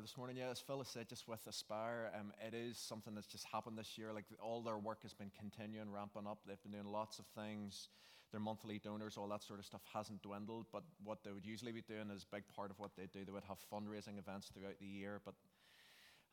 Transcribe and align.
This 0.00 0.16
morning. 0.16 0.36
Yeah, 0.36 0.50
as 0.50 0.60
Phyllis 0.60 0.88
said, 0.88 1.08
just 1.08 1.28
with 1.28 1.46
Aspire, 1.46 2.10
um, 2.18 2.32
it 2.46 2.54
is 2.54 2.78
something 2.78 3.14
that's 3.14 3.26
just 3.26 3.44
happened 3.44 3.76
this 3.76 3.98
year. 3.98 4.12
Like 4.12 4.24
all 4.42 4.62
their 4.62 4.78
work 4.78 5.02
has 5.02 5.12
been 5.12 5.30
continuing, 5.38 5.90
ramping 5.90 6.26
up. 6.26 6.38
They've 6.46 6.62
been 6.62 6.72
doing 6.72 6.86
lots 6.86 7.18
of 7.18 7.26
things. 7.36 7.88
Their 8.30 8.40
monthly 8.40 8.78
donors, 8.78 9.16
all 9.16 9.28
that 9.28 9.42
sort 9.42 9.58
of 9.58 9.66
stuff, 9.66 9.82
hasn't 9.92 10.22
dwindled. 10.22 10.66
But 10.72 10.84
what 11.04 11.24
they 11.24 11.32
would 11.32 11.44
usually 11.44 11.72
be 11.72 11.82
doing 11.82 12.10
is 12.14 12.24
a 12.24 12.34
big 12.34 12.44
part 12.56 12.70
of 12.70 12.78
what 12.78 12.92
they 12.96 13.06
do. 13.12 13.24
They 13.24 13.32
would 13.32 13.44
have 13.44 13.58
fundraising 13.72 14.18
events 14.18 14.50
throughout 14.54 14.78
the 14.80 14.86
year, 14.86 15.20
but 15.24 15.34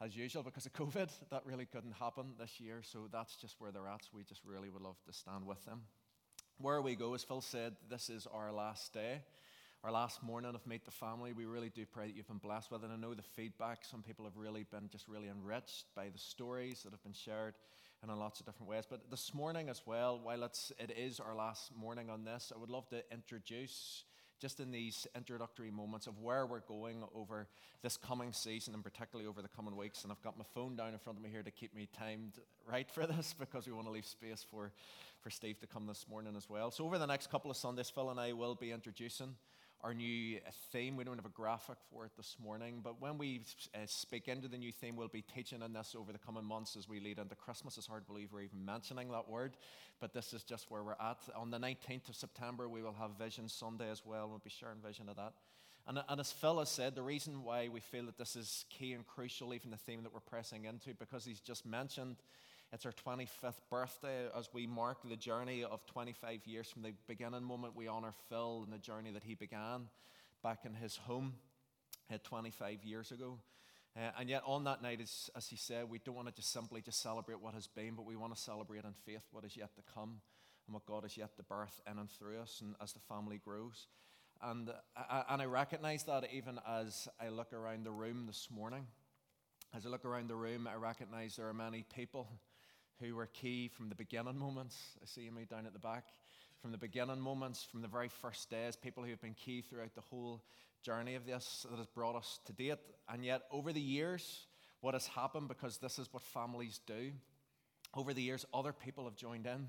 as 0.02 0.16
usual, 0.16 0.44
because 0.44 0.66
of 0.66 0.74
COVID, 0.82 1.10
that 1.30 1.46
really 1.46 1.66
couldn't 1.66 1.94
happen 1.94 2.36
this 2.40 2.60
year. 2.60 2.82
So 2.82 3.10
that's 3.12 3.36
just 3.36 3.56
where 3.60 3.72
they're 3.72 3.88
at. 3.88 4.04
So 4.04 4.12
we 4.16 4.24
just 4.24 4.42
really 4.46 4.70
would 4.70 4.84
love 4.84 4.98
to 5.06 5.14
stand 5.14 5.46
with 5.46 5.64
them. 5.66 5.82
Where 6.60 6.82
we 6.82 6.96
go, 6.96 7.14
as 7.14 7.24
Phil 7.24 7.42
said, 7.42 7.76
this 7.90 8.10
is 8.10 8.28
our 8.32 8.52
last 8.52 8.94
day 8.94 9.22
our 9.84 9.92
last 9.94 10.22
morning 10.22 10.56
of 10.56 10.68
Meet 10.68 10.84
the 10.84 10.92
Family. 10.92 11.32
We 11.32 11.46
really 11.46 11.70
do 11.70 11.86
pray 11.86 12.08
that 12.08 12.16
you've 12.16 12.28
been 12.28 12.38
blessed 12.38 12.70
with 12.70 12.84
it. 12.84 12.90
I 12.94 12.98
know 12.98 13.14
the 13.14 13.22
feedback, 13.22 13.86
some 13.86 14.04
people 14.04 14.26
have 14.26 14.36
really 14.36 14.66
been 14.70 14.90
just 14.90 15.08
really 15.08 15.30
enriched 15.30 15.86
by 15.96 16.10
the 16.10 16.20
stories 16.20 16.84
that 16.84 16.92
have 16.92 17.02
been 17.02 17.14
shared 17.14 17.54
and 18.02 18.12
in 18.12 18.20
lots 18.20 18.42
of 18.42 18.46
different 18.46 18.70
ways. 18.70 18.84
But 18.90 19.10
this 19.10 19.34
morning 19.34 19.70
as 19.70 19.82
well, 19.86 20.20
while 20.22 20.44
it's, 20.44 20.74
it 20.80 20.92
is 20.98 21.22
our 21.22 21.34
last 21.34 21.72
morning 21.78 22.10
on 22.10 22.26
this, 22.26 22.52
I 22.54 22.60
would 22.60 22.70
love 22.70 22.90
to 22.90 23.04
introduce 23.10 24.04
just 24.38 24.60
in 24.60 24.72
these 24.72 25.08
introductory 25.16 25.72
moments 25.72 26.08
of 26.08 26.20
where 26.20 26.46
we're 26.46 26.60
going 26.62 27.04
over 27.16 27.48
this 27.82 27.96
coming 27.96 28.34
season 28.34 28.74
and 28.74 28.84
particularly 28.84 29.30
over 29.30 29.42
the 29.42 29.50
coming 29.50 29.78
weeks. 29.78 30.04
And 30.04 30.12
I've 30.12 30.22
got 30.22 30.38
my 30.38 30.46
phone 30.54 30.76
down 30.76 30.92
in 30.92 31.00
front 31.00 31.18
of 31.18 31.24
me 31.24 31.30
here 31.30 31.44
to 31.44 31.52
keep 31.52 31.74
me 31.74 31.88
timed 31.98 32.34
right 32.70 32.90
for 32.90 33.08
this 33.08 33.34
because 33.38 33.66
we 33.66 33.72
want 33.72 33.88
to 33.88 33.92
leave 33.92 34.06
space 34.06 34.46
for, 34.50 34.74
for 35.22 35.30
Steve 35.30 35.60
to 35.62 35.68
come 35.68 35.88
this 35.88 36.06
morning 36.10 36.36
as 36.36 36.50
well. 36.50 36.70
So 36.70 36.84
over 36.84 36.98
the 36.98 37.08
next 37.08 37.32
couple 37.32 37.50
of 37.50 37.56
Sundays, 37.56 37.90
Phil 37.90 38.10
and 38.10 38.20
I 38.20 38.34
will 38.34 38.56
be 38.56 38.72
introducing 38.72 39.36
our 39.82 39.94
new 39.94 40.40
theme. 40.72 40.98
We 40.98 41.04
don't 41.04 41.16
have 41.16 41.26
a 41.26 41.30
graphic 41.30 41.78
for 41.92 42.06
it 42.06 42.12
this 42.18 42.36
morning, 42.44 42.82
but 42.84 43.02
when 43.02 43.18
we 43.18 43.42
uh, 43.74 43.80
speak 43.86 44.28
into 44.28 44.48
the 44.48 44.58
new 44.58 44.72
theme, 44.72 44.96
we'll 44.96 45.08
be 45.08 45.22
teaching 45.22 45.62
on 45.62 45.72
this 45.72 45.96
over 45.98 46.12
the 46.12 46.20
coming 46.20 46.44
months 46.44 46.76
as 46.76 46.90
we 46.90 47.00
lead 47.00 47.18
into 47.18 47.36
Christmas. 47.36 47.78
It's 47.78 47.88
hard 47.88 48.04
to 48.04 48.08
believe 48.08 48.30
we're 48.34 48.42
even 48.42 48.66
mentioning 48.66 49.10
that 49.12 49.30
word, 49.30 49.56
but 50.02 50.14
this 50.14 50.34
is 50.34 50.44
just 50.44 50.70
where 50.70 50.84
we're 50.84 50.92
at. 51.00 51.20
On 51.36 51.50
the 51.50 51.60
19th 51.60 52.10
of 52.10 52.16
September, 52.16 52.68
we 52.68 52.82
will 52.82 52.96
have 53.00 53.12
Vision 53.18 53.48
Sunday 53.48 53.90
as 53.90 54.06
well. 54.06 54.28
We'll 54.28 54.40
be 54.40 54.50
sharing 54.50 54.80
vision 54.86 55.08
of 55.08 55.16
that. 55.16 55.34
And, 55.88 56.04
and 56.10 56.20
as 56.20 56.32
Phil 56.32 56.60
has 56.60 56.70
said, 56.70 56.94
the 56.94 57.02
reason 57.02 57.44
why 57.44 57.70
we 57.70 57.80
feel 57.80 58.06
that 58.06 58.18
this 58.18 58.36
is 58.36 58.66
key 58.70 58.94
and 58.94 59.08
crucial, 59.08 59.54
even 59.54 59.72
the 59.72 59.78
theme 59.78 60.04
that 60.04 60.14
we're 60.14 60.20
pressing 60.20 60.66
into, 60.66 60.94
because 60.94 61.26
he's 61.26 61.40
just 61.40 61.66
mentioned 61.66 62.18
it's 62.72 62.86
our 62.86 62.92
25th 62.92 63.62
birthday 63.72 64.28
as 64.38 64.50
we 64.54 64.68
mark 64.68 65.00
the 65.04 65.16
journey 65.16 65.64
of 65.64 65.84
25 65.88 66.46
years 66.46 66.70
from 66.70 66.84
the 66.84 66.94
beginning 67.08 67.44
moment. 67.44 67.76
We 67.76 67.88
honor 67.88 68.14
Phil 68.30 68.62
and 68.64 68.72
the 68.72 68.78
journey 68.78 69.12
that 69.12 69.24
he 69.24 69.34
began 69.34 69.88
back 70.44 70.60
in 70.66 70.76
his 70.76 70.96
home 70.96 71.34
uh, 72.14 72.18
25 72.24 72.84
years 72.84 73.12
ago. 73.12 73.40
Uh, 73.98 74.12
and 74.20 74.30
yet, 74.30 74.44
on 74.46 74.66
that 74.66 74.84
night, 74.84 75.02
as, 75.02 75.32
as 75.36 75.48
he 75.48 75.56
said, 75.56 75.90
we 75.90 75.98
don't 75.98 76.16
want 76.16 76.28
to 76.28 76.34
just 76.34 76.54
simply 76.54 76.80
just 76.80 77.02
celebrate 77.02 77.42
what 77.42 77.56
has 77.56 77.66
been, 77.66 77.96
but 77.96 78.06
we 78.06 78.16
want 78.16 78.36
to 78.36 78.40
celebrate 78.40 78.86
in 78.86 78.94
faith 79.04 79.24
what 79.32 79.44
is 79.44 79.58
yet 79.58 79.76
to 79.76 79.82
come 79.92 80.22
and 80.68 80.74
what 80.76 80.86
God 80.86 81.06
is 81.06 81.18
yet 81.18 81.36
to 81.38 81.44
birth 81.44 81.82
in 81.92 81.98
and 81.98 82.10
through 82.10 82.38
us 82.38 82.62
and 82.62 82.76
as 82.80 82.94
the 82.94 83.00
family 83.00 83.42
grows. 83.44 83.88
And, 84.44 84.70
uh, 84.96 85.24
and 85.28 85.42
I 85.42 85.46
recognize 85.46 86.04
that 86.04 86.26
even 86.32 86.60
as 86.68 87.08
I 87.20 87.30
look 87.30 87.52
around 87.52 87.84
the 87.84 87.92
room 87.92 88.26
this 88.28 88.48
morning. 88.52 88.86
As 89.76 89.86
I 89.86 89.90
look 89.90 90.06
around 90.06 90.30
the 90.30 90.36
room, 90.36 90.68
I 90.68 90.76
recognize 90.76 91.36
there 91.36 91.48
are 91.48 91.54
many 91.54 91.86
people 91.96 92.28
who 93.02 93.16
were 93.16 93.28
key 93.28 93.68
from 93.68 93.90
the 93.90 93.96
beginning 93.96 94.38
moments. 94.38 94.78
I 95.02 95.06
see 95.06 95.30
me 95.30 95.46
down 95.50 95.66
at 95.66 95.74
the 95.74 95.80
back. 95.80 96.06
From 96.62 96.72
the 96.72 96.78
beginning 96.78 97.20
moments, 97.20 97.64
from 97.64 97.82
the 97.82 97.88
very 97.88 98.10
first 98.10 98.50
days, 98.50 98.76
people 98.76 99.04
who 99.04 99.12
have 99.12 99.22
been 99.22 99.34
key 99.34 99.62
throughout 99.62 99.96
the 99.96 100.02
whole 100.02 100.42
journey 100.84 101.16
of 101.16 101.26
this 101.26 101.66
that 101.70 101.78
has 101.78 101.88
brought 101.88 102.16
us 102.16 102.40
to 102.46 102.54
date. 102.54 102.80
And 103.08 103.24
yet, 103.24 103.44
over 103.52 103.72
the 103.72 103.82
years, 103.82 104.46
what 104.82 104.94
has 104.94 105.08
happened, 105.08 105.48
because 105.48 105.78
this 105.78 106.00
is 106.00 106.12
what 106.12 106.24
families 106.24 106.82
do, 106.86 107.12
over 107.96 108.14
the 108.14 108.22
years, 108.22 108.46
other 108.54 108.74
people 108.74 109.06
have 109.06 109.16
joined 109.16 109.46
in 109.46 109.68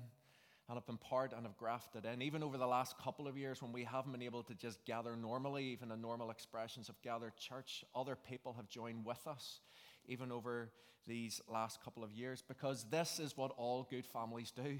and 0.67 0.77
have 0.77 0.85
been 0.85 0.97
part 0.97 1.33
and 1.33 1.45
have 1.45 1.57
grafted 1.57 2.05
in. 2.05 2.21
Even 2.21 2.43
over 2.43 2.57
the 2.57 2.67
last 2.67 2.97
couple 2.97 3.27
of 3.27 3.37
years, 3.37 3.61
when 3.61 3.71
we 3.71 3.83
haven't 3.83 4.11
been 4.11 4.21
able 4.21 4.43
to 4.43 4.53
just 4.53 4.83
gather 4.85 5.15
normally, 5.15 5.65
even 5.65 5.91
in 5.91 6.01
normal 6.01 6.29
expressions 6.29 6.89
of 6.89 7.01
gathered 7.01 7.35
church, 7.37 7.83
other 7.95 8.15
people 8.15 8.53
have 8.53 8.69
joined 8.69 9.05
with 9.05 9.25
us 9.27 9.59
even 10.07 10.31
over 10.31 10.69
these 11.07 11.41
last 11.47 11.83
couple 11.83 12.03
of 12.03 12.11
years, 12.11 12.43
because 12.47 12.85
this 12.89 13.19
is 13.19 13.35
what 13.35 13.51
all 13.57 13.87
good 13.89 14.05
families 14.05 14.51
do. 14.51 14.79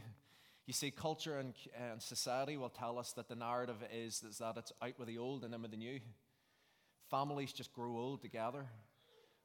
You 0.68 0.74
see, 0.74 0.92
culture 0.92 1.40
and, 1.40 1.54
and 1.76 2.02
society 2.02 2.56
will 2.56 2.70
tell 2.70 3.00
us 3.00 3.14
that 3.14 3.28
the 3.28 3.36
narrative 3.36 3.84
is, 3.94 4.24
is 4.24 4.38
that 4.38 4.58
it's 4.58 4.72
out 4.82 4.98
with 4.98 5.08
the 5.08 5.18
old 5.18 5.44
and 5.44 5.54
in 5.54 5.62
with 5.62 5.72
the 5.72 5.78
new. 5.78 6.00
Families 7.10 7.52
just 7.52 7.74
grow 7.74 7.98
old 7.98 8.22
together. 8.22 8.66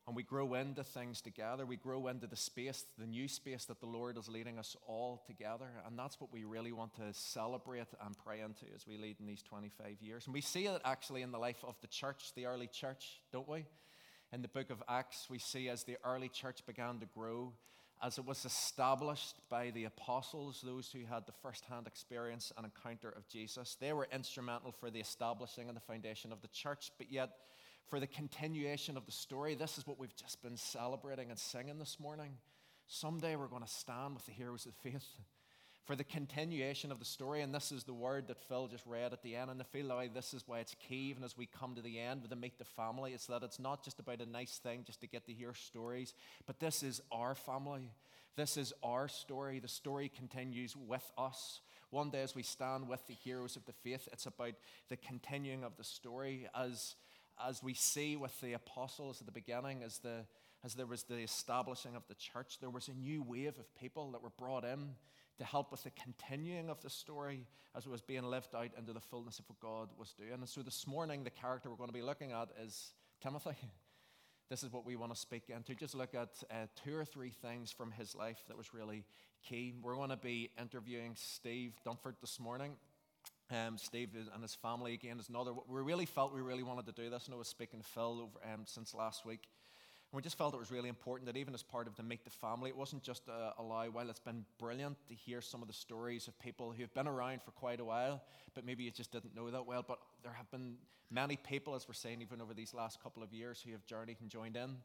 And 0.06 0.14
we 0.14 0.22
grow 0.22 0.54
into 0.54 0.84
things 0.84 1.20
together. 1.20 1.66
We 1.66 1.76
grow 1.76 2.06
into 2.06 2.28
the 2.28 2.36
space, 2.36 2.84
the 2.96 3.08
new 3.08 3.26
space 3.26 3.64
that 3.64 3.80
the 3.80 3.86
Lord 3.86 4.16
is 4.16 4.28
leading 4.28 4.56
us 4.56 4.76
all 4.86 5.24
together. 5.26 5.66
And 5.84 5.98
that's 5.98 6.20
what 6.20 6.32
we 6.32 6.44
really 6.44 6.70
want 6.70 6.94
to 6.94 7.12
celebrate 7.12 7.88
and 8.04 8.16
pray 8.24 8.40
into 8.40 8.66
as 8.72 8.86
we 8.86 8.98
lead 8.98 9.16
in 9.18 9.26
these 9.26 9.42
25 9.42 9.96
years. 10.00 10.26
And 10.26 10.34
we 10.34 10.42
see 10.42 10.66
it 10.66 10.80
actually 10.84 11.22
in 11.22 11.32
the 11.32 11.40
life 11.40 11.64
of 11.66 11.74
the 11.80 11.88
church, 11.88 12.32
the 12.36 12.46
early 12.46 12.68
church, 12.68 13.20
don't 13.32 13.48
we? 13.48 13.66
In 14.32 14.42
the 14.42 14.48
book 14.48 14.70
of 14.70 14.82
Acts, 14.88 15.28
we 15.30 15.38
see 15.38 15.68
as 15.68 15.84
the 15.84 15.96
early 16.04 16.28
church 16.28 16.64
began 16.66 16.98
to 16.98 17.06
grow, 17.06 17.52
as 18.02 18.18
it 18.18 18.26
was 18.26 18.44
established 18.44 19.36
by 19.48 19.70
the 19.70 19.84
apostles, 19.84 20.62
those 20.64 20.90
who 20.90 21.04
had 21.06 21.26
the 21.26 21.32
first 21.42 21.64
hand 21.64 21.86
experience 21.86 22.52
and 22.56 22.66
encounter 22.66 23.08
of 23.10 23.26
Jesus. 23.28 23.76
They 23.80 23.92
were 23.92 24.08
instrumental 24.12 24.72
for 24.72 24.90
the 24.90 25.00
establishing 25.00 25.68
and 25.68 25.76
the 25.76 25.80
foundation 25.80 26.32
of 26.32 26.42
the 26.42 26.48
church, 26.48 26.90
but 26.98 27.10
yet 27.10 27.30
for 27.88 28.00
the 28.00 28.06
continuation 28.06 28.96
of 28.96 29.06
the 29.06 29.12
story, 29.12 29.54
this 29.54 29.78
is 29.78 29.86
what 29.86 29.98
we've 29.98 30.16
just 30.16 30.42
been 30.42 30.56
celebrating 30.56 31.30
and 31.30 31.38
singing 31.38 31.78
this 31.78 31.98
morning. 32.00 32.32
Someday 32.88 33.36
we're 33.36 33.46
going 33.46 33.62
to 33.62 33.68
stand 33.68 34.14
with 34.14 34.26
the 34.26 34.32
heroes 34.32 34.66
of 34.66 34.74
faith 34.82 35.06
for 35.86 35.94
the 35.94 36.04
continuation 36.04 36.90
of 36.90 36.98
the 36.98 37.04
story. 37.04 37.42
And 37.42 37.54
this 37.54 37.70
is 37.70 37.84
the 37.84 37.94
word 37.94 38.26
that 38.26 38.42
Phil 38.48 38.66
just 38.66 38.84
read 38.86 39.12
at 39.12 39.22
the 39.22 39.36
end. 39.36 39.50
And 39.50 39.60
I 39.60 39.64
feel 39.64 39.86
like 39.86 40.12
this 40.12 40.34
is 40.34 40.42
why 40.46 40.58
it's 40.58 40.74
key, 40.74 41.10
even 41.10 41.22
as 41.22 41.38
we 41.38 41.46
come 41.46 41.76
to 41.76 41.80
the 41.80 42.00
end 42.00 42.22
with 42.22 42.30
the 42.30 42.36
Meet 42.36 42.58
the 42.58 42.64
Family. 42.64 43.12
It's 43.12 43.26
that 43.26 43.44
it's 43.44 43.60
not 43.60 43.84
just 43.84 44.00
about 44.00 44.20
a 44.20 44.26
nice 44.26 44.58
thing 44.58 44.82
just 44.84 45.00
to 45.02 45.06
get 45.06 45.26
to 45.26 45.32
hear 45.32 45.54
stories, 45.54 46.12
but 46.44 46.58
this 46.58 46.82
is 46.82 47.00
our 47.12 47.36
family. 47.36 47.92
This 48.34 48.56
is 48.56 48.74
our 48.82 49.06
story. 49.06 49.60
The 49.60 49.68
story 49.68 50.10
continues 50.14 50.76
with 50.76 51.10
us. 51.16 51.60
One 51.90 52.10
day, 52.10 52.22
as 52.22 52.34
we 52.34 52.42
stand 52.42 52.88
with 52.88 53.06
the 53.06 53.14
heroes 53.14 53.54
of 53.54 53.64
the 53.64 53.72
faith, 53.72 54.08
it's 54.12 54.26
about 54.26 54.54
the 54.88 54.96
continuing 54.96 55.62
of 55.62 55.76
the 55.76 55.84
story 55.84 56.48
as, 56.54 56.96
as 57.42 57.62
we 57.62 57.74
see 57.74 58.16
with 58.16 58.38
the 58.40 58.54
apostles 58.54 59.20
at 59.20 59.26
the 59.26 59.32
beginning, 59.32 59.84
as, 59.84 59.98
the, 59.98 60.26
as 60.64 60.74
there 60.74 60.84
was 60.84 61.04
the 61.04 61.18
establishing 61.18 61.94
of 61.94 62.02
the 62.08 62.14
church, 62.14 62.58
there 62.60 62.70
was 62.70 62.88
a 62.88 62.94
new 62.94 63.22
wave 63.22 63.58
of 63.58 63.74
people 63.76 64.10
that 64.10 64.22
were 64.22 64.32
brought 64.36 64.64
in 64.64 64.96
to 65.38 65.44
help 65.44 65.70
with 65.70 65.84
the 65.84 65.90
continuing 65.90 66.70
of 66.70 66.80
the 66.82 66.90
story 66.90 67.46
as 67.76 67.84
it 67.84 67.90
was 67.90 68.00
being 68.00 68.24
lived 68.24 68.54
out 68.54 68.70
into 68.78 68.92
the 68.92 69.00
fullness 69.00 69.38
of 69.38 69.44
what 69.48 69.60
God 69.60 69.88
was 69.98 70.14
doing. 70.14 70.32
And 70.32 70.48
so 70.48 70.62
this 70.62 70.86
morning, 70.86 71.24
the 71.24 71.30
character 71.30 71.68
we're 71.68 71.76
going 71.76 71.90
to 71.90 71.94
be 71.94 72.02
looking 72.02 72.32
at 72.32 72.48
is 72.62 72.92
Timothy. 73.22 73.56
This 74.48 74.62
is 74.62 74.72
what 74.72 74.86
we 74.86 74.94
want 74.94 75.12
to 75.12 75.18
speak 75.18 75.48
into. 75.48 75.74
Just 75.74 75.96
look 75.96 76.14
at 76.14 76.28
uh, 76.52 76.66
two 76.84 76.96
or 76.96 77.04
three 77.04 77.30
things 77.30 77.72
from 77.72 77.90
his 77.90 78.14
life 78.14 78.44
that 78.46 78.56
was 78.56 78.72
really 78.72 79.04
key. 79.42 79.74
We're 79.82 79.96
going 79.96 80.10
to 80.10 80.16
be 80.16 80.50
interviewing 80.60 81.14
Steve 81.16 81.72
Dunford 81.84 82.20
this 82.20 82.38
morning. 82.38 82.76
Um, 83.50 83.76
Steve 83.76 84.10
and 84.32 84.42
his 84.42 84.54
family 84.54 84.94
again 84.94 85.18
is 85.18 85.28
another. 85.28 85.52
We 85.52 85.80
really 85.80 86.06
felt 86.06 86.32
we 86.32 86.42
really 86.42 86.62
wanted 86.62 86.86
to 86.86 86.92
do 86.92 87.10
this. 87.10 87.26
And 87.26 87.34
I 87.34 87.38
was 87.38 87.48
speaking 87.48 87.80
to 87.80 87.86
Phil 87.86 88.20
over, 88.22 88.54
um, 88.54 88.62
since 88.66 88.94
last 88.94 89.26
week. 89.26 89.48
And 90.12 90.16
we 90.18 90.22
just 90.22 90.38
felt 90.38 90.54
it 90.54 90.58
was 90.58 90.70
really 90.70 90.88
important 90.88 91.26
that 91.26 91.36
even 91.36 91.52
as 91.52 91.64
part 91.64 91.88
of 91.88 91.96
the 91.96 92.02
Meet 92.02 92.24
the 92.24 92.30
Family, 92.30 92.70
it 92.70 92.76
wasn't 92.76 93.02
just 93.02 93.22
a, 93.28 93.62
lie. 93.62 93.88
While 93.88 94.08
it's 94.08 94.20
been 94.20 94.44
brilliant 94.58 94.96
to 95.08 95.14
hear 95.14 95.40
some 95.40 95.62
of 95.62 95.68
the 95.68 95.74
stories 95.74 96.28
of 96.28 96.38
people 96.38 96.72
who've 96.72 96.92
been 96.94 97.08
around 97.08 97.42
for 97.42 97.50
quite 97.50 97.80
a 97.80 97.84
while, 97.84 98.22
but 98.54 98.64
maybe 98.64 98.84
you 98.84 98.92
just 98.92 99.10
didn't 99.10 99.34
know 99.34 99.50
that 99.50 99.66
well. 99.66 99.84
But 99.86 99.98
there 100.22 100.32
have 100.32 100.48
been 100.52 100.76
many 101.10 101.36
people, 101.36 101.74
as 101.74 101.88
we're 101.88 101.94
saying, 101.94 102.22
even 102.22 102.40
over 102.40 102.54
these 102.54 102.72
last 102.72 103.02
couple 103.02 103.22
of 103.22 103.32
years, 103.32 103.60
who 103.66 103.72
have 103.72 103.84
journeyed 103.84 104.18
and 104.20 104.30
joined 104.30 104.56
in. 104.56 104.76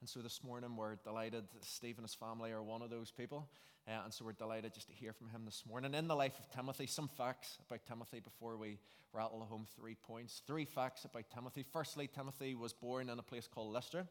And 0.00 0.08
so 0.08 0.20
this 0.20 0.44
morning 0.44 0.76
we're 0.76 0.94
delighted. 0.94 1.44
Steve 1.62 1.98
and 1.98 2.04
his 2.04 2.14
family 2.14 2.52
are 2.52 2.62
one 2.62 2.82
of 2.82 2.88
those 2.88 3.10
people. 3.10 3.48
Uh, 3.88 4.02
and 4.04 4.14
so 4.14 4.24
we're 4.24 4.32
delighted 4.32 4.72
just 4.74 4.86
to 4.88 4.94
hear 4.94 5.12
from 5.12 5.28
him 5.30 5.42
this 5.44 5.64
morning. 5.68 5.94
In 5.94 6.06
the 6.06 6.14
life 6.14 6.38
of 6.38 6.48
Timothy, 6.54 6.86
some 6.86 7.08
facts 7.08 7.58
about 7.66 7.84
Timothy 7.84 8.20
before 8.20 8.56
we 8.56 8.78
rattle 9.12 9.40
home 9.40 9.66
three 9.74 9.96
points. 9.96 10.42
Three 10.46 10.66
facts 10.66 11.04
about 11.04 11.24
Timothy. 11.34 11.64
Firstly, 11.72 12.06
Timothy 12.06 12.54
was 12.54 12.72
born 12.72 13.08
in 13.08 13.18
a 13.18 13.22
place 13.22 13.48
called 13.52 13.72
Lystra 13.72 14.06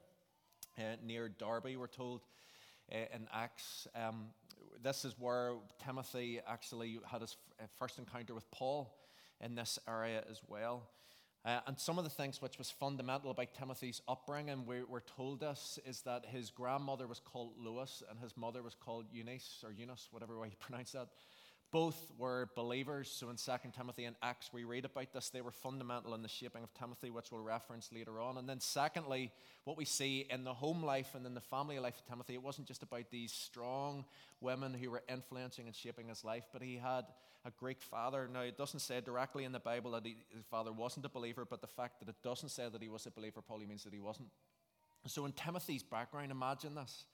uh, 0.78 0.96
near 1.04 1.30
Derbe, 1.30 1.76
we're 1.78 1.88
told 1.88 2.22
uh, 2.92 2.98
in 3.14 3.28
Acts. 3.34 3.88
Um, 3.96 4.28
this 4.84 5.06
is 5.06 5.16
where 5.20 5.54
Timothy 5.84 6.40
actually 6.48 7.00
had 7.10 7.22
his 7.22 7.36
first 7.80 7.98
encounter 7.98 8.34
with 8.34 8.50
Paul 8.52 8.94
in 9.42 9.56
this 9.56 9.80
area 9.88 10.24
as 10.30 10.42
well. 10.48 10.84
Uh, 11.46 11.60
and 11.66 11.80
some 11.80 11.98
of 11.98 12.04
the 12.04 12.10
things 12.10 12.42
which 12.42 12.58
was 12.58 12.70
fundamental 12.70 13.32
about 13.32 13.54
Timothy's 13.54 14.02
upbringing, 14.08 14.66
we, 14.66 14.84
we're 14.84 15.00
told 15.00 15.44
us, 15.44 15.80
is 15.86 16.02
that 16.02 16.26
his 16.26 16.50
grandmother 16.50 17.08
was 17.08 17.20
called 17.20 17.54
Lois 17.58 18.04
and 18.10 18.20
his 18.20 18.36
mother 18.36 18.62
was 18.62 18.76
called 18.76 19.06
Eunice 19.12 19.64
or 19.64 19.72
Eunice, 19.72 20.10
whatever 20.12 20.38
way 20.38 20.48
you 20.48 20.56
pronounce 20.60 20.92
that. 20.92 21.08
Both 21.70 22.12
were 22.18 22.50
believers. 22.56 23.10
So 23.12 23.30
in 23.30 23.36
2 23.36 23.52
Timothy 23.76 24.06
and 24.06 24.16
Acts, 24.24 24.52
we 24.54 24.64
read 24.64 24.86
about 24.86 25.12
this. 25.12 25.30
They 25.30 25.42
were 25.42 25.52
fundamental 25.52 26.14
in 26.14 26.22
the 26.22 26.30
shaping 26.30 26.64
of 26.64 26.74
Timothy, 26.74 27.10
which 27.10 27.30
we'll 27.30 27.42
reference 27.42 27.92
later 27.92 28.22
on. 28.22 28.38
And 28.38 28.48
then, 28.48 28.62
secondly, 28.62 29.32
what 29.66 29.76
we 29.76 29.84
see 29.84 30.26
in 30.30 30.46
the 30.46 30.54
home 30.54 30.82
life 30.82 31.14
and 31.14 31.26
in 31.26 31.34
the 31.34 31.42
family 31.42 31.78
life 31.80 31.98
of 31.98 32.06
Timothy, 32.06 32.36
it 32.36 32.44
wasn't 32.44 32.68
just 32.68 32.84
about 32.84 33.12
these 33.12 33.34
strong 33.34 34.06
women 34.40 34.74
who 34.74 34.90
were 34.90 35.04
influencing 35.10 35.66
and 35.66 35.76
shaping 35.76 36.08
his 36.08 36.24
life, 36.24 36.46
but 36.54 36.62
he 36.62 36.78
had 36.78 37.04
a 37.44 37.52
Greek 37.52 37.82
father. 37.82 38.30
Now, 38.32 38.42
it 38.42 38.58
doesn't 38.58 38.80
say 38.80 39.02
directly 39.02 39.44
in 39.44 39.52
the 39.52 39.60
Bible 39.60 39.92
that 39.92 40.06
he, 40.06 40.16
his 40.34 40.46
father 40.46 40.72
wasn't 40.72 41.06
a 41.06 41.10
believer, 41.10 41.46
but 41.50 41.60
the 41.60 41.68
fact 41.68 42.00
that 42.00 42.08
it 42.08 42.16
doesn't 42.24 42.50
say 42.50 42.70
that 42.72 42.82
he 42.82 42.88
was 42.88 43.06
a 43.06 43.12
believer 43.12 43.42
probably 43.42 43.66
means 43.66 43.84
that 43.84 43.94
he 43.94 44.00
wasn't. 44.00 44.30
So, 45.06 45.26
in 45.26 45.34
Timothy's 45.34 45.84
background, 45.84 46.32
imagine 46.32 46.76
this. 46.76 47.06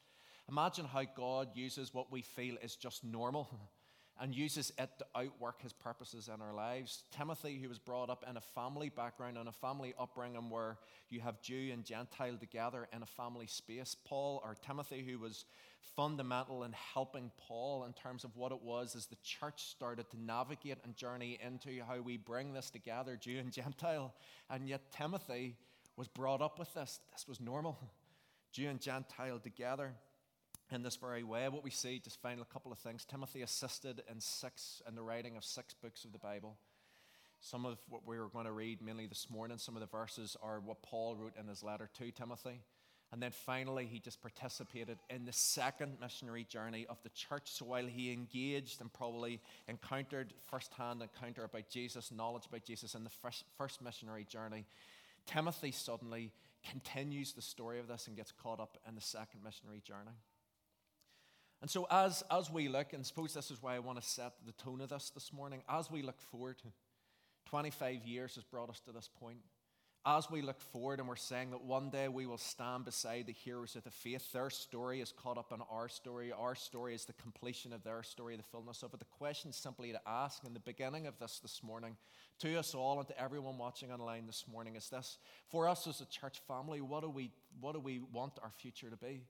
Imagine 0.48 0.86
how 0.86 1.04
God 1.04 1.50
uses 1.56 1.92
what 1.92 2.12
we 2.12 2.22
feel 2.22 2.58
is 2.62 2.76
just 2.76 3.04
normal 3.04 3.50
and 4.22 4.36
uses 4.36 4.72
it 4.78 4.90
to 5.00 5.06
outwork 5.16 5.62
his 5.62 5.74
purposes 5.74 6.30
in 6.34 6.42
our 6.42 6.54
lives. 6.54 7.04
Timothy, 7.16 7.60
who 7.62 7.70
was 7.70 7.80
brought 7.80 8.10
up 8.10 8.24
in 8.30 8.38
a 8.38 8.42
family 8.42 8.90
background 8.90 9.38
and 9.38 9.50
a 9.50 9.54
family 9.54 9.94
upbringing 10.00 10.50
where 10.50 10.78
you 11.10 11.20
have 11.22 11.42
Jew 11.42 11.72
and 11.74 11.84
Gentile 11.84 12.38
together 12.38 12.88
in 12.94 13.02
a 13.02 13.08
family 13.08 13.48
space. 13.48 13.96
Paul, 14.06 14.42
or 14.44 14.56
Timothy, 14.66 15.04
who 15.08 15.20
was 15.20 15.46
fundamental 15.96 16.64
in 16.64 16.74
helping 16.94 17.32
Paul 17.38 17.86
in 17.86 17.94
terms 17.94 18.24
of 18.24 18.36
what 18.36 18.52
it 18.52 18.62
was 18.62 18.96
as 18.96 19.08
the 19.08 19.18
church 19.24 19.66
started 19.66 20.10
to 20.12 20.22
navigate 20.22 20.78
and 20.84 20.96
journey 20.96 21.40
into 21.46 21.84
how 21.84 22.00
we 22.02 22.18
bring 22.18 22.54
this 22.54 22.70
together, 22.70 23.18
Jew 23.20 23.40
and 23.40 23.52
Gentile. 23.52 24.14
And 24.50 24.68
yet, 24.68 24.92
Timothy 24.92 25.56
was 25.98 26.08
brought 26.08 26.42
up 26.42 26.60
with 26.60 26.74
this. 26.74 27.00
This 27.12 27.28
was 27.28 27.40
normal. 27.40 27.78
Jew 28.52 28.70
and 28.70 28.80
Gentile 28.80 29.40
together 29.40 29.94
in 30.74 30.84
this 30.84 30.96
very 30.96 31.24
way. 31.24 31.48
What 31.50 31.64
we 31.64 31.70
see, 31.70 32.00
just 32.00 32.22
final 32.22 32.46
couple 32.46 32.72
of 32.72 32.80
things. 32.80 33.06
Timothy 33.06 33.42
assisted 33.42 34.02
in 34.10 34.20
six 34.20 34.82
in 34.88 34.96
the 34.96 35.02
writing 35.02 35.38
of 35.38 35.44
six 35.44 35.74
books 35.74 36.06
of 36.06 36.12
the 36.12 36.18
Bible. 36.18 36.58
Some 37.40 37.66
of 37.66 37.78
what 37.90 38.08
we 38.08 38.18
are 38.18 38.28
going 38.28 38.46
to 38.46 38.52
read 38.52 38.82
mainly 38.82 39.06
this 39.06 39.28
morning, 39.30 39.58
some 39.58 39.76
of 39.76 39.82
the 39.82 39.88
verses 39.88 40.38
are 40.42 40.60
what 40.60 40.82
Paul 40.82 41.16
wrote 41.16 41.34
in 41.40 41.48
his 41.48 41.64
letter 41.64 41.90
to 41.98 42.12
Timothy. 42.12 42.62
And 43.12 43.22
then 43.22 43.32
finally, 43.32 43.86
he 43.86 44.00
just 44.00 44.22
participated 44.22 44.98
in 45.10 45.26
the 45.26 45.34
second 45.34 45.98
missionary 46.02 46.46
journey 46.46 46.88
of 46.90 46.98
the 47.04 47.10
church. 47.10 47.44
So 47.52 47.66
while 47.66 47.86
he 47.86 48.12
engaged 48.12 48.82
and 48.82 48.92
probably 48.92 49.40
encountered 49.68 50.34
firsthand 50.50 51.04
encounter 51.04 51.44
about 51.44 51.70
Jesus, 51.70 52.12
knowledge 52.12 52.48
about 52.48 52.64
Jesus 52.64 52.96
in 52.96 53.04
the 53.04 53.12
first, 53.12 53.44
first 53.56 53.84
missionary 53.84 54.26
journey, 54.26 54.66
Timothy 55.28 55.72
suddenly 55.72 56.32
continues 56.68 57.34
the 57.34 57.42
story 57.42 57.80
of 57.80 57.88
this 57.88 58.08
and 58.08 58.16
gets 58.16 58.32
caught 58.32 58.60
up 58.60 58.78
in 58.88 58.96
the 58.96 59.02
second 59.02 59.44
missionary 59.44 59.82
journey. 59.86 60.18
And 61.64 61.72
so, 61.72 61.88
as, 61.90 62.26
as 62.30 62.52
we 62.52 62.68
look, 62.68 62.92
and 62.92 63.06
suppose 63.06 63.34
this 63.34 63.50
is 63.50 63.64
why 63.64 63.78
I 63.78 63.80
want 63.80 63.98
to 63.98 64.06
set 64.06 64.34
the 64.46 64.52
tone 64.52 64.82
of 64.82 64.90
this 64.90 65.12
this 65.12 65.32
morning, 65.32 65.62
as 65.70 65.90
we 65.90 66.02
look 66.02 66.20
forward, 66.20 66.58
25 67.46 68.04
years 68.04 68.36
has 68.36 68.44
brought 68.44 68.70
us 68.70 68.82
to 68.82 68.92
this 68.92 69.10
point. 69.18 69.38
As 70.06 70.30
we 70.30 70.42
look 70.42 70.60
forward 70.60 71.00
and 71.00 71.08
we're 71.08 71.16
saying 71.16 71.52
that 71.52 71.64
one 71.64 71.90
day 71.90 72.10
we 72.10 72.26
will 72.26 72.38
stand 72.38 72.84
beside 72.84 73.28
the 73.28 73.32
heroes 73.32 73.78
of 73.78 73.86
the 73.86 73.92
faith, 73.92 74.30
their 74.34 74.50
story 74.50 75.00
is 75.00 75.14
caught 75.14 75.38
up 75.38 75.54
in 75.54 75.62
our 75.72 75.88
story. 75.88 76.34
Our 76.34 76.54
story 76.54 76.96
is 76.96 77.06
the 77.06 77.14
completion 77.14 77.72
of 77.72 77.82
their 77.86 78.04
story, 78.04 78.36
the 78.36 78.44
fullness 78.44 78.84
of 78.84 78.94
it. 78.94 79.00
The 79.00 79.06
question 79.06 79.54
simply 79.54 79.94
to 79.94 80.02
ask 80.06 80.44
in 80.44 80.54
the 80.54 80.60
beginning 80.60 81.08
of 81.08 81.18
this 81.18 81.40
this 81.40 81.64
morning 81.64 81.96
to 82.40 82.60
us 82.60 82.76
all 82.76 83.00
and 83.00 83.08
to 83.08 83.18
everyone 83.18 83.58
watching 83.58 83.90
online 83.90 84.26
this 84.26 84.44
morning 84.52 84.76
is 84.76 84.90
this 84.90 85.18
For 85.48 85.70
us 85.70 85.88
as 85.88 86.02
a 86.02 86.06
church 86.08 86.42
family, 86.46 86.82
what 86.82 87.04
do 87.04 87.10
we, 87.10 87.32
what 87.62 87.72
do 87.72 87.80
we 87.80 88.02
want 88.12 88.34
our 88.44 88.52
future 88.52 88.90
to 88.90 88.98
be? 88.98 89.22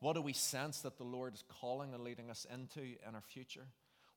What 0.00 0.14
do 0.14 0.22
we 0.22 0.32
sense 0.32 0.80
that 0.80 0.96
the 0.96 1.04
Lord 1.04 1.34
is 1.34 1.44
calling 1.60 1.92
and 1.94 2.04
leading 2.04 2.30
us 2.30 2.46
into 2.52 2.80
in 2.80 3.14
our 3.14 3.22
future? 3.22 3.66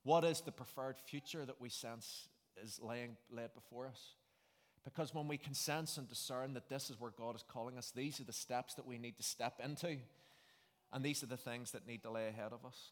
What 0.04 0.24
is 0.24 0.40
the 0.40 0.52
preferred 0.52 0.96
future 0.98 1.44
that 1.44 1.60
we 1.60 1.68
sense 1.68 2.28
is 2.62 2.80
laying 2.82 3.16
laid 3.30 3.54
before 3.54 3.86
us? 3.86 4.14
Because 4.84 5.14
when 5.14 5.28
we 5.28 5.38
can 5.38 5.54
sense 5.54 5.96
and 5.96 6.08
discern 6.08 6.54
that 6.54 6.68
this 6.68 6.90
is 6.90 7.00
where 7.00 7.12
God 7.16 7.36
is 7.36 7.44
calling 7.46 7.78
us, 7.78 7.92
these 7.94 8.20
are 8.20 8.24
the 8.24 8.32
steps 8.32 8.74
that 8.74 8.86
we 8.86 8.98
need 8.98 9.16
to 9.16 9.22
step 9.22 9.60
into. 9.62 9.98
And 10.92 11.04
these 11.04 11.22
are 11.22 11.26
the 11.26 11.36
things 11.36 11.70
that 11.70 11.86
need 11.86 12.02
to 12.02 12.10
lay 12.10 12.28
ahead 12.28 12.52
of 12.52 12.66
us. 12.66 12.90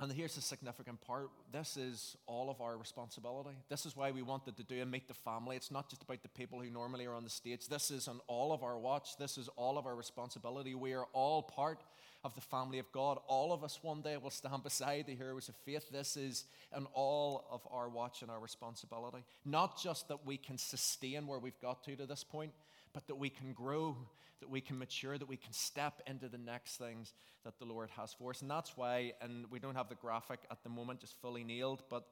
And 0.00 0.10
here's 0.10 0.34
the 0.34 0.40
significant 0.40 1.02
part 1.02 1.28
this 1.52 1.76
is 1.76 2.16
all 2.26 2.48
of 2.48 2.62
our 2.62 2.78
responsibility. 2.78 3.56
This 3.68 3.84
is 3.84 3.94
why 3.94 4.10
we 4.10 4.22
wanted 4.22 4.56
to 4.56 4.62
do 4.62 4.80
a 4.80 4.86
meet 4.86 5.06
the 5.08 5.14
family. 5.14 5.56
It's 5.56 5.70
not 5.70 5.90
just 5.90 6.02
about 6.02 6.22
the 6.22 6.28
people 6.30 6.58
who 6.58 6.70
normally 6.70 7.04
are 7.04 7.12
on 7.12 7.22
the 7.22 7.30
stage. 7.30 7.68
This 7.68 7.90
is 7.90 8.08
on 8.08 8.20
all 8.26 8.54
of 8.54 8.62
our 8.62 8.78
watch. 8.78 9.18
This 9.18 9.36
is 9.36 9.50
all 9.56 9.76
of 9.76 9.86
our 9.86 9.94
responsibility. 9.94 10.74
We 10.74 10.94
are 10.94 11.04
all 11.12 11.42
part 11.42 11.82
of 12.24 12.34
the 12.34 12.40
family 12.40 12.78
of 12.78 12.90
God. 12.92 13.18
All 13.26 13.52
of 13.52 13.62
us 13.62 13.78
one 13.82 14.00
day 14.00 14.16
will 14.16 14.30
stand 14.30 14.62
beside 14.64 15.04
the 15.06 15.14
heroes 15.14 15.50
of 15.50 15.54
faith. 15.66 15.90
This 15.90 16.16
is 16.16 16.44
on 16.74 16.86
all 16.94 17.44
of 17.50 17.60
our 17.70 17.90
watch 17.90 18.22
and 18.22 18.30
our 18.30 18.40
responsibility. 18.40 19.22
Not 19.44 19.82
just 19.82 20.08
that 20.08 20.24
we 20.24 20.38
can 20.38 20.56
sustain 20.56 21.26
where 21.26 21.38
we've 21.38 21.60
got 21.60 21.84
to 21.84 21.96
to 21.96 22.06
this 22.06 22.24
point, 22.24 22.52
but 22.92 23.06
that 23.06 23.16
we 23.16 23.30
can 23.30 23.52
grow 23.52 23.96
that 24.40 24.50
we 24.50 24.60
can 24.60 24.78
mature, 24.78 25.16
that 25.16 25.28
we 25.28 25.36
can 25.36 25.52
step 25.52 26.02
into 26.06 26.28
the 26.28 26.38
next 26.38 26.76
things 26.76 27.12
that 27.44 27.58
the 27.58 27.64
Lord 27.64 27.90
has 27.90 28.12
for 28.14 28.30
us. 28.30 28.42
And 28.42 28.50
that's 28.50 28.76
why, 28.76 29.12
and 29.20 29.44
we 29.50 29.58
don't 29.58 29.74
have 29.74 29.88
the 29.88 29.94
graphic 29.94 30.40
at 30.50 30.62
the 30.62 30.68
moment 30.68 31.00
just 31.00 31.20
fully 31.20 31.44
nailed, 31.44 31.82
but 31.88 32.06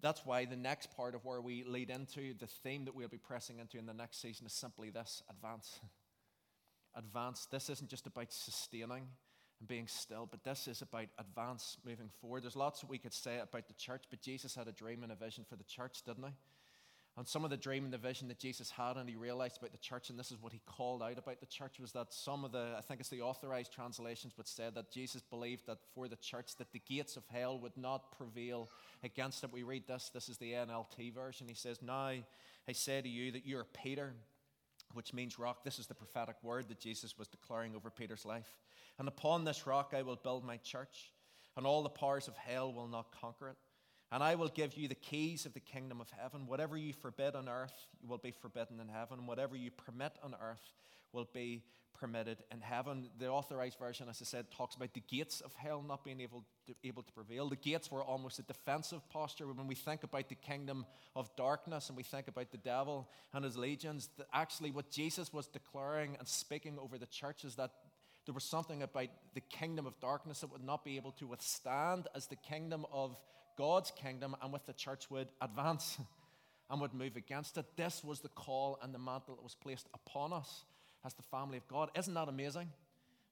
that's 0.00 0.24
why 0.24 0.44
the 0.44 0.56
next 0.56 0.96
part 0.96 1.14
of 1.14 1.24
where 1.24 1.40
we 1.40 1.64
lead 1.64 1.90
into 1.90 2.34
the 2.38 2.46
theme 2.46 2.84
that 2.84 2.94
we'll 2.94 3.08
be 3.08 3.18
pressing 3.18 3.58
into 3.58 3.78
in 3.78 3.86
the 3.86 3.94
next 3.94 4.20
season 4.20 4.46
is 4.46 4.52
simply 4.52 4.90
this 4.90 5.22
advance. 5.28 5.80
advance. 6.96 7.46
This 7.50 7.70
isn't 7.70 7.90
just 7.90 8.06
about 8.06 8.32
sustaining 8.32 9.08
and 9.58 9.68
being 9.68 9.88
still, 9.88 10.28
but 10.30 10.44
this 10.44 10.68
is 10.68 10.82
about 10.82 11.06
advance 11.18 11.76
moving 11.84 12.08
forward. 12.20 12.44
There's 12.44 12.56
lots 12.56 12.80
that 12.80 12.90
we 12.90 12.98
could 12.98 13.14
say 13.14 13.38
about 13.38 13.66
the 13.66 13.74
church, 13.74 14.04
but 14.10 14.20
Jesus 14.20 14.54
had 14.54 14.68
a 14.68 14.72
dream 14.72 15.02
and 15.02 15.10
a 15.10 15.16
vision 15.16 15.44
for 15.48 15.56
the 15.56 15.64
church, 15.64 16.02
didn't 16.04 16.24
he? 16.24 16.32
And 17.16 17.28
some 17.28 17.44
of 17.44 17.50
the 17.50 17.56
dream 17.56 17.84
and 17.84 17.92
the 17.92 17.98
vision 17.98 18.26
that 18.26 18.40
Jesus 18.40 18.70
had, 18.70 18.96
and 18.96 19.08
he 19.08 19.14
realized 19.14 19.58
about 19.58 19.70
the 19.70 19.78
church, 19.78 20.10
and 20.10 20.18
this 20.18 20.32
is 20.32 20.42
what 20.42 20.52
he 20.52 20.60
called 20.66 21.00
out 21.00 21.16
about 21.16 21.38
the 21.38 21.46
church, 21.46 21.78
was 21.78 21.92
that 21.92 22.12
some 22.12 22.44
of 22.44 22.50
the, 22.50 22.74
I 22.76 22.80
think 22.80 22.98
it's 22.98 23.08
the 23.08 23.20
authorized 23.20 23.72
translations, 23.72 24.36
would 24.36 24.48
said 24.48 24.74
that 24.74 24.90
Jesus 24.90 25.22
believed 25.22 25.66
that 25.66 25.78
for 25.94 26.08
the 26.08 26.16
church, 26.16 26.56
that 26.56 26.72
the 26.72 26.80
gates 26.80 27.16
of 27.16 27.22
hell 27.28 27.56
would 27.60 27.76
not 27.76 28.10
prevail 28.18 28.68
against 29.04 29.44
it. 29.44 29.52
We 29.52 29.62
read 29.62 29.86
this, 29.86 30.10
this 30.12 30.28
is 30.28 30.38
the 30.38 30.52
NLT 30.52 31.14
version. 31.14 31.46
He 31.46 31.54
says, 31.54 31.80
Now 31.80 32.10
I 32.66 32.72
say 32.72 33.00
to 33.00 33.08
you 33.08 33.30
that 33.30 33.46
you're 33.46 33.64
Peter, 33.64 34.14
which 34.92 35.14
means 35.14 35.38
rock. 35.38 35.62
This 35.62 35.78
is 35.78 35.86
the 35.86 35.94
prophetic 35.94 36.36
word 36.42 36.68
that 36.68 36.80
Jesus 36.80 37.16
was 37.16 37.28
declaring 37.28 37.76
over 37.76 37.90
Peter's 37.90 38.24
life. 38.24 38.58
And 38.98 39.06
upon 39.06 39.44
this 39.44 39.68
rock 39.68 39.94
I 39.96 40.02
will 40.02 40.16
build 40.16 40.44
my 40.44 40.56
church, 40.56 41.12
and 41.56 41.64
all 41.64 41.84
the 41.84 41.90
powers 41.90 42.26
of 42.26 42.36
hell 42.36 42.72
will 42.72 42.88
not 42.88 43.14
conquer 43.20 43.50
it. 43.50 43.56
And 44.14 44.22
I 44.22 44.36
will 44.36 44.46
give 44.46 44.76
you 44.76 44.86
the 44.86 44.94
keys 44.94 45.44
of 45.44 45.54
the 45.54 45.60
kingdom 45.60 46.00
of 46.00 46.08
heaven. 46.16 46.46
Whatever 46.46 46.76
you 46.76 46.92
forbid 46.92 47.34
on 47.34 47.48
earth 47.48 47.74
will 48.06 48.16
be 48.16 48.30
forbidden 48.30 48.78
in 48.78 48.86
heaven. 48.86 49.26
Whatever 49.26 49.56
you 49.56 49.72
permit 49.72 50.12
on 50.22 50.36
earth 50.40 50.62
will 51.12 51.28
be 51.34 51.64
permitted 51.98 52.38
in 52.52 52.60
heaven. 52.60 53.08
The 53.18 53.26
authorized 53.26 53.76
version, 53.76 54.08
as 54.08 54.22
I 54.22 54.24
said, 54.24 54.52
talks 54.52 54.76
about 54.76 54.94
the 54.94 55.02
gates 55.08 55.40
of 55.40 55.52
hell 55.56 55.82
not 55.82 56.04
being 56.04 56.20
able 56.20 56.44
to, 56.68 56.74
able 56.84 57.02
to 57.02 57.12
prevail. 57.12 57.48
The 57.48 57.56
gates 57.56 57.90
were 57.90 58.04
almost 58.04 58.38
a 58.38 58.42
defensive 58.42 59.00
posture. 59.10 59.48
When 59.48 59.66
we 59.66 59.74
think 59.74 60.04
about 60.04 60.28
the 60.28 60.36
kingdom 60.36 60.86
of 61.16 61.34
darkness 61.34 61.88
and 61.88 61.96
we 61.96 62.04
think 62.04 62.28
about 62.28 62.52
the 62.52 62.58
devil 62.58 63.10
and 63.32 63.44
his 63.44 63.56
legions, 63.56 64.10
actually, 64.32 64.70
what 64.70 64.92
Jesus 64.92 65.32
was 65.32 65.48
declaring 65.48 66.14
and 66.20 66.28
speaking 66.28 66.78
over 66.78 66.98
the 66.98 67.06
church 67.06 67.44
is 67.44 67.56
that 67.56 67.72
there 68.26 68.34
was 68.34 68.44
something 68.44 68.84
about 68.84 69.08
the 69.34 69.40
kingdom 69.40 69.86
of 69.86 69.98
darkness 69.98 70.42
that 70.42 70.52
would 70.52 70.62
not 70.62 70.84
be 70.84 70.94
able 70.98 71.10
to 71.10 71.26
withstand 71.26 72.06
as 72.14 72.28
the 72.28 72.36
kingdom 72.36 72.86
of 72.92 73.16
God's 73.56 73.90
kingdom 73.90 74.36
and 74.42 74.52
with 74.52 74.66
the 74.66 74.72
church 74.72 75.10
would 75.10 75.28
advance 75.40 75.98
and 76.70 76.80
would 76.80 76.94
move 76.94 77.16
against 77.16 77.58
it. 77.58 77.66
This 77.76 78.02
was 78.02 78.20
the 78.20 78.28
call 78.28 78.78
and 78.82 78.94
the 78.94 78.98
mantle 78.98 79.36
that 79.36 79.42
was 79.42 79.54
placed 79.54 79.88
upon 79.94 80.32
us 80.32 80.64
as 81.04 81.14
the 81.14 81.22
family 81.22 81.58
of 81.58 81.68
God. 81.68 81.90
Isn't 81.96 82.14
that 82.14 82.28
amazing? 82.28 82.68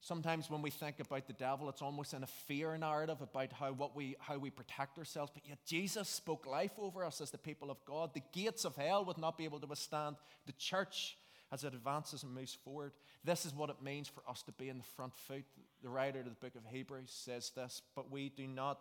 Sometimes 0.00 0.50
when 0.50 0.62
we 0.62 0.70
think 0.70 0.98
about 0.98 1.28
the 1.28 1.32
devil, 1.32 1.68
it's 1.68 1.80
almost 1.80 2.12
in 2.12 2.24
a 2.24 2.26
fear 2.26 2.76
narrative 2.76 3.22
about 3.22 3.52
how, 3.52 3.70
what 3.72 3.94
we, 3.94 4.16
how 4.18 4.36
we 4.36 4.50
protect 4.50 4.98
ourselves. 4.98 5.30
But 5.32 5.44
yet 5.48 5.58
Jesus 5.64 6.08
spoke 6.08 6.44
life 6.44 6.72
over 6.76 7.04
us 7.04 7.20
as 7.20 7.30
the 7.30 7.38
people 7.38 7.70
of 7.70 7.76
God. 7.84 8.12
The 8.12 8.22
gates 8.32 8.64
of 8.64 8.74
hell 8.74 9.04
would 9.04 9.16
not 9.16 9.38
be 9.38 9.44
able 9.44 9.60
to 9.60 9.66
withstand 9.68 10.16
the 10.44 10.54
church 10.54 11.16
as 11.52 11.62
it 11.62 11.72
advances 11.72 12.24
and 12.24 12.34
moves 12.34 12.52
forward. 12.64 12.92
This 13.22 13.46
is 13.46 13.54
what 13.54 13.70
it 13.70 13.80
means 13.80 14.08
for 14.08 14.28
us 14.28 14.42
to 14.44 14.52
be 14.52 14.68
in 14.68 14.78
the 14.78 14.84
front 14.96 15.14
foot. 15.14 15.44
The 15.84 15.88
writer 15.88 16.18
of 16.18 16.24
the 16.24 16.30
book 16.32 16.56
of 16.56 16.62
Hebrews 16.68 17.12
says 17.14 17.52
this, 17.54 17.82
but 17.94 18.10
we 18.10 18.30
do 18.30 18.48
not 18.48 18.80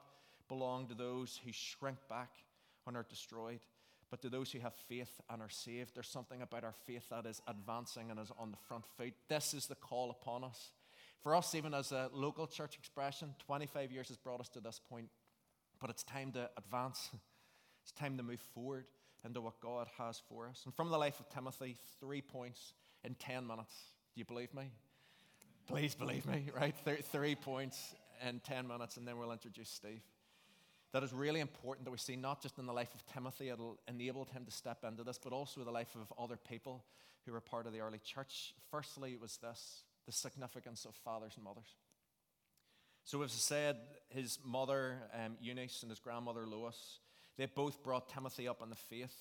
belong 0.51 0.85
to 0.85 0.93
those 0.93 1.39
who 1.45 1.51
shrink 1.53 1.97
back 2.09 2.29
and 2.85 2.97
are 2.97 3.05
destroyed, 3.09 3.61
but 4.09 4.21
to 4.21 4.27
those 4.27 4.51
who 4.51 4.59
have 4.59 4.73
faith 4.75 5.21
and 5.29 5.41
are 5.41 5.49
saved. 5.49 5.91
There's 5.95 6.09
something 6.09 6.41
about 6.41 6.65
our 6.65 6.73
faith 6.85 7.07
that 7.09 7.25
is 7.25 7.41
advancing 7.47 8.11
and 8.11 8.19
is 8.19 8.33
on 8.37 8.51
the 8.51 8.57
front 8.57 8.83
foot. 8.97 9.13
This 9.29 9.53
is 9.53 9.67
the 9.67 9.75
call 9.75 10.11
upon 10.11 10.43
us. 10.43 10.73
For 11.23 11.33
us, 11.37 11.55
even 11.55 11.73
as 11.73 11.93
a 11.93 12.09
local 12.11 12.47
church 12.47 12.75
expression, 12.75 13.33
25 13.45 13.93
years 13.93 14.09
has 14.09 14.17
brought 14.17 14.41
us 14.41 14.49
to 14.49 14.59
this 14.59 14.81
point, 14.89 15.07
but 15.79 15.89
it's 15.89 16.03
time 16.03 16.33
to 16.33 16.49
advance. 16.57 17.09
It's 17.83 17.93
time 17.93 18.15
to 18.17 18.21
move 18.23 18.39
forward 18.53 18.85
into 19.25 19.41
what 19.41 19.59
God 19.59 19.87
has 19.97 20.21
for 20.29 20.47
us. 20.47 20.61
And 20.65 20.75
from 20.75 20.91
the 20.91 20.99
life 20.99 21.19
of 21.19 21.27
Timothy, 21.29 21.77
three 21.99 22.21
points 22.21 22.73
in 23.03 23.15
10 23.15 23.47
minutes. 23.47 23.73
Do 24.13 24.19
you 24.19 24.25
believe 24.25 24.53
me? 24.53 24.69
Please 25.65 25.95
believe 25.95 26.27
me, 26.27 26.51
right? 26.55 26.75
Three 27.11 27.33
points 27.33 27.95
in 28.23 28.39
10 28.41 28.67
minutes, 28.67 28.97
and 28.97 29.07
then 29.07 29.17
we'll 29.17 29.31
introduce 29.31 29.69
Steve. 29.69 30.03
That 30.93 31.03
is 31.03 31.13
really 31.13 31.39
important 31.39 31.85
that 31.85 31.91
we 31.91 31.97
see 31.97 32.15
not 32.15 32.41
just 32.41 32.57
in 32.57 32.65
the 32.65 32.73
life 32.73 32.93
of 32.93 33.05
Timothy, 33.05 33.49
it'll 33.49 33.79
enable 33.87 34.25
him 34.25 34.43
to 34.45 34.51
step 34.51 34.83
into 34.83 35.03
this, 35.03 35.17
but 35.17 35.31
also 35.31 35.63
the 35.63 35.71
life 35.71 35.95
of 35.95 36.11
other 36.21 36.35
people 36.35 36.83
who 37.25 37.31
were 37.31 37.39
part 37.39 37.65
of 37.65 37.73
the 37.73 37.79
early 37.79 37.99
church. 37.99 38.53
Firstly, 38.69 39.13
it 39.13 39.21
was 39.21 39.37
this 39.37 39.83
the 40.05 40.11
significance 40.11 40.85
of 40.85 40.95
fathers 40.95 41.33
and 41.35 41.43
mothers. 41.43 41.75
So, 43.03 43.21
as 43.21 43.31
I 43.31 43.35
said, 43.35 43.77
his 44.09 44.39
mother, 44.43 44.97
um, 45.13 45.37
Eunice, 45.39 45.83
and 45.83 45.91
his 45.91 45.99
grandmother, 45.99 46.45
Lois, 46.45 46.99
they 47.37 47.45
both 47.45 47.83
brought 47.83 48.09
Timothy 48.09 48.47
up 48.47 48.61
in 48.61 48.69
the 48.69 48.75
faith. 48.75 49.15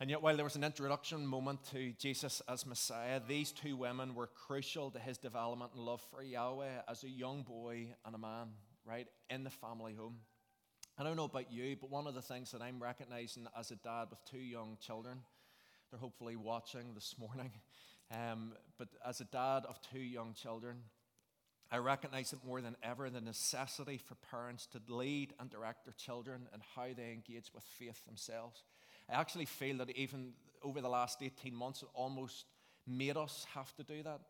And 0.00 0.10
yet, 0.10 0.22
while 0.22 0.34
there 0.34 0.44
was 0.44 0.56
an 0.56 0.64
introduction 0.64 1.26
moment 1.26 1.60
to 1.70 1.92
Jesus 1.92 2.42
as 2.48 2.66
Messiah, 2.66 3.20
these 3.26 3.52
two 3.52 3.76
women 3.76 4.14
were 4.14 4.26
crucial 4.26 4.90
to 4.90 4.98
his 4.98 5.18
development 5.18 5.72
and 5.74 5.84
love 5.84 6.02
for 6.10 6.22
Yahweh 6.22 6.82
as 6.88 7.04
a 7.04 7.08
young 7.08 7.42
boy 7.42 7.94
and 8.04 8.14
a 8.14 8.18
man, 8.18 8.48
right, 8.84 9.06
in 9.30 9.44
the 9.44 9.50
family 9.50 9.94
home. 9.94 10.16
I 10.96 11.02
don't 11.02 11.16
know 11.16 11.24
about 11.24 11.52
you, 11.52 11.76
but 11.80 11.90
one 11.90 12.06
of 12.06 12.14
the 12.14 12.22
things 12.22 12.52
that 12.52 12.62
I'm 12.62 12.80
recognizing 12.80 13.48
as 13.58 13.72
a 13.72 13.76
dad 13.76 14.06
with 14.10 14.24
two 14.30 14.38
young 14.38 14.78
children, 14.80 15.18
they're 15.90 15.98
hopefully 15.98 16.36
watching 16.36 16.94
this 16.94 17.16
morning, 17.18 17.50
um, 18.12 18.52
but 18.78 18.86
as 19.04 19.20
a 19.20 19.24
dad 19.24 19.64
of 19.68 19.80
two 19.90 19.98
young 19.98 20.34
children, 20.34 20.76
I 21.72 21.78
recognize 21.78 22.32
it 22.32 22.38
more 22.46 22.60
than 22.60 22.76
ever 22.80 23.10
the 23.10 23.20
necessity 23.20 23.98
for 23.98 24.14
parents 24.30 24.68
to 24.68 24.80
lead 24.86 25.32
and 25.40 25.50
direct 25.50 25.84
their 25.84 25.94
children 25.94 26.46
and 26.52 26.62
how 26.76 26.86
they 26.96 27.10
engage 27.12 27.52
with 27.52 27.64
faith 27.64 28.04
themselves. 28.06 28.62
I 29.10 29.14
actually 29.14 29.46
feel 29.46 29.78
that 29.78 29.90
even 29.96 30.34
over 30.62 30.80
the 30.80 30.88
last 30.88 31.22
18 31.22 31.52
months, 31.52 31.82
it 31.82 31.88
almost 31.92 32.44
made 32.86 33.16
us 33.16 33.46
have 33.52 33.74
to 33.74 33.82
do 33.82 34.04
that. 34.04 34.20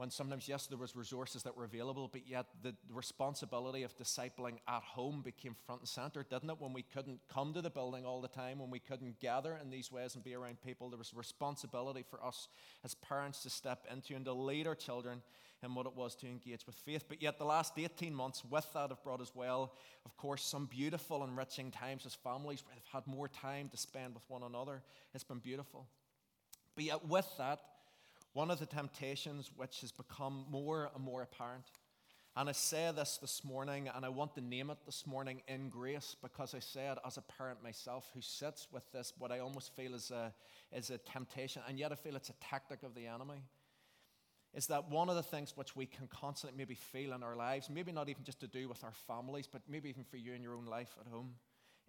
When 0.00 0.08
sometimes, 0.08 0.48
yes, 0.48 0.66
there 0.66 0.78
was 0.78 0.96
resources 0.96 1.42
that 1.42 1.54
were 1.54 1.64
available, 1.64 2.08
but 2.10 2.26
yet 2.26 2.46
the 2.62 2.74
responsibility 2.90 3.82
of 3.82 3.94
discipling 3.98 4.54
at 4.66 4.82
home 4.82 5.20
became 5.22 5.54
front 5.66 5.82
and 5.82 5.88
center, 5.90 6.22
didn't 6.22 6.48
it? 6.48 6.56
When 6.58 6.72
we 6.72 6.80
couldn't 6.80 7.20
come 7.30 7.52
to 7.52 7.60
the 7.60 7.68
building 7.68 8.06
all 8.06 8.22
the 8.22 8.28
time, 8.28 8.60
when 8.60 8.70
we 8.70 8.78
couldn't 8.78 9.20
gather 9.20 9.58
in 9.62 9.68
these 9.68 9.92
ways 9.92 10.14
and 10.14 10.24
be 10.24 10.34
around 10.34 10.56
people, 10.62 10.88
there 10.88 10.96
was 10.96 11.12
responsibility 11.12 12.02
for 12.08 12.24
us 12.24 12.48
as 12.82 12.94
parents 12.94 13.42
to 13.42 13.50
step 13.50 13.86
into 13.92 14.14
and 14.14 14.24
to 14.24 14.32
lead 14.32 14.66
our 14.66 14.74
children 14.74 15.20
in 15.62 15.74
what 15.74 15.84
it 15.84 15.94
was 15.94 16.14
to 16.14 16.26
engage 16.26 16.66
with 16.66 16.76
faith. 16.76 17.04
But 17.06 17.20
yet, 17.20 17.38
the 17.38 17.44
last 17.44 17.74
18 17.76 18.14
months 18.14 18.42
with 18.42 18.72
that 18.72 18.88
have 18.88 19.04
brought 19.04 19.20
as 19.20 19.32
well, 19.34 19.74
of 20.06 20.16
course, 20.16 20.42
some 20.42 20.64
beautiful, 20.64 21.22
enriching 21.24 21.70
times 21.70 22.06
as 22.06 22.14
families 22.14 22.64
they've 22.70 22.82
had 22.90 23.06
more 23.06 23.28
time 23.28 23.68
to 23.68 23.76
spend 23.76 24.14
with 24.14 24.24
one 24.28 24.44
another. 24.44 24.80
It's 25.12 25.24
been 25.24 25.40
beautiful. 25.40 25.86
But 26.74 26.84
yet, 26.84 27.06
with 27.06 27.28
that, 27.36 27.60
one 28.32 28.50
of 28.50 28.58
the 28.58 28.66
temptations 28.66 29.50
which 29.56 29.80
has 29.80 29.92
become 29.92 30.46
more 30.50 30.90
and 30.94 31.04
more 31.04 31.22
apparent. 31.22 31.64
And 32.36 32.48
I 32.48 32.52
say 32.52 32.92
this 32.94 33.18
this 33.18 33.44
morning, 33.44 33.88
and 33.94 34.04
I 34.04 34.08
want 34.08 34.34
to 34.36 34.40
name 34.40 34.70
it 34.70 34.78
this 34.86 35.06
morning 35.06 35.42
in 35.48 35.68
grace 35.68 36.14
because 36.22 36.54
I 36.54 36.60
say 36.60 36.86
it 36.88 36.98
as 37.04 37.16
a 37.16 37.22
parent 37.22 37.62
myself 37.62 38.08
who 38.14 38.20
sits 38.20 38.68
with 38.70 38.90
this, 38.92 39.12
what 39.18 39.32
I 39.32 39.40
almost 39.40 39.74
feel 39.74 39.94
is 39.94 40.12
a, 40.12 40.32
is 40.72 40.90
a 40.90 40.98
temptation, 40.98 41.62
and 41.68 41.78
yet 41.78 41.90
I 41.90 41.96
feel 41.96 42.14
it's 42.14 42.30
a 42.30 42.34
tactic 42.34 42.84
of 42.84 42.94
the 42.94 43.06
enemy 43.06 43.42
is 44.54 44.66
that 44.66 44.90
one 44.90 45.08
of 45.08 45.14
the 45.14 45.22
things 45.22 45.56
which 45.56 45.76
we 45.76 45.86
can 45.86 46.08
constantly 46.08 46.56
maybe 46.56 46.74
feel 46.74 47.12
in 47.12 47.22
our 47.22 47.36
lives, 47.36 47.70
maybe 47.70 47.92
not 47.92 48.08
even 48.08 48.24
just 48.24 48.40
to 48.40 48.48
do 48.48 48.68
with 48.68 48.82
our 48.82 48.92
families, 49.06 49.46
but 49.50 49.62
maybe 49.68 49.88
even 49.88 50.02
for 50.04 50.16
you 50.16 50.32
in 50.32 50.42
your 50.42 50.54
own 50.54 50.66
life 50.66 50.96
at 51.00 51.06
home, 51.06 51.34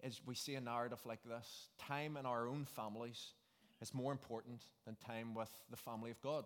is 0.02 0.20
we 0.26 0.34
see 0.34 0.54
a 0.54 0.60
narrative 0.60 1.00
like 1.04 1.22
this. 1.24 1.68
Time 1.78 2.16
in 2.16 2.26
our 2.26 2.46
own 2.46 2.64
families 2.64 3.32
is 3.82 3.92
more 3.92 4.12
important 4.12 4.62
than 4.86 4.96
time 4.96 5.34
with 5.34 5.50
the 5.70 5.76
family 5.76 6.10
of 6.10 6.22
God. 6.22 6.44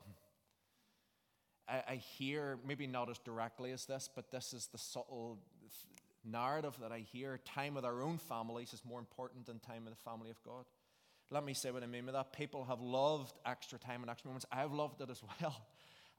I, 1.68 1.82
I 1.88 1.94
hear, 1.96 2.58
maybe 2.66 2.86
not 2.86 3.10
as 3.10 3.18
directly 3.18 3.72
as 3.72 3.84
this, 3.84 4.08
but 4.12 4.30
this 4.30 4.52
is 4.52 4.68
the 4.68 4.78
subtle 4.78 5.38
narrative 6.24 6.76
that 6.80 6.92
I 6.92 7.00
hear. 7.00 7.38
Time 7.44 7.74
with 7.74 7.84
our 7.84 8.02
own 8.02 8.18
families 8.18 8.72
is 8.72 8.82
more 8.84 8.98
important 8.98 9.46
than 9.46 9.58
time 9.58 9.84
with 9.84 9.94
the 9.94 10.10
family 10.10 10.30
of 10.30 10.42
God. 10.42 10.64
Let 11.30 11.44
me 11.44 11.54
say 11.54 11.70
what 11.70 11.82
I 11.82 11.86
mean 11.86 12.06
by 12.06 12.12
that. 12.12 12.32
People 12.32 12.64
have 12.64 12.80
loved 12.80 13.34
extra 13.44 13.78
time 13.78 14.02
and 14.02 14.10
extra 14.10 14.28
moments. 14.28 14.46
I've 14.50 14.72
loved 14.72 15.00
it 15.00 15.10
as 15.10 15.22
well. 15.40 15.56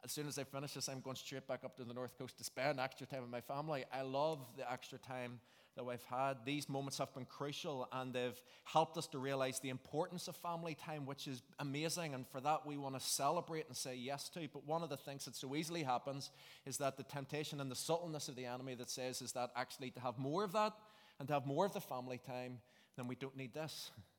As 0.03 0.11
soon 0.11 0.27
as 0.27 0.37
I 0.37 0.43
finish 0.43 0.73
this, 0.73 0.87
I'm 0.87 0.99
going 0.99 1.15
straight 1.15 1.47
back 1.47 1.63
up 1.63 1.75
to 1.77 1.83
the 1.83 1.93
North 1.93 2.17
Coast 2.17 2.37
to 2.37 2.43
spend 2.43 2.79
extra 2.79 3.07
time 3.07 3.21
with 3.21 3.31
my 3.31 3.41
family. 3.41 3.85
I 3.91 4.03
love 4.03 4.39
the 4.55 4.71
extra 4.71 4.99
time 4.99 5.39
that 5.77 5.85
we've 5.85 6.03
had. 6.09 6.37
These 6.45 6.67
moments 6.67 6.97
have 6.97 7.13
been 7.13 7.25
crucial 7.25 7.87
and 7.93 8.13
they've 8.13 8.39
helped 8.65 8.97
us 8.97 9.07
to 9.07 9.17
realize 9.17 9.59
the 9.59 9.69
importance 9.69 10.27
of 10.27 10.35
family 10.35 10.75
time, 10.75 11.05
which 11.05 11.27
is 11.27 11.41
amazing. 11.59 12.13
And 12.13 12.27
for 12.27 12.41
that, 12.41 12.65
we 12.65 12.77
want 12.77 12.99
to 12.99 13.01
celebrate 13.01 13.67
and 13.67 13.77
say 13.77 13.95
yes 13.95 14.27
to. 14.29 14.47
But 14.51 14.67
one 14.67 14.83
of 14.83 14.89
the 14.89 14.97
things 14.97 15.25
that 15.25 15.35
so 15.35 15.55
easily 15.55 15.83
happens 15.83 16.31
is 16.65 16.77
that 16.77 16.97
the 16.97 17.03
temptation 17.03 17.61
and 17.61 17.71
the 17.71 17.75
subtleness 17.75 18.27
of 18.27 18.35
the 18.35 18.45
enemy 18.45 18.75
that 18.75 18.89
says 18.89 19.21
is 19.21 19.31
that 19.31 19.51
actually 19.55 19.91
to 19.91 19.99
have 20.01 20.17
more 20.17 20.43
of 20.43 20.51
that 20.53 20.73
and 21.19 21.27
to 21.29 21.33
have 21.33 21.45
more 21.45 21.65
of 21.65 21.73
the 21.73 21.81
family 21.81 22.19
time, 22.25 22.59
then 22.97 23.07
we 23.07 23.15
don't 23.15 23.37
need 23.37 23.53
this. 23.53 23.91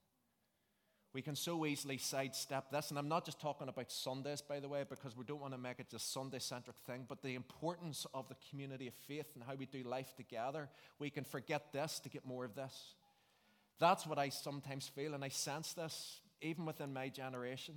We 1.15 1.23
can 1.23 1.35
so 1.35 1.65
easily 1.65 1.97
sidestep 1.97 2.71
this. 2.71 2.91
And 2.91 2.99
I'm 2.99 3.09
not 3.09 3.25
just 3.25 3.41
talking 3.41 3.69
about 3.69 3.91
Sundays, 3.91 4.43
by 4.43 4.61
the 4.61 4.69
way, 4.69 4.85
because 4.89 5.17
we 5.17 5.25
don't 5.25 5.41
want 5.41 5.55
to 5.55 5.59
make 5.59 5.81
it 5.81 5.89
just 5.91 6.13
Sunday 6.13 6.39
centric 6.39 6.77
thing, 6.87 7.07
but 7.09 7.23
the 7.23 7.35
importance 7.35 8.07
of 8.13 8.29
the 8.29 8.37
community 8.51 8.89
of 8.89 8.95
faith 8.95 9.31
and 9.35 9.43
how 9.43 9.55
we 9.55 9.67
do 9.67 9.83
life 9.83 10.15
together. 10.17 10.69
We 10.99 11.11
can 11.11 11.25
forget 11.25 11.73
this 11.73 11.99
to 12.01 12.09
get 12.09 12.27
more 12.27 12.45
of 12.45 12.55
this. 12.55 12.95
That's 13.79 14.07
what 14.07 14.19
I 14.19 14.29
sometimes 14.29 14.89
feel, 14.89 15.15
and 15.15 15.25
I 15.25 15.29
sense 15.29 15.73
this 15.73 16.21
even 16.41 16.67
within 16.67 16.93
my 16.93 17.09
generation. 17.09 17.75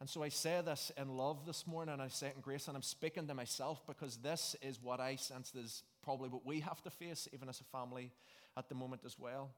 And 0.00 0.08
so 0.08 0.22
I 0.22 0.28
say 0.28 0.60
this 0.64 0.92
in 0.96 1.16
love 1.16 1.44
this 1.44 1.66
morning, 1.66 1.92
and 1.92 2.02
I 2.02 2.08
say 2.08 2.28
it 2.28 2.36
in 2.36 2.40
grace, 2.40 2.68
and 2.68 2.76
I'm 2.76 2.82
speaking 2.82 3.26
to 3.26 3.34
myself 3.34 3.82
because 3.86 4.16
this 4.18 4.54
is 4.62 4.80
what 4.82 5.00
I 5.00 5.16
sense 5.16 5.52
is 5.54 5.82
probably 6.02 6.28
what 6.28 6.46
we 6.46 6.60
have 6.60 6.82
to 6.82 6.90
face, 6.90 7.28
even 7.32 7.48
as 7.48 7.60
a 7.60 7.64
family 7.64 8.12
at 8.56 8.68
the 8.68 8.74
moment 8.74 9.02
as 9.04 9.18
well. 9.18 9.50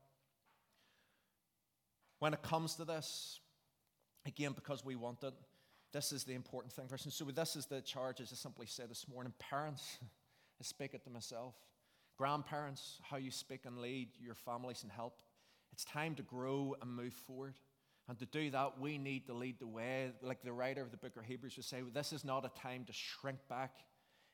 When 2.21 2.35
it 2.35 2.43
comes 2.43 2.75
to 2.77 2.85
this, 2.85 3.41
again, 4.27 4.53
because 4.53 4.85
we 4.85 4.95
want 4.95 5.23
it, 5.25 5.35
this 5.93 6.13
is 6.13 6.23
the 6.23 6.35
important 6.35 6.73
thing 6.73 6.87
for 6.87 6.95
us. 6.95 7.05
And 7.05 7.13
so, 7.13 7.25
this 7.25 7.57
is 7.57 7.67
the 7.67 7.81
charge, 7.81 8.21
as 8.21 8.31
I 8.33 8.37
simply 8.37 8.67
said 8.67 8.89
this 8.91 9.09
morning. 9.09 9.33
Parents, 9.39 9.99
I 10.61 10.63
speak 10.63 10.95
it 10.95 11.03
to 11.05 11.11
myself. 11.11 11.55
Grandparents, 12.17 13.01
how 13.03 13.17
you 13.17 13.31
speak 13.31 13.61
and 13.65 13.79
lead 13.79 14.11
your 14.23 14.35
families 14.35 14.83
and 14.83 14.93
help. 14.93 15.21
It's 15.73 15.85
time 15.85 16.15
to 16.17 16.23
grow 16.23 16.77
and 16.81 16.91
move 16.95 17.15
forward. 17.15 17.55
And 18.09 18.19
to 18.19 18.27
do 18.27 18.51
that, 18.51 18.79
we 18.79 18.99
need 18.99 19.27
to 19.27 19.33
lead 19.33 19.59
the 19.59 19.67
way. 19.67 20.11
Like 20.21 20.43
the 20.43 20.53
writer 20.53 20.83
of 20.83 20.91
the 20.91 20.97
book 20.97 21.17
of 21.17 21.25
Hebrews 21.25 21.57
would 21.57 21.65
say, 21.65 21.81
this 21.95 22.13
is 22.13 22.25
not 22.25 22.45
a 22.45 22.61
time 22.61 22.85
to 22.85 22.93
shrink 22.93 23.39
back 23.49 23.73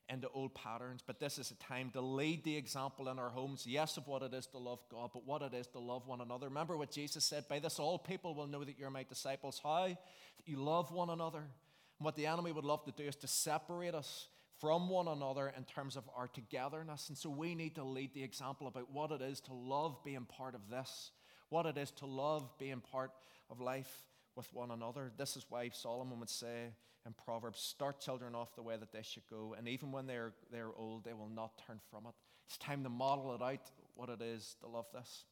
into 0.09 0.29
old 0.29 0.55
patterns, 0.55 1.03
but 1.05 1.19
this 1.19 1.39
is 1.39 1.51
a 1.51 1.55
time 1.57 1.91
to 1.91 2.01
lead 2.01 2.45
the 2.45 2.57
example 2.57 3.09
in 3.09 3.19
our 3.19 3.31
homes, 3.31 3.65
yes, 3.67 3.97
of 3.97 4.07
what 4.07 4.23
it 4.23 4.33
is 4.33 4.47
to 4.49 4.59
love 4.59 4.81
God, 4.91 5.11
but 5.13 5.27
what 5.27 5.43
it 5.43 5.53
is 5.53 5.67
to 5.69 5.79
love 5.79 6.07
one 6.07 6.21
another. 6.21 6.49
Remember 6.49 6.77
what 6.77 6.91
Jesus 6.91 7.25
said, 7.25 7.49
By 7.49 7.59
this 7.59 7.79
all 7.79 7.99
people 7.99 8.35
will 8.35 8.47
know 8.47 8.65
that 8.65 8.79
you're 8.79 8.91
my 8.91 9.03
disciples. 9.03 9.61
How? 9.63 9.89
That 9.89 9.97
you 10.45 10.59
love 10.59 10.93
one 10.93 11.11
another. 11.11 11.39
And 11.39 12.05
what 12.05 12.15
the 12.15 12.27
enemy 12.27 12.53
would 12.53 12.65
love 12.65 12.85
to 12.85 12.93
do 12.93 13.05
is 13.05 13.17
to 13.17 13.29
separate 13.29 13.95
us 13.95 14.29
from 14.61 14.89
one 14.89 15.09
another 15.09 15.53
in 15.57 15.65
terms 15.65 15.97
of 15.97 16.05
our 16.17 16.29
togetherness. 16.29 17.09
And 17.09 17.19
so 17.19 17.29
we 17.29 17.55
need 17.55 17.75
to 17.75 17.85
lead 17.85 18.15
the 18.15 18.23
example 18.23 18.69
about 18.69 18.91
what 18.93 19.11
it 19.11 19.23
is 19.23 19.41
to 19.43 19.55
love 19.55 19.99
being 20.05 20.25
part 20.25 20.55
of 20.55 20.71
this, 20.71 21.11
what 21.49 21.67
it 21.67 21.77
is 21.77 21.91
to 21.93 22.07
love 22.07 22.49
being 22.59 22.81
part 22.81 23.11
of 23.51 23.61
life 23.61 24.07
with 24.37 24.53
one 24.53 24.71
another. 24.71 25.11
This 25.17 25.37
is 25.37 25.47
why 25.49 25.71
Solomon 25.73 26.21
would 26.21 26.31
say, 26.31 26.73
in 27.07 27.15
Proverbs 27.25 27.61
start 27.61 28.01
children 28.01 28.35
off 28.35 28.55
the 28.57 28.63
way 28.63 28.77
that 28.77 28.93
they 28.93 29.03
should 29.03 29.27
go, 29.31 29.55
and 29.57 29.69
even 29.69 29.93
when 29.93 30.07
they're, 30.07 30.33
they're 30.51 30.75
old, 30.77 31.05
they 31.05 31.15
will 31.15 31.29
not 31.29 31.61
turn 31.67 31.81
from 31.91 32.07
it. 32.07 32.15
It's 32.47 32.59
time 32.59 32.83
to 32.85 32.91
model 32.91 33.35
it 33.35 33.43
out 33.43 33.71
what 33.95 34.09
it 34.09 34.21
is 34.21 34.57
to 34.61 34.69
love 34.69 34.87
this. 34.93 35.25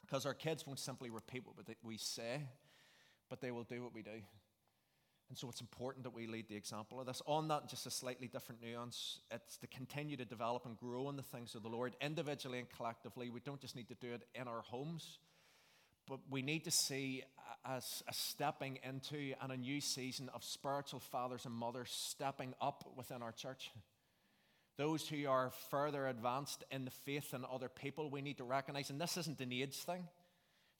Because 0.00 0.26
our 0.26 0.34
kids 0.34 0.66
won't 0.66 0.78
simply 0.78 1.10
repeat 1.10 1.42
what 1.44 1.56
we 1.84 1.96
say, 1.96 2.42
but 3.28 3.40
they 3.40 3.50
will 3.50 3.64
do 3.64 3.82
what 3.82 3.94
we 3.94 4.02
do. 4.02 4.22
And 5.28 5.38
so 5.38 5.48
it's 5.48 5.60
important 5.60 6.02
that 6.02 6.10
we 6.10 6.26
lead 6.26 6.48
the 6.48 6.56
example 6.56 6.98
of 6.98 7.06
this. 7.06 7.22
On 7.26 7.46
that, 7.48 7.68
just 7.68 7.86
a 7.86 7.90
slightly 7.90 8.26
different 8.26 8.60
nuance, 8.60 9.20
it's 9.30 9.56
to 9.58 9.68
continue 9.68 10.16
to 10.16 10.24
develop 10.24 10.66
and 10.66 10.76
grow 10.76 11.08
in 11.08 11.16
the 11.16 11.22
things 11.22 11.54
of 11.54 11.62
the 11.62 11.68
Lord 11.68 11.94
individually 12.00 12.58
and 12.58 12.68
collectively. 12.68 13.30
We 13.30 13.38
don't 13.38 13.60
just 13.60 13.76
need 13.76 13.88
to 13.88 13.94
do 13.94 14.12
it 14.12 14.26
in 14.34 14.48
our 14.48 14.62
homes, 14.62 15.18
but 16.08 16.18
we 16.28 16.42
need 16.42 16.64
to 16.64 16.72
see 16.72 17.22
as 17.64 18.02
a 18.08 18.12
stepping 18.12 18.78
into 18.82 19.34
and 19.42 19.52
a 19.52 19.56
new 19.56 19.80
season 19.80 20.30
of 20.34 20.44
spiritual 20.44 21.00
fathers 21.00 21.44
and 21.44 21.54
mothers 21.54 21.90
stepping 21.90 22.54
up 22.60 22.84
within 22.96 23.22
our 23.22 23.32
church. 23.32 23.70
Those 24.76 25.06
who 25.06 25.28
are 25.28 25.52
further 25.70 26.06
advanced 26.06 26.64
in 26.70 26.84
the 26.84 26.90
faith 26.90 27.32
than 27.32 27.44
other 27.50 27.68
people, 27.68 28.10
we 28.10 28.22
need 28.22 28.38
to 28.38 28.44
recognize, 28.44 28.90
and 28.90 29.00
this 29.00 29.16
isn't 29.16 29.40
an 29.40 29.52
age 29.52 29.76
thing. 29.76 30.04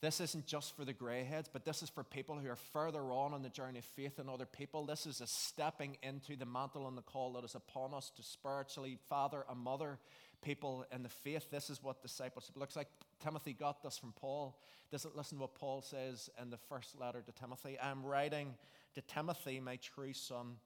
This 0.00 0.20
isn't 0.22 0.46
just 0.46 0.74
for 0.74 0.86
the 0.86 0.94
greyheads, 0.94 1.48
but 1.52 1.66
this 1.66 1.82
is 1.82 1.90
for 1.90 2.02
people 2.02 2.38
who 2.38 2.48
are 2.48 2.56
further 2.56 3.12
on 3.12 3.34
in 3.34 3.42
the 3.42 3.50
journey 3.50 3.80
of 3.80 3.84
faith 3.84 4.16
than 4.16 4.30
other 4.30 4.46
people. 4.46 4.86
This 4.86 5.04
is 5.04 5.20
a 5.20 5.26
stepping 5.26 5.98
into 6.02 6.36
the 6.36 6.46
mantle 6.46 6.88
and 6.88 6.96
the 6.96 7.02
call 7.02 7.34
that 7.34 7.44
is 7.44 7.54
upon 7.54 7.92
us 7.92 8.10
to 8.16 8.22
spiritually 8.22 8.96
father 9.10 9.44
and 9.50 9.60
mother 9.60 9.98
people 10.40 10.86
in 10.90 11.02
the 11.02 11.10
faith. 11.10 11.50
This 11.50 11.68
is 11.68 11.82
what 11.82 12.00
discipleship 12.00 12.56
looks 12.56 12.76
like. 12.76 12.88
Timothy 13.20 13.52
got 13.52 13.82
this 13.82 13.98
from 13.98 14.12
Paul. 14.12 14.58
This, 14.90 15.06
listen 15.14 15.38
to 15.38 15.42
what 15.42 15.54
Paul 15.54 15.82
says 15.82 16.30
in 16.40 16.50
the 16.50 16.56
first 16.56 16.98
letter 16.98 17.22
to 17.22 17.32
Timothy. 17.32 17.78
I'm 17.80 18.02
writing 18.04 18.54
to 18.94 19.00
Timothy, 19.02 19.60
my 19.60 19.76
true 19.76 20.12
son, 20.12 20.56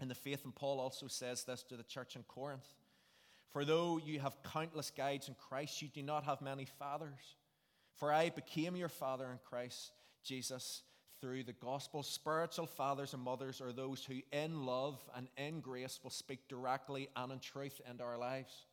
in 0.00 0.08
the 0.08 0.14
faith. 0.14 0.44
And 0.44 0.54
Paul 0.54 0.80
also 0.80 1.06
says 1.06 1.44
this 1.44 1.62
to 1.64 1.76
the 1.76 1.82
church 1.82 2.16
in 2.16 2.24
Corinth. 2.24 2.66
For 3.52 3.64
though 3.64 4.00
you 4.04 4.20
have 4.20 4.36
countless 4.42 4.90
guides 4.90 5.28
in 5.28 5.34
Christ, 5.34 5.80
you 5.80 5.88
do 5.88 6.02
not 6.02 6.24
have 6.24 6.42
many 6.42 6.64
fathers. 6.64 7.36
For 7.94 8.12
I 8.12 8.30
became 8.30 8.74
your 8.74 8.88
father 8.88 9.30
in 9.30 9.38
Christ 9.48 9.92
Jesus 10.24 10.82
through 11.20 11.44
the 11.44 11.52
gospel. 11.52 12.02
Spiritual 12.02 12.66
fathers 12.66 13.14
and 13.14 13.22
mothers 13.22 13.60
are 13.60 13.72
those 13.72 14.04
who, 14.04 14.16
in 14.32 14.66
love 14.66 14.98
and 15.16 15.28
in 15.36 15.60
grace, 15.60 16.00
will 16.02 16.10
speak 16.10 16.48
directly 16.48 17.08
and 17.14 17.32
in 17.32 17.38
truth 17.38 17.80
into 17.88 18.02
our 18.02 18.18
lives. 18.18 18.66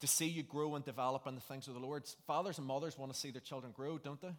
To 0.00 0.06
see 0.06 0.26
you 0.26 0.42
grow 0.42 0.74
and 0.74 0.84
develop 0.84 1.26
in 1.26 1.34
the 1.34 1.40
things 1.40 1.68
of 1.68 1.74
the 1.74 1.80
Lord. 1.80 2.04
Fathers 2.26 2.58
and 2.58 2.66
mothers 2.66 2.98
want 2.98 3.12
to 3.12 3.18
see 3.18 3.30
their 3.30 3.40
children 3.40 3.72
grow, 3.72 3.96
don't 3.98 4.20
they? 4.20 4.34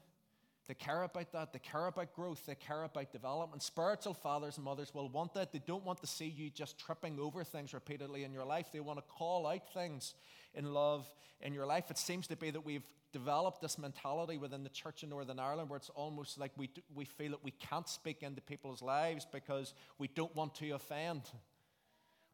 They 0.68 0.74
care 0.74 1.04
about 1.04 1.32
that. 1.34 1.54
They 1.54 1.60
care 1.60 1.86
about 1.86 2.14
growth. 2.16 2.46
They 2.46 2.56
care 2.56 2.84
about 2.84 3.12
development. 3.12 3.62
Spiritual 3.62 4.16
fathers 4.16 4.58
and 4.58 4.66
mothers 4.66 4.94
will 4.94 5.10
want 5.10 5.34
that. 5.36 5.52
They 5.52 5.62
don't 5.66 5.86
want 5.86 6.02
to 6.02 6.08
see 6.08 6.26
you 6.26 6.50
just 6.50 6.80
tripping 6.80 7.20
over 7.20 7.44
things 7.44 7.74
repeatedly 7.74 8.24
in 8.24 8.34
your 8.34 8.46
life. 8.46 8.68
They 8.72 8.80
want 8.80 8.98
to 8.98 9.04
call 9.04 9.46
out 9.46 9.72
things 9.74 10.16
in 10.56 10.74
love 10.74 11.06
in 11.42 11.54
your 11.54 11.68
life. 11.68 11.92
It 11.92 12.00
seems 12.00 12.28
to 12.28 12.36
be 12.36 12.50
that 12.50 12.66
we've 12.66 12.86
developed 13.14 13.62
this 13.62 13.78
mentality 13.78 14.38
within 14.38 14.64
the 14.64 14.70
church 14.70 15.04
in 15.04 15.10
Northern 15.10 15.40
Ireland 15.40 15.70
where 15.70 15.78
it's 15.78 15.90
almost 15.90 16.40
like 16.40 16.52
we, 16.58 16.70
we 16.94 17.06
feel 17.06 17.32
that 17.32 17.44
we 17.44 17.52
can't 17.52 17.88
speak 17.88 18.24
into 18.24 18.42
people's 18.42 18.82
lives 18.82 19.26
because 19.32 19.74
we 20.00 20.08
don't 20.08 20.36
want 20.36 20.56
to 20.56 20.72
offend. 20.72 21.22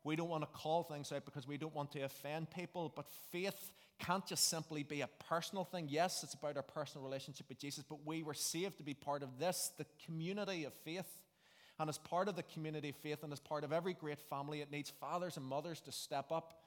We 0.04 0.16
don't 0.16 0.30
want 0.30 0.44
to 0.44 0.50
call 0.58 0.84
things 0.84 1.12
out 1.12 1.26
because 1.26 1.48
we 1.48 1.58
don't 1.58 1.76
want 1.76 1.92
to 1.92 2.02
offend 2.02 2.50
people. 2.50 2.92
But 2.96 3.06
faith 3.32 3.72
can't 4.00 4.26
just 4.26 4.48
simply 4.48 4.84
be 4.84 5.02
a 5.02 5.10
personal 5.30 5.64
thing. 5.64 5.88
Yes, 5.90 6.24
it's 6.24 6.34
about 6.34 6.58
our 6.58 6.64
personal 6.64 7.06
relationship 7.06 7.48
with 7.50 7.60
Jesus, 7.60 7.84
but 7.88 8.06
we 8.06 8.24
were 8.24 8.34
saved 8.34 8.78
to 8.78 8.84
be 8.84 8.96
part 8.96 9.22
of 9.22 9.38
this, 9.38 9.72
the 9.78 9.86
community 10.06 10.64
of 10.64 10.74
faith. 10.84 11.22
And 11.80 11.90
as 11.90 11.98
part 11.98 12.28
of 12.28 12.36
the 12.36 12.44
community 12.44 12.90
of 12.90 12.96
faith 12.98 13.24
and 13.24 13.32
as 13.32 13.40
part 13.40 13.64
of 13.64 13.72
every 13.72 13.94
great 13.94 14.20
family, 14.20 14.62
it 14.62 14.72
needs 14.72 14.90
fathers 14.90 15.38
and 15.38 15.46
mothers 15.46 15.82
to 15.82 15.92
step 15.92 16.32
up. 16.32 16.62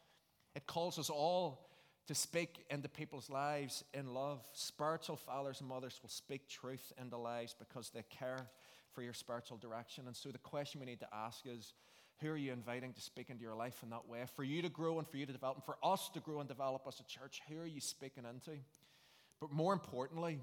It 0.54 0.66
calls 0.66 0.98
us 0.98 1.10
all 1.10 1.68
to 2.06 2.14
speak 2.14 2.64
into 2.70 2.88
people's 2.88 3.30
lives 3.30 3.84
in 3.94 4.12
love. 4.12 4.40
Spiritual 4.52 5.16
fathers 5.16 5.60
and 5.60 5.68
mothers 5.68 5.98
will 6.02 6.10
speak 6.10 6.48
truth 6.48 6.92
into 7.00 7.16
lives 7.16 7.54
because 7.58 7.90
they 7.90 8.04
care 8.10 8.46
for 8.92 9.02
your 9.02 9.12
spiritual 9.12 9.56
direction. 9.56 10.06
And 10.06 10.14
so 10.14 10.30
the 10.30 10.38
question 10.38 10.80
we 10.80 10.86
need 10.86 11.00
to 11.00 11.08
ask 11.12 11.44
is 11.46 11.72
who 12.24 12.32
are 12.32 12.36
you 12.36 12.52
inviting 12.52 12.92
to 12.94 13.00
speak 13.00 13.28
into 13.28 13.42
your 13.42 13.54
life 13.54 13.82
in 13.82 13.90
that 13.90 14.08
way? 14.08 14.20
For 14.34 14.44
you 14.44 14.62
to 14.62 14.68
grow 14.68 14.98
and 14.98 15.06
for 15.06 15.18
you 15.18 15.26
to 15.26 15.32
develop, 15.32 15.56
and 15.56 15.64
for 15.64 15.76
us 15.82 16.08
to 16.14 16.20
grow 16.20 16.40
and 16.40 16.48
develop 16.48 16.82
as 16.88 16.98
a 17.00 17.04
church, 17.04 17.42
who 17.48 17.60
are 17.60 17.66
you 17.66 17.80
speaking 17.80 18.24
into? 18.24 18.58
But 19.40 19.52
more 19.52 19.74
importantly, 19.74 20.38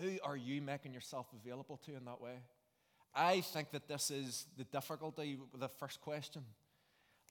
who 0.00 0.18
are 0.24 0.36
you 0.36 0.60
making 0.60 0.92
yourself 0.92 1.26
available 1.40 1.76
to 1.86 1.94
in 1.94 2.04
that 2.06 2.20
way? 2.20 2.40
I 3.14 3.42
think 3.42 3.70
that 3.70 3.86
this 3.86 4.10
is 4.10 4.46
the 4.56 4.64
difficulty 4.64 5.38
with 5.52 5.60
the 5.60 5.68
first 5.68 6.00
question. 6.00 6.42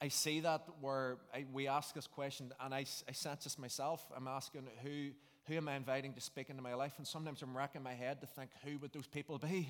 I 0.01 0.07
see 0.07 0.39
that 0.39 0.61
where 0.79 1.17
I, 1.33 1.45
we 1.51 1.67
ask 1.67 1.93
this 1.93 2.07
question, 2.07 2.53
and 2.59 2.73
I, 2.73 2.85
I 3.09 3.11
sense 3.11 3.43
this 3.43 3.59
myself. 3.59 4.03
I'm 4.15 4.27
asking, 4.27 4.67
who, 4.83 5.09
who 5.47 5.55
am 5.55 5.67
I 5.67 5.75
inviting 5.75 6.13
to 6.13 6.21
speak 6.21 6.49
into 6.49 6.61
my 6.61 6.73
life? 6.73 6.93
And 6.97 7.05
sometimes 7.05 7.41
I'm 7.41 7.55
racking 7.57 7.83
my 7.83 7.93
head 7.93 8.21
to 8.21 8.27
think, 8.27 8.51
who 8.63 8.77
would 8.77 8.93
those 8.93 9.07
people 9.07 9.37
be? 9.37 9.67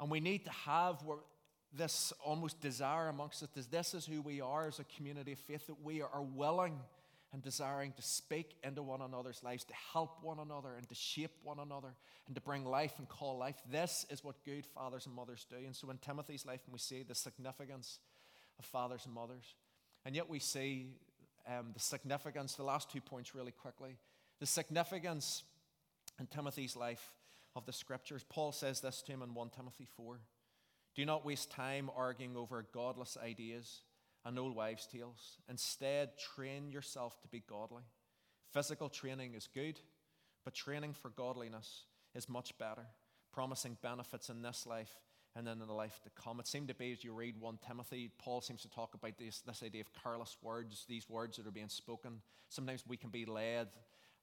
And 0.00 0.10
we 0.10 0.20
need 0.20 0.44
to 0.44 0.50
have 0.50 1.02
this 1.72 2.12
almost 2.24 2.60
desire 2.60 3.08
amongst 3.08 3.42
us. 3.42 3.50
is 3.56 3.66
This 3.66 3.94
is 3.94 4.06
who 4.06 4.22
we 4.22 4.40
are 4.40 4.68
as 4.68 4.78
a 4.78 4.84
community 4.84 5.32
of 5.32 5.38
faith, 5.38 5.66
that 5.66 5.82
we 5.82 6.02
are 6.02 6.22
willing 6.22 6.78
and 7.32 7.42
desiring 7.42 7.92
to 7.92 8.02
speak 8.02 8.56
into 8.64 8.82
one 8.82 9.02
another's 9.02 9.42
lives, 9.42 9.64
to 9.64 9.74
help 9.92 10.22
one 10.22 10.38
another, 10.38 10.74
and 10.76 10.88
to 10.88 10.94
shape 10.94 11.32
one 11.42 11.58
another, 11.58 11.94
and 12.26 12.34
to 12.34 12.40
bring 12.40 12.64
life 12.64 12.94
and 12.98 13.08
call 13.08 13.36
life. 13.36 13.56
This 13.70 14.06
is 14.08 14.24
what 14.24 14.42
good 14.44 14.64
fathers 14.64 15.04
and 15.04 15.14
mothers 15.14 15.46
do. 15.48 15.56
And 15.56 15.76
so 15.76 15.90
in 15.90 15.98
Timothy's 15.98 16.46
life, 16.46 16.60
we 16.70 16.78
see 16.78 17.02
the 17.02 17.14
significance 17.14 17.98
of 18.58 18.64
fathers 18.64 19.02
and 19.04 19.14
mothers. 19.14 19.54
And 20.06 20.16
yet 20.16 20.28
we 20.28 20.38
see 20.38 20.86
um, 21.46 21.66
the 21.74 21.80
significance, 21.80 22.54
the 22.54 22.62
last 22.62 22.90
two 22.90 23.00
points 23.00 23.34
really 23.34 23.52
quickly, 23.52 23.98
the 24.40 24.46
significance 24.46 25.42
in 26.18 26.26
Timothy's 26.26 26.76
life 26.76 27.12
of 27.54 27.66
the 27.66 27.72
scriptures. 27.72 28.24
Paul 28.28 28.52
says 28.52 28.80
this 28.80 29.02
to 29.02 29.12
him 29.12 29.22
in 29.22 29.34
1 29.34 29.50
Timothy 29.50 29.86
4 29.96 30.18
Do 30.98 31.06
not 31.06 31.24
waste 31.24 31.52
time 31.52 31.92
arguing 31.96 32.36
over 32.36 32.66
godless 32.74 33.16
ideas 33.24 33.82
and 34.24 34.36
old 34.36 34.56
wives' 34.56 34.88
tales. 34.92 35.38
Instead, 35.48 36.18
train 36.34 36.72
yourself 36.72 37.20
to 37.20 37.28
be 37.28 37.38
godly. 37.48 37.84
Physical 38.52 38.88
training 38.88 39.34
is 39.34 39.48
good, 39.54 39.78
but 40.44 40.54
training 40.54 40.94
for 40.94 41.10
godliness 41.10 41.84
is 42.16 42.28
much 42.28 42.58
better, 42.58 42.84
promising 43.32 43.76
benefits 43.80 44.28
in 44.28 44.42
this 44.42 44.66
life 44.66 44.90
and 45.36 45.46
then 45.46 45.60
in 45.60 45.68
the 45.68 45.72
life 45.72 46.00
to 46.02 46.10
come. 46.20 46.40
It 46.40 46.48
seemed 46.48 46.66
to 46.66 46.74
be 46.74 46.90
as 46.90 47.04
you 47.04 47.12
read 47.12 47.40
1 47.40 47.58
Timothy, 47.64 48.10
Paul 48.18 48.40
seems 48.40 48.62
to 48.62 48.68
talk 48.68 48.94
about 48.94 49.18
this, 49.18 49.40
this 49.42 49.62
idea 49.62 49.82
of 49.82 50.02
careless 50.02 50.36
words, 50.42 50.84
these 50.88 51.08
words 51.08 51.36
that 51.36 51.46
are 51.46 51.52
being 51.52 51.68
spoken. 51.68 52.22
Sometimes 52.48 52.82
we 52.88 52.96
can 52.96 53.10
be 53.10 53.24
led 53.24 53.68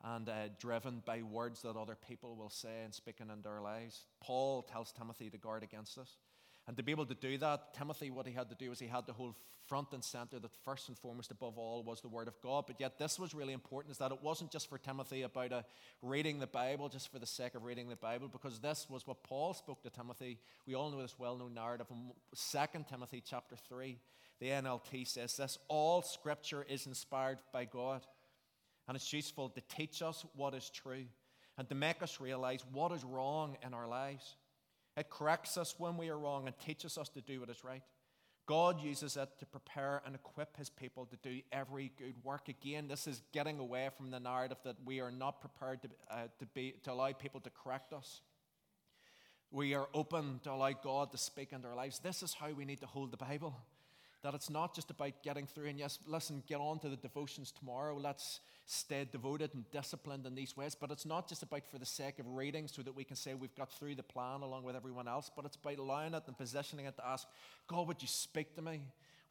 and 0.04 0.28
uh, 0.28 0.50
driven 0.60 1.02
by 1.06 1.22
words 1.22 1.62
that 1.62 1.78
other 1.78 1.96
people 1.96 2.36
will 2.36 2.50
say 2.50 2.82
and 2.84 2.94
speaking 2.94 3.30
into 3.30 3.48
our 3.48 3.62
lives. 3.62 4.08
Paul 4.20 4.64
tells 4.64 4.92
Timothy 4.92 5.30
to 5.30 5.38
guard 5.38 5.64
against 5.64 5.96
this. 5.96 6.18
And 6.68 6.76
to 6.78 6.84
be 6.84 6.92
able 6.92 7.06
to 7.06 7.14
do 7.14 7.38
that, 7.38 7.76
Timothy, 7.76 8.10
what 8.10 8.26
he 8.26 8.34
had 8.34 8.50
to 8.50 8.56
do 8.56 8.72
was 8.72 8.80
he 8.80 8.88
had 8.88 9.06
to 9.06 9.14
hold 9.14 9.36
front 9.68 9.90
and 9.94 10.04
center 10.04 10.40
that 10.40 10.56
first 10.64 10.88
and 10.88 10.98
foremost, 10.98 11.30
above 11.30 11.60
all, 11.60 11.84
was 11.84 12.02
the 12.02 12.08
Word 12.08 12.28
of 12.28 12.42
God. 12.42 12.66
But 12.66 12.80
yet, 12.80 12.98
this 12.98 13.20
was 13.20 13.36
really 13.36 13.54
important 13.54 13.92
is 13.92 14.00
that 14.00 14.12
it 14.12 14.24
wasn't 14.24 14.52
just 14.52 14.68
for 14.68 14.80
Timothy 14.80 15.22
about 15.22 15.54
uh, 15.54 15.62
reading 16.02 16.40
the 16.40 16.48
Bible 16.48 16.90
just 16.90 17.12
for 17.12 17.20
the 17.20 17.28
sake 17.28 17.54
of 17.54 17.64
reading 17.64 17.88
the 17.88 17.96
Bible, 17.96 18.28
because 18.28 18.60
this 18.60 18.88
was 18.90 19.06
what 19.06 19.24
Paul 19.24 19.54
spoke 19.54 19.84
to 19.84 19.92
Timothy. 19.92 20.40
We 20.66 20.74
all 20.74 20.90
know 20.90 21.02
this 21.02 21.20
well 21.20 21.38
known 21.38 21.54
narrative 21.54 21.88
in 21.92 22.12
2 22.36 22.86
Timothy 22.90 23.22
chapter 23.24 23.56
3. 23.56 24.00
The 24.40 24.48
NLT 24.48 25.08
says 25.08 25.38
this 25.38 25.60
all 25.68 26.02
scripture 26.02 26.66
is 26.68 26.88
inspired 26.88 27.38
by 27.54 27.66
God, 27.66 28.02
and 28.88 28.96
it's 28.96 29.14
useful 29.14 29.50
to 29.50 29.62
teach 29.70 30.02
us 30.02 30.26
what 30.36 30.56
is 30.56 30.70
true 30.72 31.06
and 31.58 31.70
to 31.70 31.76
make 31.76 32.02
us 32.02 32.20
realize 32.20 32.66
what 32.74 32.92
is 32.92 33.04
wrong 33.04 33.56
in 33.66 33.74
our 33.74 33.88
lives. 33.88 34.36
It 34.98 35.10
corrects 35.10 35.58
us 35.58 35.76
when 35.78 35.98
we 35.98 36.10
are 36.10 36.18
wrong 36.18 36.48
and 36.48 36.58
teaches 36.58 36.98
us 36.98 37.10
to 37.10 37.22
do 37.22 37.42
what 37.42 37.50
is 37.50 37.64
right. 37.64 37.84
God 38.46 38.80
uses 38.80 39.18
it 39.18 39.30
to 39.40 39.46
prepare 39.46 40.02
and 40.06 40.14
equip 40.14 40.56
his 40.56 40.70
people 40.70 41.06
to 41.08 41.16
do 41.18 41.42
every 41.52 41.92
good 41.98 42.14
work. 42.24 42.48
Again, 42.48 42.88
this 42.88 43.08
is 43.08 43.22
getting 43.34 43.58
away 43.60 43.90
from 43.98 44.12
the 44.12 44.20
narrative 44.20 44.58
that 44.64 44.76
we 44.86 45.02
are 45.02 45.12
not 45.12 45.42
prepared 45.42 45.82
to, 45.82 45.90
uh, 46.12 46.28
to, 46.40 46.46
be, 46.48 46.76
to 46.84 46.92
allow 46.92 47.12
people 47.12 47.42
to 47.42 47.50
correct 47.50 47.92
us. 47.92 48.22
We 49.52 49.74
are 49.74 49.88
open 49.94 50.40
to 50.44 50.52
allow 50.52 50.72
God 50.72 51.12
to 51.12 51.18
speak 51.18 51.54
into 51.54 51.68
our 51.68 51.76
lives. 51.76 52.00
This 52.00 52.22
is 52.22 52.34
how 52.34 52.52
we 52.52 52.66
need 52.66 52.82
to 52.82 52.88
hold 52.88 53.12
the 53.12 53.18
Bible 53.18 53.56
that 54.26 54.34
it's 54.34 54.50
not 54.50 54.74
just 54.74 54.90
about 54.90 55.14
getting 55.22 55.46
through 55.46 55.68
and 55.68 55.78
yes, 55.78 56.00
listen, 56.08 56.42
get 56.48 56.60
on 56.60 56.80
to 56.80 56.90
the 56.90 56.96
devotions 56.96 57.52
tomorrow. 57.52 57.96
Let's 57.96 58.40
stay 58.66 59.08
devoted 59.12 59.52
and 59.54 59.70
disciplined 59.70 60.26
in 60.26 60.34
these 60.34 60.58
ways. 60.58 60.74
But 60.74 60.90
it's 60.90 61.06
not 61.06 61.30
just 61.30 61.44
about 61.44 61.68
for 61.72 61.78
the 61.78 61.86
sake 61.86 62.18
of 62.18 62.26
reading 62.28 62.68
so 62.68 62.82
that 62.82 62.96
we 62.96 63.04
can 63.04 63.16
say 63.16 63.36
we've 63.36 63.56
got 63.56 63.72
through 63.72 63.94
the 63.94 64.04
plan 64.04 64.42
along 64.42 64.64
with 64.64 64.76
everyone 64.76 65.08
else, 65.08 65.30
but 65.36 65.46
it's 65.46 65.58
about 65.58 65.78
allowing 65.78 66.16
it 66.16 66.24
and 66.26 66.36
positioning 66.36 66.88
it 66.88 66.96
to 66.96 67.06
ask, 67.06 67.28
God, 67.68 67.88
would 67.88 68.02
you 68.02 68.08
speak 68.08 68.56
to 68.56 68.64
me? 68.64 68.82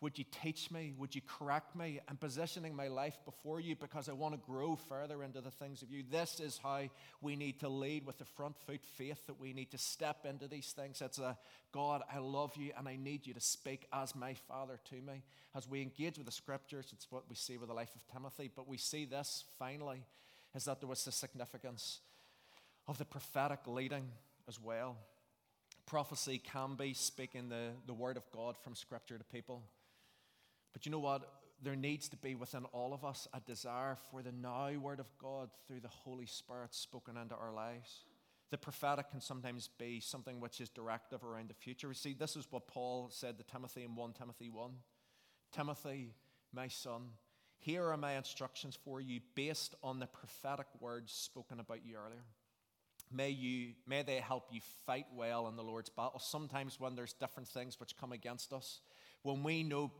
Would 0.04 0.18
you 0.18 0.26
teach 0.42 0.70
me? 0.70 0.92
Would 0.98 1.14
you 1.14 1.22
correct 1.26 1.74
me? 1.74 1.98
I'm 2.06 2.18
positioning 2.18 2.76
my 2.76 2.88
life 2.88 3.16
before 3.24 3.58
you 3.58 3.74
because 3.74 4.06
I 4.06 4.12
want 4.12 4.34
to 4.34 4.40
grow 4.46 4.76
further 4.76 5.22
into 5.22 5.40
the 5.40 5.50
things 5.50 5.80
of 5.80 5.90
you. 5.90 6.02
This 6.10 6.40
is 6.40 6.60
how 6.62 6.82
we 7.22 7.36
need 7.36 7.58
to 7.60 7.70
lead 7.70 8.04
with 8.04 8.18
the 8.18 8.26
front 8.26 8.54
foot 8.66 8.84
faith 8.84 9.26
that 9.26 9.40
we 9.40 9.54
need 9.54 9.70
to 9.70 9.78
step 9.78 10.26
into 10.26 10.46
these 10.46 10.72
things. 10.72 11.00
It's 11.00 11.18
a 11.18 11.38
God, 11.72 12.02
I 12.14 12.18
love 12.18 12.54
you 12.54 12.72
and 12.76 12.86
I 12.86 12.96
need 12.96 13.26
you 13.26 13.32
to 13.32 13.40
speak 13.40 13.86
as 13.94 14.14
my 14.14 14.34
Father 14.34 14.78
to 14.90 14.96
me. 14.96 15.22
As 15.56 15.66
we 15.66 15.80
engage 15.80 16.18
with 16.18 16.26
the 16.26 16.32
scriptures, 16.32 16.90
it's 16.92 17.10
what 17.10 17.22
we 17.30 17.34
see 17.34 17.56
with 17.56 17.70
the 17.70 17.74
life 17.74 17.96
of 17.96 18.06
Timothy. 18.12 18.50
But 18.54 18.68
we 18.68 18.76
see 18.76 19.06
this 19.06 19.44
finally 19.58 20.04
is 20.54 20.66
that 20.66 20.80
there 20.80 20.88
was 20.90 21.02
the 21.06 21.12
significance 21.12 22.00
of 22.86 22.98
the 22.98 23.06
prophetic 23.06 23.60
leading 23.66 24.10
as 24.48 24.60
well. 24.60 24.98
Prophecy 25.86 26.42
can 26.44 26.74
be 26.74 26.92
speaking 26.92 27.48
the, 27.48 27.70
the 27.86 27.94
word 27.94 28.18
of 28.18 28.30
God 28.32 28.58
from 28.62 28.74
scripture 28.74 29.16
to 29.16 29.24
people. 29.24 29.62
But 30.74 30.84
you 30.84 30.92
know 30.92 30.98
what? 30.98 31.22
There 31.62 31.76
needs 31.76 32.10
to 32.10 32.16
be 32.18 32.34
within 32.34 32.66
all 32.66 32.92
of 32.92 33.06
us 33.06 33.26
a 33.32 33.40
desire 33.40 33.96
for 34.10 34.22
the 34.22 34.32
now 34.32 34.70
word 34.72 35.00
of 35.00 35.08
God 35.16 35.48
through 35.66 35.80
the 35.80 35.88
Holy 35.88 36.26
Spirit 36.26 36.74
spoken 36.74 37.16
into 37.16 37.34
our 37.34 37.52
lives. 37.52 38.04
The 38.50 38.58
prophetic 38.58 39.10
can 39.10 39.20
sometimes 39.22 39.70
be 39.78 40.00
something 40.00 40.40
which 40.40 40.60
is 40.60 40.68
directive 40.68 41.24
around 41.24 41.48
the 41.48 41.54
future. 41.54 41.88
We 41.88 41.94
see, 41.94 42.12
this 42.12 42.36
is 42.36 42.46
what 42.50 42.68
Paul 42.68 43.08
said 43.10 43.38
to 43.38 43.44
Timothy 43.44 43.84
in 43.84 43.94
1 43.94 44.12
Timothy 44.12 44.50
1 44.50 44.72
Timothy, 45.52 46.14
my 46.52 46.68
son, 46.68 47.02
Here 47.58 47.88
are 47.88 47.96
my 47.96 48.16
instructions 48.16 48.76
for 48.84 49.00
you 49.00 49.20
based 49.34 49.74
on 49.82 50.00
the 50.00 50.06
prophetic 50.06 50.66
words 50.80 51.12
spoken 51.12 51.60
about 51.60 51.86
you 51.86 51.96
earlier. 51.96 52.24
May, 53.10 53.30
you, 53.30 53.74
may 53.86 54.02
they 54.02 54.16
help 54.16 54.48
you 54.50 54.60
fight 54.86 55.06
well 55.14 55.46
in 55.46 55.54
the 55.56 55.62
Lord's 55.62 55.90
battle. 55.90 56.18
Sometimes, 56.18 56.80
when 56.80 56.96
there's 56.96 57.12
different 57.12 57.48
things 57.48 57.78
which 57.78 57.96
come 57.96 58.12
against 58.12 58.52
us, 58.52 58.80
when 59.22 59.44
we 59.44 59.62
know 59.62 59.92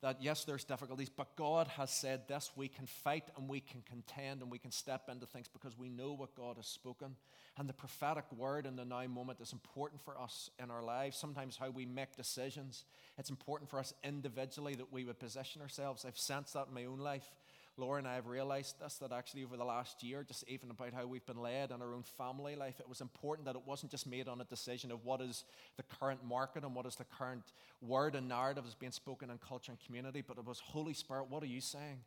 that 0.00 0.22
yes, 0.22 0.44
there's 0.44 0.64
difficulties, 0.64 1.08
but 1.08 1.34
God 1.36 1.66
has 1.68 1.90
said 1.90 2.28
this. 2.28 2.52
We 2.54 2.68
can 2.68 2.86
fight 2.86 3.24
and 3.36 3.48
we 3.48 3.60
can 3.60 3.82
contend 3.82 4.42
and 4.42 4.50
we 4.50 4.58
can 4.58 4.70
step 4.70 5.08
into 5.08 5.26
things 5.26 5.48
because 5.48 5.76
we 5.76 5.88
know 5.88 6.12
what 6.12 6.36
God 6.36 6.56
has 6.56 6.66
spoken. 6.66 7.16
And 7.56 7.68
the 7.68 7.72
prophetic 7.72 8.24
word 8.36 8.66
in 8.66 8.76
the 8.76 8.84
now 8.84 9.06
moment 9.08 9.40
is 9.40 9.52
important 9.52 10.00
for 10.00 10.16
us 10.20 10.50
in 10.62 10.70
our 10.70 10.82
lives. 10.82 11.16
Sometimes, 11.16 11.56
how 11.56 11.70
we 11.70 11.84
make 11.84 12.16
decisions, 12.16 12.84
it's 13.18 13.30
important 13.30 13.68
for 13.68 13.80
us 13.80 13.92
individually 14.04 14.76
that 14.76 14.92
we 14.92 15.04
would 15.04 15.18
position 15.18 15.60
ourselves. 15.60 16.04
I've 16.04 16.18
sensed 16.18 16.54
that 16.54 16.68
in 16.68 16.74
my 16.74 16.84
own 16.84 17.00
life. 17.00 17.32
Laura 17.78 17.98
and 17.98 18.08
I 18.08 18.16
have 18.16 18.26
realized 18.26 18.80
this 18.80 18.96
that 18.96 19.12
actually 19.12 19.44
over 19.44 19.56
the 19.56 19.64
last 19.64 20.02
year, 20.02 20.24
just 20.26 20.44
even 20.48 20.70
about 20.70 20.92
how 20.92 21.06
we've 21.06 21.24
been 21.24 21.40
led 21.40 21.70
in 21.70 21.80
our 21.80 21.94
own 21.94 22.02
family 22.02 22.56
life, 22.56 22.80
it 22.80 22.88
was 22.88 23.00
important 23.00 23.46
that 23.46 23.54
it 23.54 23.62
wasn't 23.64 23.92
just 23.92 24.06
made 24.06 24.28
on 24.28 24.40
a 24.40 24.44
decision 24.44 24.90
of 24.90 25.04
what 25.04 25.20
is 25.20 25.44
the 25.76 25.84
current 25.84 26.24
market 26.24 26.64
and 26.64 26.74
what 26.74 26.86
is 26.86 26.96
the 26.96 27.04
current 27.04 27.52
word 27.80 28.16
and 28.16 28.28
narrative 28.28 28.64
that's 28.64 28.74
being 28.74 28.92
spoken 28.92 29.30
in 29.30 29.38
culture 29.38 29.70
and 29.70 29.80
community, 29.86 30.22
but 30.26 30.38
it 30.38 30.44
was 30.44 30.58
Holy 30.58 30.92
Spirit, 30.92 31.30
what 31.30 31.42
are 31.42 31.46
you 31.46 31.60
saying? 31.60 32.00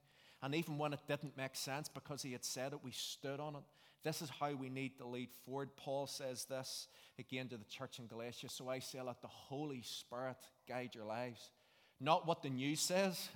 And 0.44 0.54
even 0.56 0.78
when 0.78 0.92
it 0.92 1.00
didn't 1.08 1.38
make 1.38 1.56
sense 1.56 1.88
because 1.88 2.22
he 2.22 2.34
had 2.34 2.44
said 2.44 2.74
it, 2.74 2.80
we 2.84 2.92
stood 2.92 3.40
on 3.40 3.56
it. 3.56 3.64
This 4.04 4.22
is 4.22 4.30
how 4.40 4.54
we 4.54 4.70
need 4.70 4.98
to 4.98 5.06
lead 5.06 5.30
forward. 5.46 5.70
Paul 5.78 6.08
says 6.08 6.46
this 6.46 6.88
again 7.20 7.48
to 7.50 7.58
the 7.58 7.66
church 7.66 8.00
in 8.00 8.08
Galatia. 8.08 8.50
So 8.50 8.68
I 8.68 8.80
say, 8.80 9.00
let 9.02 9.22
the 9.22 9.28
Holy 9.28 9.84
Spirit 9.84 10.38
guide 10.68 10.96
your 10.96 11.06
lives. 11.06 11.52
Not 12.00 12.26
what 12.28 12.42
the 12.42 12.50
news 12.50 12.80
says, 12.80 13.30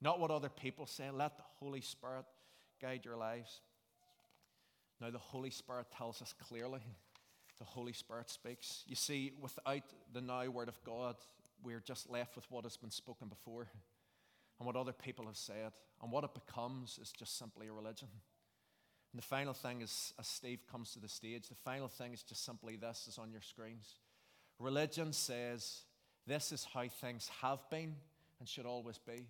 not 0.00 0.20
what 0.20 0.30
other 0.30 0.48
people 0.48 0.86
say. 0.86 1.10
Let 1.10 1.36
the 1.36 1.44
Holy 1.58 1.80
Spirit 1.80 2.24
guide 2.80 3.04
your 3.04 3.16
lives. 3.16 3.60
Now, 5.00 5.10
the 5.10 5.18
Holy 5.18 5.50
Spirit 5.50 5.86
tells 5.96 6.22
us 6.22 6.34
clearly. 6.48 6.80
The 7.58 7.64
Holy 7.64 7.92
Spirit 7.92 8.30
speaks. 8.30 8.84
You 8.86 8.94
see, 8.94 9.32
without 9.40 9.82
the 10.12 10.20
now 10.20 10.48
Word 10.48 10.68
of 10.68 10.82
God, 10.84 11.16
we're 11.62 11.80
just 11.80 12.08
left 12.08 12.36
with 12.36 12.48
what 12.50 12.64
has 12.64 12.76
been 12.76 12.90
spoken 12.90 13.28
before 13.28 13.66
and 14.58 14.66
what 14.66 14.76
other 14.76 14.92
people 14.92 15.26
have 15.26 15.36
said. 15.36 15.72
And 16.02 16.12
what 16.12 16.24
it 16.24 16.34
becomes 16.34 16.98
is 17.02 17.10
just 17.10 17.38
simply 17.38 17.66
a 17.66 17.72
religion. 17.72 18.08
And 19.12 19.20
the 19.20 19.26
final 19.26 19.54
thing 19.54 19.80
is, 19.80 20.12
as 20.18 20.28
Steve 20.28 20.60
comes 20.70 20.92
to 20.92 21.00
the 21.00 21.08
stage, 21.08 21.48
the 21.48 21.54
final 21.54 21.88
thing 21.88 22.12
is 22.12 22.22
just 22.22 22.44
simply 22.44 22.76
this 22.76 23.06
is 23.08 23.18
on 23.18 23.32
your 23.32 23.40
screens. 23.40 23.94
Religion 24.60 25.12
says 25.12 25.82
this 26.26 26.52
is 26.52 26.66
how 26.72 26.86
things 26.88 27.30
have 27.40 27.58
been 27.70 27.96
and 28.38 28.48
should 28.48 28.66
always 28.66 28.98
be. 28.98 29.26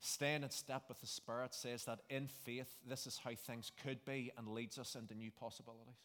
Staying 0.00 0.44
in 0.44 0.50
step 0.50 0.84
with 0.88 1.00
the 1.00 1.06
Spirit 1.06 1.54
says 1.54 1.84
that 1.84 2.00
in 2.08 2.28
faith, 2.28 2.68
this 2.86 3.06
is 3.06 3.20
how 3.22 3.32
things 3.34 3.72
could 3.82 4.04
be 4.04 4.30
and 4.38 4.48
leads 4.48 4.78
us 4.78 4.94
into 4.94 5.14
new 5.14 5.30
possibilities. 5.30 5.96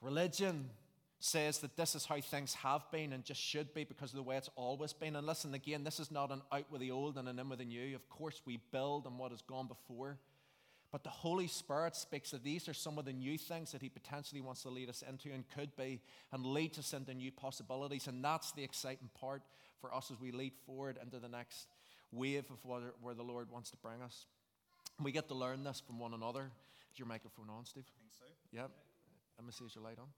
Religion 0.00 0.70
says 1.20 1.58
that 1.58 1.76
this 1.76 1.94
is 1.94 2.06
how 2.06 2.20
things 2.20 2.54
have 2.54 2.82
been 2.90 3.12
and 3.12 3.24
just 3.24 3.40
should 3.40 3.72
be 3.74 3.84
because 3.84 4.10
of 4.10 4.16
the 4.16 4.22
way 4.22 4.36
it's 4.36 4.50
always 4.56 4.92
been. 4.92 5.14
And 5.14 5.26
listen, 5.26 5.54
again, 5.54 5.84
this 5.84 6.00
is 6.00 6.10
not 6.10 6.32
an 6.32 6.42
out 6.50 6.64
with 6.70 6.80
the 6.80 6.90
old 6.90 7.18
and 7.18 7.28
an 7.28 7.38
in 7.38 7.48
with 7.48 7.58
the 7.58 7.64
new. 7.64 7.94
Of 7.94 8.08
course, 8.08 8.40
we 8.44 8.58
build 8.72 9.06
on 9.06 9.18
what 9.18 9.30
has 9.30 9.42
gone 9.42 9.68
before. 9.68 10.18
But 10.90 11.04
the 11.04 11.10
Holy 11.10 11.46
Spirit 11.46 11.94
speaks 11.94 12.32
that 12.32 12.42
these 12.42 12.68
are 12.68 12.74
some 12.74 12.98
of 12.98 13.04
the 13.04 13.12
new 13.12 13.38
things 13.38 13.70
that 13.70 13.82
He 13.82 13.88
potentially 13.88 14.40
wants 14.40 14.62
to 14.62 14.70
lead 14.70 14.88
us 14.88 15.04
into 15.08 15.30
and 15.30 15.44
could 15.54 15.76
be 15.76 16.00
and 16.32 16.44
lead 16.44 16.76
us 16.78 16.92
into 16.92 17.14
new 17.14 17.30
possibilities. 17.30 18.08
And 18.08 18.24
that's 18.24 18.50
the 18.52 18.64
exciting 18.64 19.10
part 19.20 19.42
for 19.80 19.94
us 19.94 20.10
as 20.10 20.18
we 20.18 20.32
lead 20.32 20.54
forward 20.66 20.98
into 21.00 21.18
the 21.18 21.28
next 21.28 21.68
wave 22.12 22.44
of 22.50 22.64
where, 22.64 22.92
where 23.00 23.14
the 23.14 23.22
Lord 23.22 23.50
wants 23.50 23.70
to 23.70 23.76
bring 23.78 24.02
us. 24.02 24.26
We 25.02 25.12
get 25.12 25.28
to 25.28 25.34
learn 25.34 25.64
this 25.64 25.82
from 25.84 25.98
one 25.98 26.14
another. 26.14 26.50
Is 26.92 26.98
your 26.98 27.08
microphone 27.08 27.48
on, 27.48 27.64
Steve? 27.64 27.84
I 27.86 28.00
think 28.00 28.12
so. 28.18 28.24
Yeah. 28.52 28.66
Let 29.38 29.46
me 29.46 29.52
see, 29.52 29.64
is 29.64 29.74
your 29.74 29.84
light 29.84 29.98
on? 29.98 30.08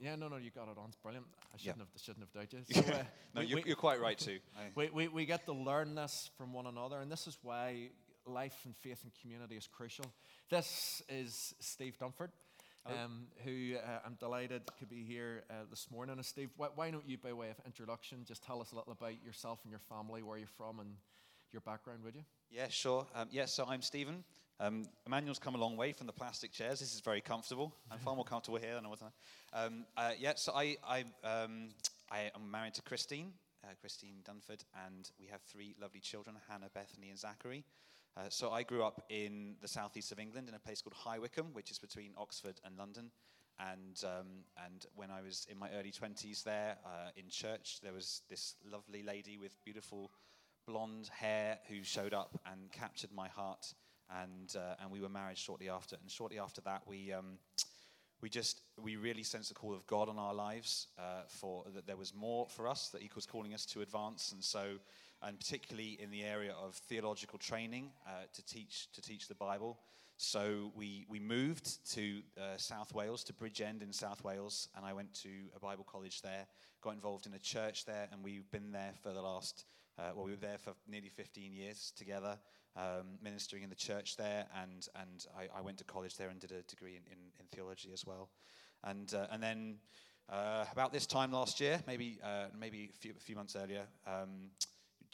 Yeah, 0.00 0.16
no, 0.16 0.28
no, 0.28 0.36
you 0.36 0.50
got 0.50 0.68
it 0.68 0.76
on. 0.76 0.86
It's 0.88 0.96
brilliant. 0.96 1.26
I 1.54 1.56
shouldn't, 1.56 1.78
have, 1.78 1.88
shouldn't 2.02 2.24
have 2.24 2.32
doubted 2.32 2.66
you. 2.68 2.82
So, 2.82 2.92
uh, 2.92 3.04
no, 3.34 3.40
we, 3.40 3.46
you're, 3.46 3.56
we, 3.56 3.62
you're, 3.66 3.76
quite 3.76 4.00
right 4.00 4.18
too. 4.18 4.38
we, 4.74 4.90
we, 4.90 5.08
we 5.08 5.26
get 5.26 5.46
to 5.46 5.52
learn 5.52 5.94
this 5.94 6.30
from 6.36 6.52
one 6.52 6.66
another, 6.66 7.00
and 7.00 7.10
this 7.10 7.26
is 7.26 7.38
why 7.42 7.90
life 8.26 8.58
and 8.64 8.76
faith 8.76 9.00
and 9.04 9.12
community 9.22 9.56
is 9.56 9.66
crucial. 9.66 10.04
This 10.50 11.02
is 11.08 11.54
Steve 11.60 11.96
Dunford, 11.98 12.28
um, 12.88 13.26
who 13.44 13.74
uh, 13.76 14.00
I'm 14.04 14.14
delighted 14.14 14.62
could 14.78 14.88
be 14.88 15.04
here 15.04 15.44
uh, 15.50 15.54
this 15.70 15.88
morning. 15.90 16.16
And 16.16 16.24
Steve, 16.24 16.50
why, 16.56 16.68
why, 16.74 16.90
don't 16.90 17.08
you, 17.08 17.18
by 17.18 17.32
way 17.32 17.50
of 17.50 17.56
introduction, 17.64 18.24
just 18.24 18.42
tell 18.42 18.60
us 18.60 18.72
a 18.72 18.76
little 18.76 18.92
about 18.92 19.22
yourself 19.24 19.60
and 19.64 19.70
your 19.70 19.80
family, 19.80 20.22
where 20.22 20.38
you're 20.38 20.48
from, 20.56 20.80
and 20.80 20.90
your 21.52 21.60
background, 21.60 22.02
would 22.04 22.14
you? 22.14 22.22
Yeah, 22.50 22.68
sure. 22.68 23.06
Um, 23.14 23.28
yeah, 23.30 23.46
so 23.46 23.66
I'm 23.68 23.82
Stephen. 23.82 24.24
Um, 24.58 24.86
Emmanuel's 25.06 25.38
come 25.38 25.54
a 25.54 25.58
long 25.58 25.76
way 25.76 25.92
from 25.92 26.06
the 26.06 26.12
plastic 26.12 26.52
chairs. 26.52 26.80
This 26.80 26.94
is 26.94 27.00
very 27.00 27.20
comfortable. 27.20 27.74
I'm 27.90 27.98
far 27.98 28.14
more 28.14 28.24
comfortable 28.24 28.58
here 28.58 28.74
than 28.74 28.86
I 28.86 28.88
was. 28.88 29.02
Um, 29.52 29.84
uh, 29.96 30.12
yeah, 30.18 30.32
so 30.36 30.52
I, 30.54 30.76
I, 30.86 31.04
um, 31.24 31.68
I 32.10 32.30
am 32.34 32.50
married 32.50 32.74
to 32.74 32.82
Christine, 32.82 33.32
uh, 33.64 33.68
Christine 33.80 34.16
Dunford, 34.24 34.64
and 34.86 35.10
we 35.20 35.26
have 35.26 35.42
three 35.42 35.74
lovely 35.80 36.00
children, 36.00 36.36
Hannah, 36.48 36.70
Bethany, 36.72 37.10
and 37.10 37.18
Zachary. 37.18 37.64
Uh, 38.16 38.22
so 38.28 38.50
I 38.50 38.62
grew 38.62 38.82
up 38.82 39.04
in 39.10 39.56
the 39.60 39.68
southeast 39.68 40.10
of 40.10 40.18
England 40.18 40.48
in 40.48 40.54
a 40.54 40.58
place 40.58 40.80
called 40.80 40.94
High 40.94 41.18
Wycombe, 41.18 41.52
which 41.52 41.70
is 41.70 41.78
between 41.78 42.12
Oxford 42.16 42.60
and 42.64 42.76
London. 42.78 43.10
And, 43.58 44.02
um, 44.04 44.44
and 44.64 44.86
when 44.94 45.10
I 45.10 45.20
was 45.20 45.46
in 45.50 45.58
my 45.58 45.70
early 45.78 45.92
20s 45.92 46.42
there 46.42 46.76
uh, 46.84 47.10
in 47.16 47.28
church, 47.28 47.80
there 47.82 47.92
was 47.92 48.22
this 48.30 48.54
lovely 48.70 49.02
lady 49.02 49.36
with 49.36 49.62
beautiful 49.64 50.10
blonde 50.66 51.10
hair 51.12 51.58
who 51.68 51.82
showed 51.82 52.14
up 52.14 52.40
and 52.50 52.72
captured 52.72 53.12
my 53.12 53.28
heart 53.28 53.74
and 54.24 54.54
uh, 54.56 54.74
and 54.80 54.90
we 54.90 55.00
were 55.00 55.08
married 55.08 55.38
shortly 55.38 55.68
after. 55.68 55.96
And 56.00 56.10
shortly 56.10 56.38
after 56.38 56.60
that, 56.62 56.82
we 56.86 57.12
um, 57.12 57.38
we 58.20 58.28
just 58.28 58.62
we 58.80 58.96
really 58.96 59.22
sensed 59.22 59.48
the 59.48 59.54
call 59.54 59.74
of 59.74 59.86
God 59.86 60.08
on 60.08 60.18
our 60.18 60.34
lives 60.34 60.88
uh, 60.98 61.22
for 61.28 61.64
that 61.74 61.86
there 61.86 61.96
was 61.96 62.14
more 62.14 62.46
for 62.48 62.68
us 62.68 62.88
that 62.90 63.02
He 63.02 63.10
was 63.14 63.26
calling 63.26 63.54
us 63.54 63.66
to 63.66 63.82
advance, 63.82 64.32
and 64.32 64.42
so 64.42 64.76
and 65.22 65.38
particularly 65.38 65.98
in 66.00 66.10
the 66.10 66.22
area 66.22 66.52
of 66.60 66.74
theological 66.74 67.38
training 67.38 67.90
uh, 68.06 68.24
to 68.32 68.44
teach 68.44 68.88
to 68.92 69.02
teach 69.02 69.28
the 69.28 69.34
Bible. 69.34 69.78
So 70.18 70.72
we, 70.74 71.04
we 71.10 71.20
moved 71.20 71.92
to 71.92 72.22
uh, 72.38 72.56
South 72.56 72.94
Wales, 72.94 73.22
to 73.24 73.34
Bridgend 73.34 73.82
in 73.82 73.92
South 73.92 74.24
Wales, 74.24 74.68
and 74.74 74.82
I 74.82 74.94
went 74.94 75.12
to 75.22 75.28
a 75.54 75.60
Bible 75.60 75.84
college 75.84 76.22
there, 76.22 76.46
got 76.80 76.94
involved 76.94 77.26
in 77.26 77.34
a 77.34 77.38
church 77.38 77.84
there, 77.84 78.08
and 78.10 78.24
we've 78.24 78.50
been 78.50 78.72
there 78.72 78.94
for 79.02 79.12
the 79.12 79.20
last, 79.20 79.66
uh, 79.98 80.12
well, 80.14 80.24
we 80.24 80.30
were 80.30 80.38
there 80.38 80.56
for 80.56 80.72
nearly 80.88 81.10
15 81.10 81.52
years 81.52 81.92
together 81.94 82.38
um, 82.76 83.18
ministering 83.22 83.62
in 83.62 83.70
the 83.70 83.76
church 83.76 84.16
there, 84.16 84.46
and 84.62 84.88
and 85.00 85.26
I, 85.36 85.58
I, 85.58 85.62
went 85.62 85.78
to 85.78 85.84
college 85.84 86.16
there 86.16 86.28
and 86.28 86.38
did 86.38 86.52
a 86.52 86.62
degree 86.62 86.96
in, 86.96 87.02
in, 87.10 87.18
in 87.40 87.46
theology 87.46 87.90
as 87.92 88.04
well, 88.04 88.28
and 88.84 89.12
uh, 89.14 89.26
and 89.30 89.42
then 89.42 89.76
uh, 90.28 90.64
about 90.72 90.92
this 90.92 91.06
time 91.06 91.32
last 91.32 91.60
year, 91.60 91.80
maybe 91.86 92.18
uh, 92.22 92.46
maybe 92.58 92.90
a 92.94 92.98
few, 92.98 93.12
a 93.16 93.20
few, 93.20 93.34
months 93.34 93.56
earlier, 93.56 93.86
um, 94.06 94.50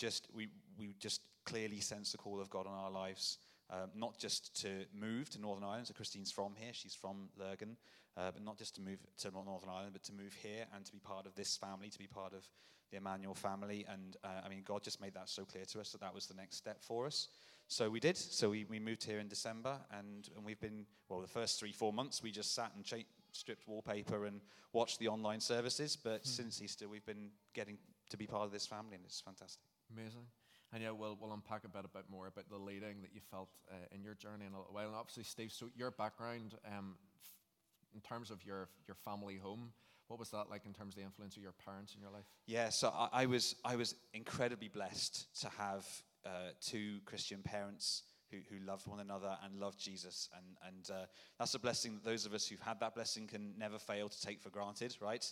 just 0.03 0.27
we 0.35 0.49
we 0.79 0.95
just 0.99 1.21
clearly 1.45 1.81
sense 1.81 2.11
the 2.11 2.19
call 2.19 2.41
of 2.41 2.51
God 2.51 2.67
on 2.67 2.75
our 2.75 2.91
lives. 2.91 3.39
Um, 3.71 3.91
not 3.95 4.19
just 4.19 4.61
to 4.63 4.85
move 4.93 5.31
to 5.31 5.41
Northern 5.41 5.65
Ireland. 5.65 5.87
So 5.87 5.95
Christine's 5.95 6.33
from 6.33 6.55
here; 6.57 6.73
she's 6.73 6.95
from 6.95 7.29
Lurgan, 7.39 7.77
uh, 8.17 8.33
but 8.33 8.43
not 8.43 8.59
just 8.59 8.75
to 8.75 8.81
move 8.81 8.99
to 9.19 9.31
Northern 9.31 9.71
Ireland, 9.71 9.93
but 9.93 10.03
to 10.05 10.13
move 10.13 10.35
here 10.43 10.67
and 10.75 10.85
to 10.85 10.93
be 10.93 10.99
part 10.99 11.25
of 11.27 11.35
this 11.37 11.57
family, 11.57 11.89
to 11.89 11.99
be 11.99 12.09
part 12.09 12.35
of 12.35 12.45
the 12.91 12.97
Emmanuel 12.97 13.35
family. 13.35 13.87
And 13.89 14.17
uh, 14.25 14.43
I 14.45 14.49
mean, 14.49 14.63
God 14.65 14.83
just 14.83 15.01
made 15.01 15.15
that 15.15 15.29
so 15.29 15.45
clear 15.45 15.65
to 15.67 15.81
us 15.81 15.93
that 15.93 16.01
that 16.01 16.13
was 16.13 16.27
the 16.27 16.35
next 16.35 16.57
step 16.57 16.83
for 16.83 17.07
us. 17.07 17.29
So 17.69 17.89
we 17.89 18.01
did. 18.01 18.17
So 18.17 18.51
we, 18.51 18.65
we 18.65 18.81
moved 18.81 19.05
here 19.05 19.21
in 19.21 19.29
December, 19.29 19.79
and, 19.99 20.29
and 20.37 20.45
we've 20.45 20.61
been, 20.61 20.85
well, 21.09 21.21
the 21.21 21.29
first 21.29 21.59
three, 21.59 21.73
four 21.73 21.93
months, 21.93 22.23
we 22.23 22.31
just 22.31 22.55
sat 22.55 22.73
and 22.75 22.85
cha- 22.85 23.09
stripped 23.31 23.67
wallpaper 23.69 24.27
and 24.27 24.41
watched 24.73 24.99
the 24.99 25.09
online 25.09 25.41
services. 25.41 25.97
But 25.97 26.23
hmm. 26.23 26.29
since 26.29 26.61
Easter, 26.61 26.89
we've 26.89 27.07
been 27.07 27.31
getting 27.55 27.79
to 28.11 28.17
be 28.17 28.27
part 28.27 28.45
of 28.45 28.53
this 28.53 28.67
family, 28.67 28.97
and 28.97 29.05
it's 29.07 29.21
fantastic. 29.21 29.63
Amazing. 29.93 30.27
And 30.73 30.83
yeah, 30.83 30.91
we'll, 30.91 31.19
we'll 31.21 31.33
unpack 31.33 31.65
a 31.65 31.69
bit, 31.69 31.85
a 31.85 31.89
bit 31.89 32.05
more 32.11 32.27
about 32.29 32.49
the 32.49 32.57
leading 32.57 33.03
that 33.03 33.11
you 33.13 33.21
felt 33.31 33.51
uh, 33.71 33.75
in 33.95 34.03
your 34.03 34.15
journey 34.15 34.47
in 34.47 34.55
a 34.55 34.59
little 34.59 34.73
while. 34.73 34.87
And 34.87 34.97
obviously, 34.97 35.25
Steve, 35.25 35.53
so 35.53 35.67
your 35.77 35.91
background 35.91 36.55
um, 36.67 36.97
f- 37.23 37.95
in 37.95 38.01
terms 38.01 38.31
of 38.31 38.45
your, 38.45 38.69
your 38.87 38.95
family 38.95 39.37
home, 39.37 39.73
what 40.09 40.19
was 40.19 40.31
that 40.31 40.49
like 40.49 40.65
in 40.65 40.73
terms 40.73 40.95
of 40.95 41.01
the 41.01 41.05
influence 41.05 41.37
of 41.37 41.43
your 41.43 41.53
parents 41.53 41.95
in 41.95 42.01
your 42.01 42.11
life? 42.11 42.25
Yeah, 42.47 42.71
so 42.71 42.89
I, 42.89 43.23
I 43.23 43.27
was 43.27 43.55
I 43.65 43.77
was 43.77 43.95
incredibly 44.15 44.69
blessed 44.69 45.27
to 45.41 45.49
have 45.59 45.87
uh, 46.25 46.53
two 46.61 47.01
Christian 47.05 47.43
parents 47.43 48.03
who, 48.31 48.39
who 48.51 48.65
loved 48.65 48.87
one 48.87 49.01
another 49.01 49.37
and 49.45 49.61
loved 49.61 49.79
Jesus. 49.79 50.29
And, 50.37 50.57
and 50.67 50.91
uh, 50.91 51.07
that's 51.39 51.55
a 51.55 51.59
blessing 51.59 51.95
that 51.95 52.05
those 52.05 52.27
of 52.27 52.35
us 52.35 52.47
who've 52.47 52.61
had 52.61 52.81
that 52.81 52.95
blessing 52.95 53.27
can 53.27 53.55
never 53.59 53.79
fail 53.79 54.09
to 54.09 54.21
take 54.21 54.41
for 54.41 54.51
granted, 54.51 54.97
right? 55.01 55.25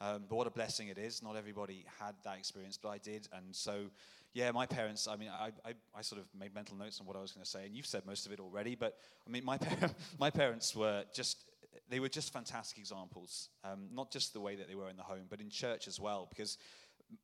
Um, 0.00 0.24
but 0.28 0.36
what 0.36 0.46
a 0.46 0.50
blessing 0.50 0.88
it 0.88 0.98
is. 0.98 1.22
Not 1.22 1.36
everybody 1.36 1.84
had 2.00 2.14
that 2.24 2.38
experience, 2.38 2.78
but 2.80 2.90
I 2.90 2.98
did. 2.98 3.28
And 3.32 3.54
so, 3.54 3.86
yeah, 4.34 4.50
my 4.52 4.66
parents, 4.66 5.08
I 5.08 5.16
mean, 5.16 5.30
I, 5.30 5.50
I, 5.64 5.72
I 5.94 6.02
sort 6.02 6.20
of 6.20 6.26
made 6.38 6.54
mental 6.54 6.76
notes 6.76 7.00
on 7.00 7.06
what 7.06 7.16
I 7.16 7.20
was 7.20 7.32
going 7.32 7.44
to 7.44 7.50
say, 7.50 7.64
and 7.64 7.74
you've 7.74 7.86
said 7.86 8.04
most 8.06 8.26
of 8.26 8.32
it 8.32 8.40
already. 8.40 8.74
But 8.74 8.98
I 9.26 9.30
mean, 9.30 9.44
my, 9.44 9.56
par- 9.66 9.90
my 10.18 10.30
parents 10.30 10.76
were 10.76 11.04
just, 11.14 11.44
they 11.88 12.00
were 12.00 12.10
just 12.10 12.32
fantastic 12.32 12.78
examples. 12.78 13.48
Um, 13.64 13.88
not 13.92 14.10
just 14.10 14.32
the 14.32 14.40
way 14.40 14.56
that 14.56 14.68
they 14.68 14.74
were 14.74 14.90
in 14.90 14.96
the 14.96 15.02
home, 15.02 15.26
but 15.30 15.40
in 15.40 15.48
church 15.48 15.88
as 15.88 15.98
well. 15.98 16.26
Because 16.28 16.58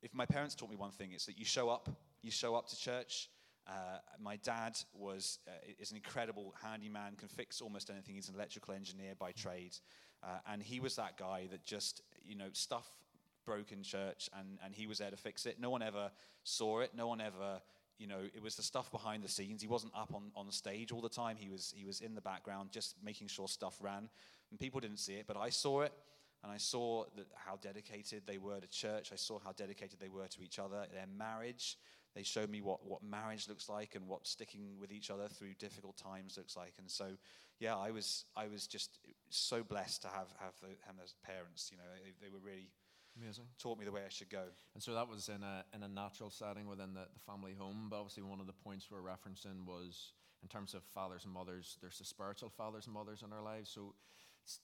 if 0.01 0.13
my 0.13 0.25
parents 0.25 0.55
taught 0.55 0.69
me 0.69 0.75
one 0.75 0.91
thing, 0.91 1.11
it's 1.11 1.25
that 1.25 1.37
you 1.37 1.45
show 1.45 1.69
up, 1.69 1.89
you 2.21 2.31
show 2.31 2.55
up 2.55 2.67
to 2.69 2.77
church, 2.77 3.29
Uh, 3.65 3.99
my 4.19 4.37
dad 4.43 4.73
was 4.93 5.39
uh, 5.47 5.79
is 5.79 5.91
an 5.91 5.97
incredible 5.97 6.53
handyman, 6.61 7.15
can 7.15 7.29
fix 7.29 7.61
almost 7.61 7.89
anything. 7.89 8.15
He's 8.15 8.29
an 8.29 8.35
electrical 8.35 8.73
engineer 8.73 9.15
by 9.15 9.31
trade, 9.31 9.73
uh, 10.23 10.39
and 10.51 10.63
he 10.63 10.79
was 10.79 10.95
that 10.95 11.17
guy 11.17 11.47
that 11.51 11.65
just 11.65 12.01
you 12.25 12.35
know 12.35 12.47
stuff 12.53 12.87
broke 13.45 13.71
in 13.71 13.83
church, 13.83 14.29
and 14.39 14.57
and 14.63 14.73
he 14.73 14.87
was 14.87 14.97
there 14.99 15.11
to 15.11 15.17
fix 15.17 15.45
it. 15.45 15.59
No 15.59 15.69
one 15.69 15.81
ever 15.81 16.11
saw 16.43 16.79
it. 16.79 16.91
No 16.95 17.07
one 17.07 17.21
ever. 17.21 17.61
You 17.99 18.07
know, 18.07 18.21
it 18.35 18.41
was 18.41 18.55
the 18.55 18.63
stuff 18.63 18.91
behind 18.91 19.23
the 19.23 19.29
scenes. 19.29 19.61
He 19.61 19.67
wasn't 19.67 19.93
up 19.95 20.13
on, 20.13 20.31
on 20.35 20.51
stage 20.51 20.91
all 20.91 20.99
the 20.99 21.09
time. 21.09 21.37
He 21.37 21.49
was 21.49 21.73
he 21.75 21.85
was 21.85 22.01
in 22.01 22.15
the 22.15 22.21
background, 22.21 22.71
just 22.71 22.95
making 23.03 23.27
sure 23.27 23.47
stuff 23.47 23.77
ran, 23.81 24.09
and 24.49 24.59
people 24.59 24.79
didn't 24.79 24.99
see 24.99 25.13
it, 25.13 25.25
but 25.27 25.37
I 25.37 25.49
saw 25.49 25.81
it, 25.81 25.93
and 26.43 26.51
I 26.51 26.57
saw 26.57 27.05
that 27.15 27.27
how 27.35 27.57
dedicated 27.61 28.23
they 28.25 28.37
were 28.37 28.59
to 28.59 28.67
church. 28.67 29.11
I 29.13 29.15
saw 29.15 29.39
how 29.39 29.51
dedicated 29.51 29.99
they 29.99 30.09
were 30.09 30.27
to 30.27 30.41
each 30.41 30.59
other, 30.59 30.85
their 30.91 31.07
marriage, 31.17 31.77
they 32.15 32.23
showed 32.23 32.49
me 32.49 32.61
what, 32.61 32.85
what 32.85 33.03
marriage 33.03 33.47
looks 33.47 33.69
like 33.69 33.95
and 33.95 34.07
what 34.07 34.27
sticking 34.27 34.77
with 34.79 34.91
each 34.91 35.09
other 35.09 35.27
through 35.27 35.53
difficult 35.59 35.97
times 35.97 36.37
looks 36.37 36.55
like. 36.55 36.73
And 36.77 36.89
so, 36.89 37.17
yeah, 37.59 37.75
I 37.75 37.91
was, 37.91 38.25
I 38.35 38.47
was 38.47 38.67
just 38.67 38.99
so 39.29 39.63
blessed 39.63 40.03
to 40.03 40.07
have, 40.09 40.27
have 40.39 40.53
them 40.61 40.97
as 41.03 41.15
parents. 41.25 41.69
You 41.71 41.77
know, 41.77 41.83
they, 42.03 42.25
they 42.25 42.29
were 42.31 42.39
really 42.43 42.69
Amazing. 43.21 43.45
Taught 43.59 43.77
me 43.77 43.85
the 43.85 43.91
way 43.91 44.01
I 44.05 44.09
should 44.09 44.29
go. 44.29 44.45
And 44.73 44.81
so 44.81 44.93
that 44.95 45.07
was 45.07 45.29
in 45.29 45.43
a, 45.43 45.63
in 45.75 45.83
a 45.83 45.87
natural 45.87 46.29
setting 46.29 46.67
within 46.67 46.93
the, 46.93 47.05
the 47.13 47.19
family 47.19 47.53
home. 47.53 47.87
But 47.89 47.97
obviously, 47.97 48.23
one 48.23 48.39
of 48.39 48.47
the 48.47 48.53
points 48.53 48.89
we're 48.89 49.01
referencing 49.01 49.65
was 49.65 50.13
in 50.41 50.49
terms 50.49 50.73
of 50.73 50.83
fathers 50.83 51.23
and 51.25 51.33
mothers, 51.33 51.77
there's 51.79 51.99
the 51.99 52.05
spiritual 52.05 52.49
fathers 52.49 52.85
and 52.87 52.93
mothers 52.93 53.23
in 53.23 53.31
our 53.31 53.43
lives. 53.43 53.69
So 53.69 53.93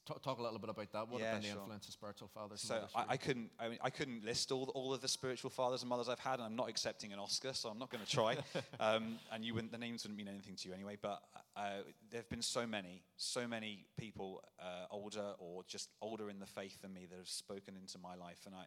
Talk, 0.05 0.21
talk, 0.21 0.39
a 0.39 0.41
little 0.41 0.59
bit 0.59 0.69
about 0.69 0.91
that. 0.91 1.07
What 1.07 1.21
yeah, 1.21 1.27
have 1.27 1.35
been 1.35 1.41
the 1.43 1.47
sure. 1.53 1.61
influence 1.61 1.87
of 1.87 1.93
spiritual 1.93 2.27
fathers? 2.27 2.61
So 2.61 2.83
I, 2.93 3.05
I, 3.09 3.17
couldn't. 3.17 3.49
I 3.59 3.69
mean, 3.69 3.79
I 3.81 3.89
couldn't 3.89 4.25
list 4.25 4.51
all 4.51 4.71
all 4.75 4.93
of 4.93 5.01
the 5.01 5.07
spiritual 5.07 5.49
fathers 5.49 5.83
and 5.83 5.89
mothers 5.89 6.09
I've 6.09 6.19
had, 6.19 6.35
and 6.35 6.43
I'm 6.43 6.55
not 6.55 6.69
accepting 6.69 7.13
an 7.13 7.19
Oscar, 7.19 7.53
so 7.53 7.69
I'm 7.69 7.79
not 7.79 7.89
going 7.89 8.03
to 8.03 8.09
try. 8.09 8.37
um, 8.79 9.19
and 9.31 9.45
you 9.45 9.53
wouldn't. 9.53 9.71
The 9.71 9.77
names 9.77 10.03
wouldn't 10.03 10.17
mean 10.17 10.27
anything 10.27 10.55
to 10.57 10.67
you 10.67 10.73
anyway. 10.73 10.97
But 11.01 11.21
uh, 11.55 11.83
there 12.11 12.19
have 12.19 12.29
been 12.29 12.41
so 12.41 12.67
many, 12.67 13.03
so 13.15 13.47
many 13.47 13.85
people 13.97 14.43
uh, 14.59 14.85
older 14.91 15.33
or 15.39 15.63
just 15.65 15.89
older 16.01 16.29
in 16.29 16.39
the 16.39 16.45
faith 16.45 16.81
than 16.81 16.93
me 16.93 17.07
that 17.09 17.17
have 17.17 17.29
spoken 17.29 17.75
into 17.75 17.97
my 17.99 18.15
life, 18.15 18.39
and 18.45 18.55
I, 18.55 18.65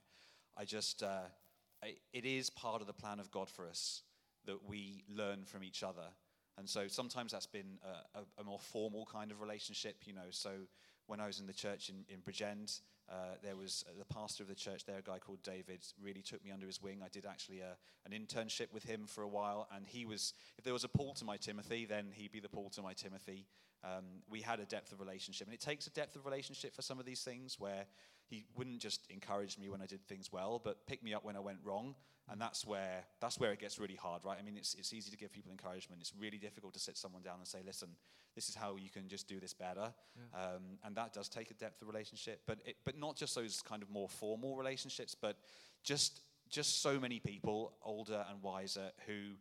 I 0.61 0.65
just. 0.65 1.03
Uh, 1.03 1.29
I, 1.83 1.97
it 2.13 2.25
is 2.25 2.49
part 2.49 2.81
of 2.81 2.87
the 2.87 2.93
plan 2.93 3.19
of 3.19 3.31
God 3.31 3.51
for 3.51 3.67
us 3.67 4.03
that 4.47 4.69
we 4.69 5.05
learn 5.09 5.45
from 5.45 5.65
each 5.65 5.83
other. 5.83 6.07
And 6.59 6.69
so 6.69 6.87
sometimes 6.87 7.33
that's 7.33 7.47
been 7.47 7.79
a, 7.83 8.19
a, 8.19 8.23
a 8.43 8.45
more 8.45 8.59
formal 8.59 9.09
kind 9.11 9.31
of 9.31 9.41
relationship, 9.41 9.97
you 10.05 10.13
know. 10.13 10.31
So 10.31 10.51
when 11.07 11.21
I 11.21 11.27
was 11.27 11.41
in 11.41 11.47
the 11.47 11.53
church 11.53 11.91
in, 11.91 12.05
in 12.09 12.21
Bridgend, 12.21 12.81
uh, 13.11 13.35
there 13.43 13.57
was 13.57 13.85
uh, 13.89 13.93
the 13.99 14.15
pastor 14.15 14.43
of 14.43 14.49
the 14.49 14.55
church 14.55 14.85
there, 14.87 14.99
a 14.99 15.03
guy 15.03 15.19
called 15.19 15.43
David, 15.43 15.85
really 16.01 16.23
took 16.23 16.45
me 16.45 16.51
under 16.51 16.67
his 16.67 16.81
wing. 16.81 17.01
I 17.05 17.09
did 17.09 17.27
actually 17.27 17.61
a, 17.61 17.73
uh, 17.73 18.07
an 18.07 18.13
internship 18.13 18.73
with 18.73 18.85
him 18.85 19.07
for 19.07 19.23
a 19.23 19.29
while, 19.29 19.69
and 19.75 19.87
he 19.87 20.05
was, 20.05 20.35
if 20.57 20.65
there 20.65 20.73
was 20.73 20.85
a 20.85 20.89
Paul 20.89 21.15
to 21.15 21.25
my 21.25 21.37
Timothy, 21.37 21.85
then 21.85 22.07
he'd 22.13 22.33
be 22.33 22.41
the 22.41 22.49
Paul 22.49 22.71
to 22.71 22.83
my 22.83 22.95
Timothy. 22.95 23.47
Um, 23.85 24.05
we 24.31 24.41
had 24.41 24.61
a 24.61 24.65
depth 24.65 24.93
of 24.93 25.01
relationship, 25.01 25.47
and 25.47 25.55
it 25.55 25.61
takes 25.61 25.87
a 25.87 25.91
depth 25.91 26.17
of 26.17 26.25
relationship 26.25 26.75
for 26.75 26.83
some 26.83 26.99
of 26.99 27.05
these 27.05 27.23
things 27.23 27.59
where 27.59 27.87
he 28.33 28.45
wouldn't 28.57 28.81
just 28.81 29.07
encourage 29.11 29.59
me 29.59 29.69
when 29.69 29.83
I 29.83 29.87
did 29.87 30.09
things 30.09 30.33
well, 30.33 30.59
but 30.65 30.87
pick 30.87 31.03
me 31.03 31.13
up 31.13 31.23
when 31.23 31.37
I 31.37 31.41
went 31.41 31.59
wrong. 31.63 31.95
And 32.31 32.41
that's 32.41 32.67
where, 32.67 33.05
that's 33.21 33.39
where 33.39 33.53
it 33.53 33.59
gets 33.59 33.79
really 33.79 33.97
hard, 33.97 34.25
right? 34.25 34.39
I 34.41 34.43
mean, 34.43 34.57
it's, 34.57 34.75
it's 34.75 34.95
easy 34.95 35.11
to 35.11 35.19
give 35.19 35.33
people 35.33 35.51
encouragement. 35.51 36.01
It's 36.01 36.15
really 36.19 36.39
difficult 36.39 36.73
to 36.73 36.81
sit 36.81 36.97
someone 36.97 37.23
down 37.23 37.39
and 37.39 37.47
say, 37.47 37.59
listen, 37.67 37.89
this 38.35 38.49
is 38.49 38.55
how 38.55 38.77
you 38.77 38.89
can 38.89 39.07
just 39.07 39.29
do 39.29 39.39
this 39.39 39.53
better. 39.53 39.93
Yeah. 40.17 40.41
Um, 40.41 40.63
and 40.83 40.97
that 40.97 41.13
does 41.13 41.29
take 41.29 41.51
a 41.51 41.55
depth 41.55 41.83
of 41.83 41.89
relationship, 41.89 42.41
but, 42.47 42.59
it, 42.65 42.77
but 42.87 42.99
not 42.99 43.17
just 43.17 43.35
those 43.35 43.61
kind 43.61 43.83
of 43.83 43.91
more 43.91 44.09
formal 44.09 44.57
relationships, 44.57 45.15
but 45.15 45.37
just, 45.85 46.23
just 46.49 46.81
so 46.81 46.99
many 46.99 47.21
people, 47.21 47.75
older 47.85 48.25
and 48.31 48.43
wiser, 48.43 48.93
who, 49.07 49.35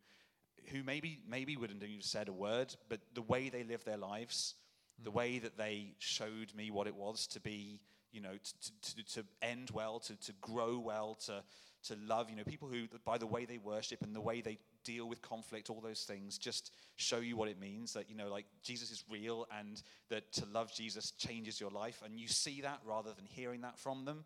who 0.73 0.83
maybe, 0.83 1.19
maybe 1.25 1.55
wouldn't 1.55 1.81
have 1.81 1.91
said 2.01 2.27
a 2.27 2.33
word, 2.33 2.75
but 2.89 2.99
the 3.13 3.21
way 3.21 3.47
they 3.47 3.63
live 3.63 3.85
their 3.85 3.95
lives, 3.95 4.55
mm-hmm. 4.95 5.05
the 5.05 5.11
way 5.11 5.39
that 5.39 5.57
they 5.57 5.93
showed 5.99 6.53
me 6.57 6.71
what 6.71 6.87
it 6.87 6.95
was 6.95 7.25
to 7.27 7.39
be 7.39 7.79
you 8.11 8.21
know, 8.21 8.33
to, 8.33 8.95
to, 8.95 9.13
to 9.15 9.25
end 9.41 9.69
well, 9.71 9.99
to, 9.99 10.15
to 10.15 10.33
grow 10.41 10.79
well, 10.79 11.15
to, 11.25 11.43
to 11.87 11.95
love. 12.07 12.29
You 12.29 12.35
know, 12.35 12.43
people 12.43 12.67
who, 12.67 12.87
by 13.05 13.17
the 13.17 13.27
way 13.27 13.45
they 13.45 13.57
worship 13.57 14.01
and 14.03 14.15
the 14.15 14.21
way 14.21 14.41
they 14.41 14.57
deal 14.83 15.07
with 15.07 15.21
conflict, 15.21 15.69
all 15.69 15.81
those 15.81 16.03
things, 16.03 16.37
just 16.37 16.71
show 16.95 17.19
you 17.19 17.35
what 17.35 17.49
it 17.49 17.59
means 17.59 17.93
that, 17.93 18.09
you 18.09 18.15
know, 18.15 18.29
like 18.29 18.45
Jesus 18.63 18.91
is 18.91 19.03
real 19.09 19.47
and 19.59 19.81
that 20.09 20.31
to 20.33 20.45
love 20.45 20.73
Jesus 20.73 21.11
changes 21.11 21.59
your 21.59 21.71
life. 21.71 22.01
And 22.05 22.19
you 22.19 22.27
see 22.27 22.61
that 22.61 22.79
rather 22.85 23.11
than 23.13 23.25
hearing 23.25 23.61
that 23.61 23.77
from 23.79 24.05
them. 24.05 24.23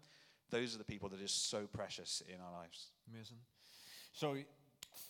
Those 0.52 0.76
are 0.76 0.78
the 0.78 0.86
people 0.86 1.10
that 1.10 1.22
are 1.22 1.28
so 1.28 1.68
precious 1.74 2.22
in 2.28 2.40
our 2.40 2.52
lives. 2.52 2.90
Amazing. 3.12 3.38
So, 4.14 4.38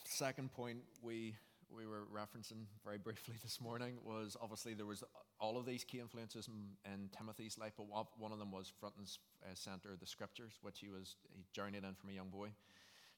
second 0.06 0.52
point, 0.54 0.80
we 1.02 1.36
we 1.70 1.86
were 1.86 2.06
referencing 2.14 2.66
very 2.84 2.98
briefly 2.98 3.36
this 3.44 3.60
morning 3.60 3.96
was 4.04 4.38
obviously 4.42 4.74
there 4.74 4.86
was 4.86 5.04
all 5.40 5.58
of 5.58 5.66
these 5.66 5.84
key 5.84 6.00
influences 6.00 6.48
in, 6.48 6.92
in 6.92 7.10
Timothy's 7.18 7.58
life, 7.58 7.74
but 7.78 7.88
one 8.18 8.32
of 8.32 8.40
them 8.40 8.52
was 8.52 8.72
front 8.80 8.96
and 8.98 9.08
uh, 9.44 9.54
center 9.54 9.96
the 10.00 10.06
scriptures, 10.06 10.54
which 10.62 10.80
he 10.80 10.90
was 10.90 11.16
he 11.34 11.44
journeyed 11.54 11.84
in 11.84 11.94
from 11.96 12.10
a 12.10 12.14
young 12.14 12.30
boy. 12.30 12.50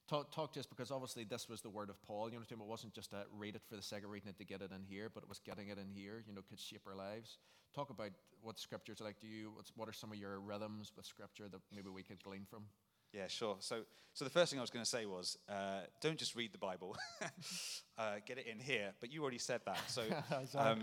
Talk, 0.08 0.32
talk 0.34 0.54
to 0.54 0.60
us 0.60 0.66
because 0.66 0.90
obviously 0.90 1.24
this 1.24 1.50
was 1.50 1.60
the 1.60 1.68
word 1.68 1.90
of 1.90 2.00
Paul. 2.02 2.30
You 2.30 2.38
know, 2.38 2.44
it 2.48 2.58
wasn't 2.58 2.94
just 2.94 3.12
a 3.12 3.26
read 3.36 3.54
it 3.54 3.62
for 3.68 3.76
the 3.76 3.82
sake 3.82 4.04
of 4.04 4.10
reading 4.10 4.30
it 4.30 4.38
to 4.38 4.44
get 4.44 4.62
it 4.62 4.70
in 4.72 4.82
here, 4.88 5.10
but 5.12 5.22
it 5.22 5.28
was 5.28 5.38
getting 5.38 5.68
it 5.68 5.76
in 5.76 5.90
here. 5.94 6.24
You 6.26 6.34
know, 6.34 6.40
could 6.48 6.58
shape 6.58 6.82
our 6.88 6.94
lives. 6.94 7.36
Talk 7.74 7.90
about 7.90 8.12
what 8.40 8.58
scriptures 8.58 9.02
are 9.02 9.04
like 9.04 9.20
to 9.20 9.26
you. 9.26 9.52
what 9.76 9.88
are 9.88 9.92
some 9.92 10.10
of 10.10 10.16
your 10.16 10.40
rhythms 10.40 10.92
with 10.96 11.04
scripture 11.04 11.48
that 11.50 11.60
maybe 11.74 11.90
we 11.90 12.02
could 12.02 12.22
glean 12.22 12.46
from? 12.48 12.64
Yeah, 13.12 13.28
sure. 13.28 13.56
So, 13.60 13.82
so 14.12 14.24
the 14.24 14.30
first 14.30 14.50
thing 14.50 14.58
I 14.58 14.62
was 14.62 14.70
going 14.70 14.84
to 14.84 14.90
say 14.90 15.06
was, 15.06 15.38
uh, 15.48 15.80
don't 16.00 16.18
just 16.18 16.34
read 16.34 16.52
the 16.52 16.58
Bible, 16.58 16.96
uh, 17.98 18.16
get 18.26 18.38
it 18.38 18.46
in 18.46 18.58
here. 18.58 18.92
But 19.00 19.12
you 19.12 19.22
already 19.22 19.38
said 19.38 19.60
that. 19.64 19.78
So, 19.86 20.02
um, 20.58 20.82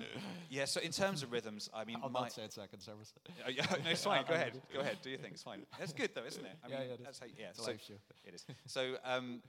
yeah. 0.50 0.66
So 0.66 0.80
in 0.80 0.92
terms 0.92 1.22
of 1.22 1.32
rhythms, 1.32 1.70
I 1.74 1.86
mean, 1.86 1.98
I'll 2.04 2.10
my, 2.10 2.22
not 2.22 2.32
say 2.32 2.44
it 2.44 2.54
second 2.54 2.80
service. 2.80 3.14
Uh, 3.46 3.50
yeah, 3.50 3.66
no, 3.84 3.92
it's 3.92 4.04
fine. 4.04 4.24
Go 4.28 4.34
ahead. 4.34 4.54
Go 4.74 4.80
ahead. 4.80 4.98
Do 5.04 5.10
your 5.10 5.20
thing. 5.20 5.32
It's 5.34 5.44
fine. 5.44 5.66
That's 5.78 5.94
good 5.94 6.12
though, 6.16 6.26
isn't 6.26 6.46
it? 6.46 6.58
I 6.64 6.68
mean, 6.68 6.78
yeah, 6.80 6.86
yeah, 6.86 6.94
it 6.94 7.10
is. 7.10 7.20
How, 7.20 7.26
yeah. 7.38 7.46
It's 7.50 7.64
so, 7.64 7.72
it 7.72 8.34
is. 8.34 8.46
So, 8.68 8.96
um, 9.04 9.42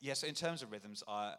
yeah. 0.00 0.14
So 0.14 0.26
in 0.26 0.34
terms 0.34 0.62
of 0.62 0.72
rhythms, 0.72 1.04
I, 1.06 1.34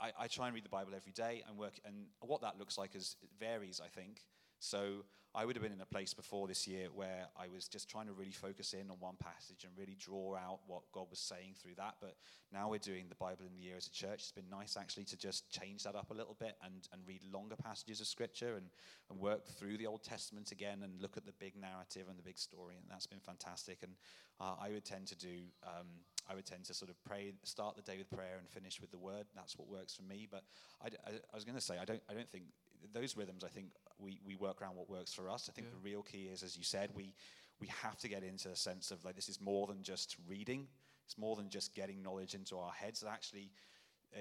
I, 0.00 0.12
I 0.18 0.26
try 0.26 0.46
and 0.46 0.54
read 0.54 0.64
the 0.64 0.70
Bible 0.70 0.92
every 0.94 1.12
day 1.12 1.42
and 1.48 1.56
work, 1.56 1.78
and 1.84 2.06
what 2.20 2.42
that 2.42 2.58
looks 2.58 2.76
like 2.76 2.94
is 2.94 3.16
varies. 3.38 3.80
I 3.82 3.88
think. 3.88 4.20
So 4.58 5.04
I 5.36 5.44
would 5.44 5.54
have 5.54 5.62
been 5.62 5.72
in 5.72 5.82
a 5.82 5.86
place 5.86 6.14
before 6.14 6.48
this 6.48 6.66
year 6.66 6.88
where 6.94 7.26
I 7.36 7.48
was 7.52 7.68
just 7.68 7.90
trying 7.90 8.06
to 8.06 8.14
really 8.14 8.30
focus 8.30 8.72
in 8.72 8.90
on 8.90 8.96
one 9.00 9.16
passage 9.22 9.64
and 9.64 9.72
really 9.76 9.94
draw 10.00 10.34
out 10.34 10.60
what 10.66 10.80
God 10.92 11.08
was 11.10 11.18
saying 11.18 11.56
through 11.60 11.74
that. 11.76 11.96
But 12.00 12.14
now 12.50 12.70
we're 12.70 12.78
doing 12.78 13.04
the 13.10 13.16
Bible 13.16 13.44
in 13.46 13.52
the 13.52 13.60
year 13.60 13.76
as 13.76 13.86
a 13.86 13.90
church. 13.90 14.20
It's 14.20 14.32
been 14.32 14.48
nice 14.50 14.78
actually 14.78 15.04
to 15.04 15.16
just 15.18 15.50
change 15.50 15.82
that 15.82 15.94
up 15.94 16.10
a 16.10 16.14
little 16.14 16.36
bit 16.40 16.56
and, 16.64 16.88
and 16.90 17.02
read 17.06 17.20
longer 17.30 17.54
passages 17.54 18.00
of 18.00 18.06
Scripture 18.06 18.56
and, 18.56 18.64
and 19.10 19.20
work 19.20 19.46
through 19.46 19.76
the 19.76 19.86
Old 19.86 20.02
Testament 20.02 20.52
again 20.52 20.80
and 20.82 21.02
look 21.02 21.18
at 21.18 21.26
the 21.26 21.34
big 21.38 21.54
narrative 21.54 22.04
and 22.08 22.18
the 22.18 22.22
big 22.22 22.38
story. 22.38 22.76
And 22.80 22.90
that's 22.90 23.06
been 23.06 23.20
fantastic. 23.20 23.80
And 23.82 23.92
uh, 24.40 24.54
I 24.58 24.70
would 24.70 24.86
tend 24.86 25.06
to 25.08 25.16
do. 25.16 25.36
Um, 25.62 25.86
I 26.28 26.34
would 26.34 26.46
tend 26.46 26.64
to 26.64 26.74
sort 26.74 26.90
of 26.90 26.96
pray, 27.04 27.34
start 27.44 27.76
the 27.76 27.82
day 27.82 27.98
with 27.98 28.10
prayer 28.10 28.38
and 28.38 28.48
finish 28.48 28.80
with 28.80 28.90
the 28.90 28.98
word. 28.98 29.26
That's 29.36 29.56
what 29.56 29.68
works 29.68 29.94
for 29.94 30.02
me. 30.02 30.26
But 30.28 30.42
I, 30.82 30.88
I, 31.06 31.10
I 31.12 31.34
was 31.34 31.44
going 31.44 31.54
to 31.54 31.60
say, 31.60 31.76
I 31.80 31.84
don't, 31.84 32.02
I 32.10 32.14
don't 32.14 32.28
think 32.28 32.46
those 32.92 33.16
rhythms, 33.16 33.44
I 33.44 33.48
think 33.48 33.68
we, 33.98 34.20
we 34.24 34.36
work 34.36 34.62
around 34.62 34.76
what 34.76 34.88
works 34.88 35.12
for 35.12 35.28
us. 35.30 35.48
I 35.48 35.52
think 35.52 35.68
yeah. 35.68 35.74
the 35.74 35.90
real 35.90 36.02
key 36.02 36.28
is, 36.32 36.42
as 36.42 36.56
you 36.56 36.64
said, 36.64 36.90
we, 36.94 37.14
we 37.60 37.68
have 37.82 37.96
to 37.98 38.08
get 38.08 38.22
into 38.22 38.48
a 38.48 38.56
sense 38.56 38.90
of 38.90 39.04
like 39.04 39.16
this 39.16 39.28
is 39.28 39.40
more 39.40 39.66
than 39.66 39.82
just 39.82 40.16
reading. 40.28 40.66
It's 41.04 41.18
more 41.18 41.36
than 41.36 41.48
just 41.48 41.74
getting 41.74 42.02
knowledge 42.02 42.34
into 42.34 42.58
our 42.58 42.72
heads. 42.72 43.04
actually, 43.08 43.50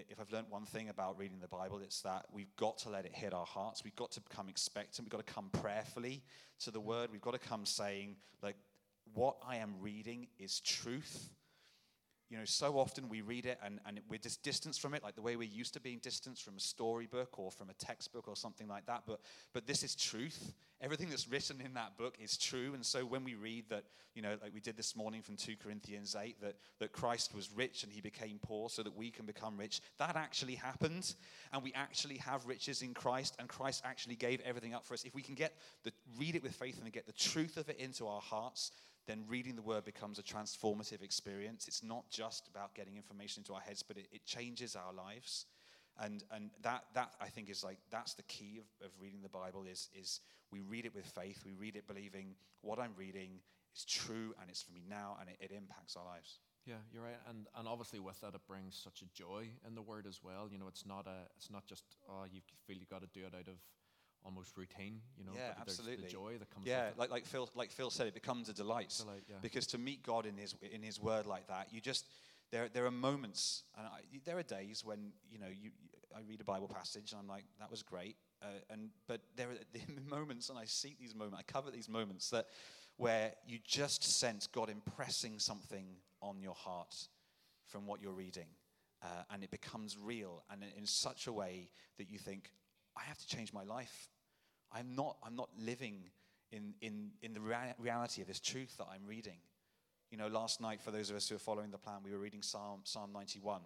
if 0.09 0.19
I've 0.19 0.31
learned 0.31 0.47
one 0.49 0.65
thing 0.65 0.89
about 0.89 1.17
reading 1.17 1.39
the 1.39 1.47
Bible, 1.47 1.79
it's 1.79 2.01
that 2.01 2.25
we've 2.31 2.53
got 2.57 2.77
to 2.79 2.89
let 2.89 3.05
it 3.05 3.13
hit 3.13 3.33
our 3.33 3.45
hearts. 3.45 3.83
We've 3.83 3.95
got 3.95 4.11
to 4.11 4.21
become 4.21 4.49
expectant. 4.49 5.05
We've 5.05 5.11
got 5.11 5.25
to 5.25 5.33
come 5.33 5.49
prayerfully 5.51 6.23
to 6.59 6.71
the 6.71 6.79
word. 6.79 7.09
We've 7.11 7.21
got 7.21 7.33
to 7.33 7.39
come 7.39 7.65
saying, 7.65 8.17
like, 8.41 8.57
what 9.13 9.37
I 9.47 9.57
am 9.57 9.75
reading 9.79 10.27
is 10.39 10.59
truth 10.59 11.29
you 12.29 12.37
know, 12.37 12.45
so 12.45 12.79
often 12.79 13.07
we 13.07 13.21
read 13.21 13.45
it 13.45 13.59
and, 13.63 13.79
and 13.85 13.99
we're 14.09 14.17
just 14.17 14.41
distanced 14.41 14.81
from 14.81 14.95
it, 14.95 15.03
like 15.03 15.15
the 15.15 15.21
way 15.21 15.35
we're 15.35 15.43
used 15.47 15.73
to 15.75 15.79
being 15.79 15.99
distanced 15.99 16.43
from 16.43 16.57
a 16.57 16.59
storybook 16.59 17.37
or 17.37 17.51
from 17.51 17.69
a 17.69 17.73
textbook 17.73 18.27
or 18.27 18.35
something 18.35 18.67
like 18.67 18.87
that. 18.87 19.03
But, 19.05 19.19
but 19.53 19.67
this 19.67 19.83
is 19.83 19.95
truth. 19.95 20.53
Everything 20.81 21.09
that's 21.09 21.27
written 21.27 21.61
in 21.63 21.75
that 21.75 21.97
book 21.97 22.17
is 22.19 22.35
true. 22.35 22.73
And 22.73 22.83
so 22.83 23.05
when 23.05 23.23
we 23.23 23.35
read 23.35 23.65
that, 23.69 23.83
you 24.15 24.23
know, 24.23 24.37
like 24.41 24.53
we 24.53 24.59
did 24.59 24.75
this 24.75 24.95
morning 24.95 25.21
from 25.21 25.35
2 25.35 25.53
Corinthians 25.63 26.15
8, 26.19 26.41
that, 26.41 26.55
that 26.79 26.91
Christ 26.91 27.35
was 27.35 27.51
rich 27.55 27.83
and 27.83 27.93
he 27.93 28.01
became 28.01 28.39
poor 28.41 28.69
so 28.69 28.81
that 28.81 28.95
we 28.95 29.11
can 29.11 29.25
become 29.25 29.55
rich, 29.55 29.81
that 29.99 30.15
actually 30.15 30.55
happened. 30.55 31.13
And 31.53 31.61
we 31.61 31.73
actually 31.73 32.17
have 32.17 32.45
riches 32.47 32.81
in 32.81 32.93
Christ, 32.93 33.35
and 33.39 33.47
Christ 33.47 33.83
actually 33.85 34.15
gave 34.15 34.41
everything 34.41 34.73
up 34.73 34.83
for 34.83 34.95
us. 34.95 35.03
If 35.03 35.13
we 35.13 35.21
can 35.21 35.35
get 35.35 35.53
the, 35.83 35.91
read 36.17 36.35
it 36.35 36.43
with 36.43 36.53
faith 36.53 36.79
and 36.81 36.91
get 36.91 37.05
the 37.05 37.13
truth 37.13 37.57
of 37.57 37.69
it 37.69 37.77
into 37.77 38.07
our 38.07 38.21
hearts, 38.21 38.71
then 39.07 39.23
reading 39.27 39.55
the 39.55 39.61
word 39.61 39.85
becomes 39.85 40.19
a 40.19 40.23
transformative 40.23 41.01
experience. 41.01 41.67
It's 41.67 41.83
not 41.83 42.09
just 42.09 42.47
about 42.47 42.73
getting 42.73 42.97
information 42.97 43.41
into 43.41 43.53
our 43.53 43.61
heads, 43.61 43.83
but 43.83 43.97
it, 43.97 44.07
it 44.11 44.25
changes 44.25 44.75
our 44.75 44.93
lives. 44.93 45.45
And, 45.99 46.23
and 46.31 46.49
that, 46.61 46.85
that, 46.93 47.13
I 47.21 47.27
think, 47.27 47.49
is 47.49 47.63
like, 47.63 47.77
that's 47.89 48.15
the 48.15 48.23
key 48.23 48.59
of, 48.59 48.85
of 48.85 48.91
reading 48.99 49.21
the 49.21 49.29
Bible 49.29 49.65
is, 49.69 49.89
is 49.97 50.19
we 50.51 50.61
read 50.61 50.85
it 50.85 50.93
with 50.93 51.05
faith. 51.05 51.43
We 51.45 51.53
read 51.53 51.75
it 51.75 51.87
believing 51.87 52.35
what 52.61 52.79
I'm 52.79 52.93
reading 52.97 53.39
is 53.75 53.85
true 53.85 54.33
and 54.41 54.49
it's 54.49 54.61
for 54.61 54.73
me 54.73 54.83
now 54.89 55.17
and 55.19 55.29
it, 55.29 55.37
it 55.39 55.51
impacts 55.51 55.95
our 55.95 56.05
lives. 56.05 56.39
Yeah, 56.65 56.81
you're 56.91 57.03
right, 57.03 57.21
and 57.29 57.45
and 57.55 57.67
obviously 57.67 57.99
with 57.99 58.19
that 58.21 58.33
it 58.33 58.41
brings 58.47 58.75
such 58.75 59.03
a 59.03 59.05
joy 59.13 59.45
in 59.67 59.75
the 59.75 59.83
word 59.83 60.07
as 60.07 60.21
well. 60.23 60.49
You 60.51 60.57
know, 60.57 60.67
it's 60.67 60.83
not 60.83 61.05
a, 61.05 61.29
it's 61.37 61.51
not 61.51 61.67
just 61.67 61.83
oh 62.09 62.25
you 62.31 62.41
feel 62.65 62.75
you 62.75 62.87
got 62.89 63.01
to 63.01 63.09
do 63.13 63.23
it 63.23 63.35
out 63.35 63.47
of 63.47 63.59
almost 64.25 64.57
routine. 64.57 64.99
You 65.17 65.25
know, 65.25 65.31
Yeah, 65.35 65.53
absolutely. 65.59 66.05
the 66.05 66.09
joy 66.09 66.37
that 66.39 66.49
comes. 66.49 66.65
Yeah, 66.65 66.85
with 66.85 66.95
it. 66.95 66.99
like, 66.99 67.11
like 67.11 67.25
Phil 67.25 67.49
like 67.55 67.71
Phil 67.71 67.89
said, 67.89 68.07
it 68.07 68.13
becomes 68.13 68.49
a 68.49 68.53
delight. 68.53 68.93
Delight, 68.97 69.23
yeah. 69.29 69.35
Because 69.41 69.67
to 69.67 69.77
meet 69.77 70.03
God 70.03 70.25
in 70.25 70.35
His 70.37 70.55
in 70.61 70.81
His 70.81 70.99
Word 70.99 71.25
like 71.25 71.47
that, 71.47 71.67
you 71.71 71.79
just 71.79 72.07
there 72.51 72.67
there 72.69 72.85
are 72.85 72.91
moments, 72.91 73.63
and 73.77 73.87
I, 73.87 73.99
there 74.25 74.37
are 74.37 74.43
days 74.43 74.83
when 74.83 75.11
you 75.29 75.39
know 75.39 75.47
you 75.47 75.71
I 76.15 76.21
read 76.27 76.41
a 76.41 76.45
Bible 76.45 76.67
passage 76.67 77.11
and 77.11 77.21
I'm 77.21 77.27
like 77.27 77.43
that 77.59 77.69
was 77.69 77.83
great, 77.83 78.15
uh, 78.41 78.47
and 78.69 78.89
but 79.07 79.21
there 79.35 79.49
are 79.49 79.57
the 79.73 80.01
moments, 80.09 80.49
and 80.49 80.57
I 80.57 80.65
seek 80.65 80.99
these 80.99 81.15
moments, 81.15 81.37
I 81.39 81.51
cover 81.51 81.71
these 81.71 81.89
moments 81.89 82.29
that 82.31 82.47
where 82.97 83.33
you 83.45 83.59
just 83.65 84.03
sense 84.03 84.47
God 84.47 84.69
impressing 84.69 85.37
something 85.39 85.85
on 86.21 86.41
your 86.41 86.53
heart 86.53 86.95
from 87.67 87.85
what 87.85 88.01
you're 88.01 88.13
reading, 88.13 88.47
uh, 89.03 89.07
and 89.31 89.43
it 89.43 89.51
becomes 89.51 89.97
real, 89.97 90.43
and 90.49 90.63
in 90.77 90.85
such 90.85 91.27
a 91.27 91.33
way 91.33 91.69
that 91.97 92.09
you 92.09 92.17
think 92.17 92.51
I 92.95 93.03
have 93.03 93.17
to 93.17 93.27
change 93.27 93.51
my 93.51 93.63
life. 93.63 94.09
I'm 94.73 94.95
not, 94.95 95.17
I'm 95.23 95.35
not 95.35 95.49
living 95.57 96.09
in, 96.51 96.73
in, 96.81 97.11
in 97.21 97.33
the 97.33 97.41
rea- 97.41 97.75
reality 97.79 98.21
of 98.21 98.27
this 98.27 98.39
truth 98.39 98.77
that 98.77 98.87
I'm 98.91 99.05
reading. 99.05 99.37
You 100.11 100.17
know, 100.17 100.27
last 100.27 100.61
night, 100.61 100.81
for 100.81 100.91
those 100.91 101.09
of 101.09 101.15
us 101.15 101.27
who 101.27 101.35
are 101.35 101.39
following 101.39 101.71
the 101.71 101.77
plan, 101.77 101.97
we 102.03 102.11
were 102.11 102.19
reading 102.19 102.41
Psalm, 102.41 102.81
Psalm 102.83 103.11
91. 103.11 103.61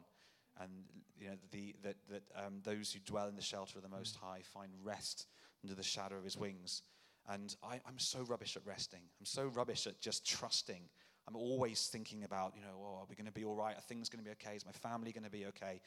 And, 0.61 0.71
you 1.19 1.29
know, 1.29 1.35
the, 1.51 1.75
that, 1.83 1.95
that 2.09 2.23
um, 2.35 2.61
those 2.63 2.91
who 2.91 2.99
dwell 3.05 3.27
in 3.27 3.35
the 3.35 3.41
shelter 3.41 3.77
of 3.77 3.83
the 3.83 3.89
Most 3.89 4.15
High 4.15 4.41
find 4.43 4.71
rest 4.83 5.27
under 5.63 5.75
the 5.75 5.83
shadow 5.83 6.17
of 6.17 6.23
his 6.23 6.37
wings. 6.37 6.81
And 7.29 7.55
I, 7.63 7.79
I'm 7.87 7.99
so 7.99 8.23
rubbish 8.23 8.57
at 8.57 8.65
resting. 8.65 9.01
I'm 9.19 9.25
so 9.25 9.47
rubbish 9.47 9.85
at 9.87 9.99
just 10.01 10.25
trusting. 10.25 10.81
I'm 11.29 11.35
always 11.35 11.87
thinking 11.87 12.23
about, 12.23 12.53
you 12.55 12.61
know, 12.61 12.75
oh, 12.81 13.01
are 13.01 13.05
we 13.07 13.15
going 13.15 13.27
to 13.27 13.31
be 13.31 13.45
all 13.45 13.55
right? 13.55 13.77
Are 13.77 13.81
things 13.81 14.09
going 14.09 14.23
to 14.23 14.25
be 14.25 14.31
okay? 14.31 14.55
Is 14.55 14.65
my 14.65 14.71
family 14.71 15.11
going 15.11 15.23
to 15.23 15.29
be 15.29 15.45
okay? 15.47 15.79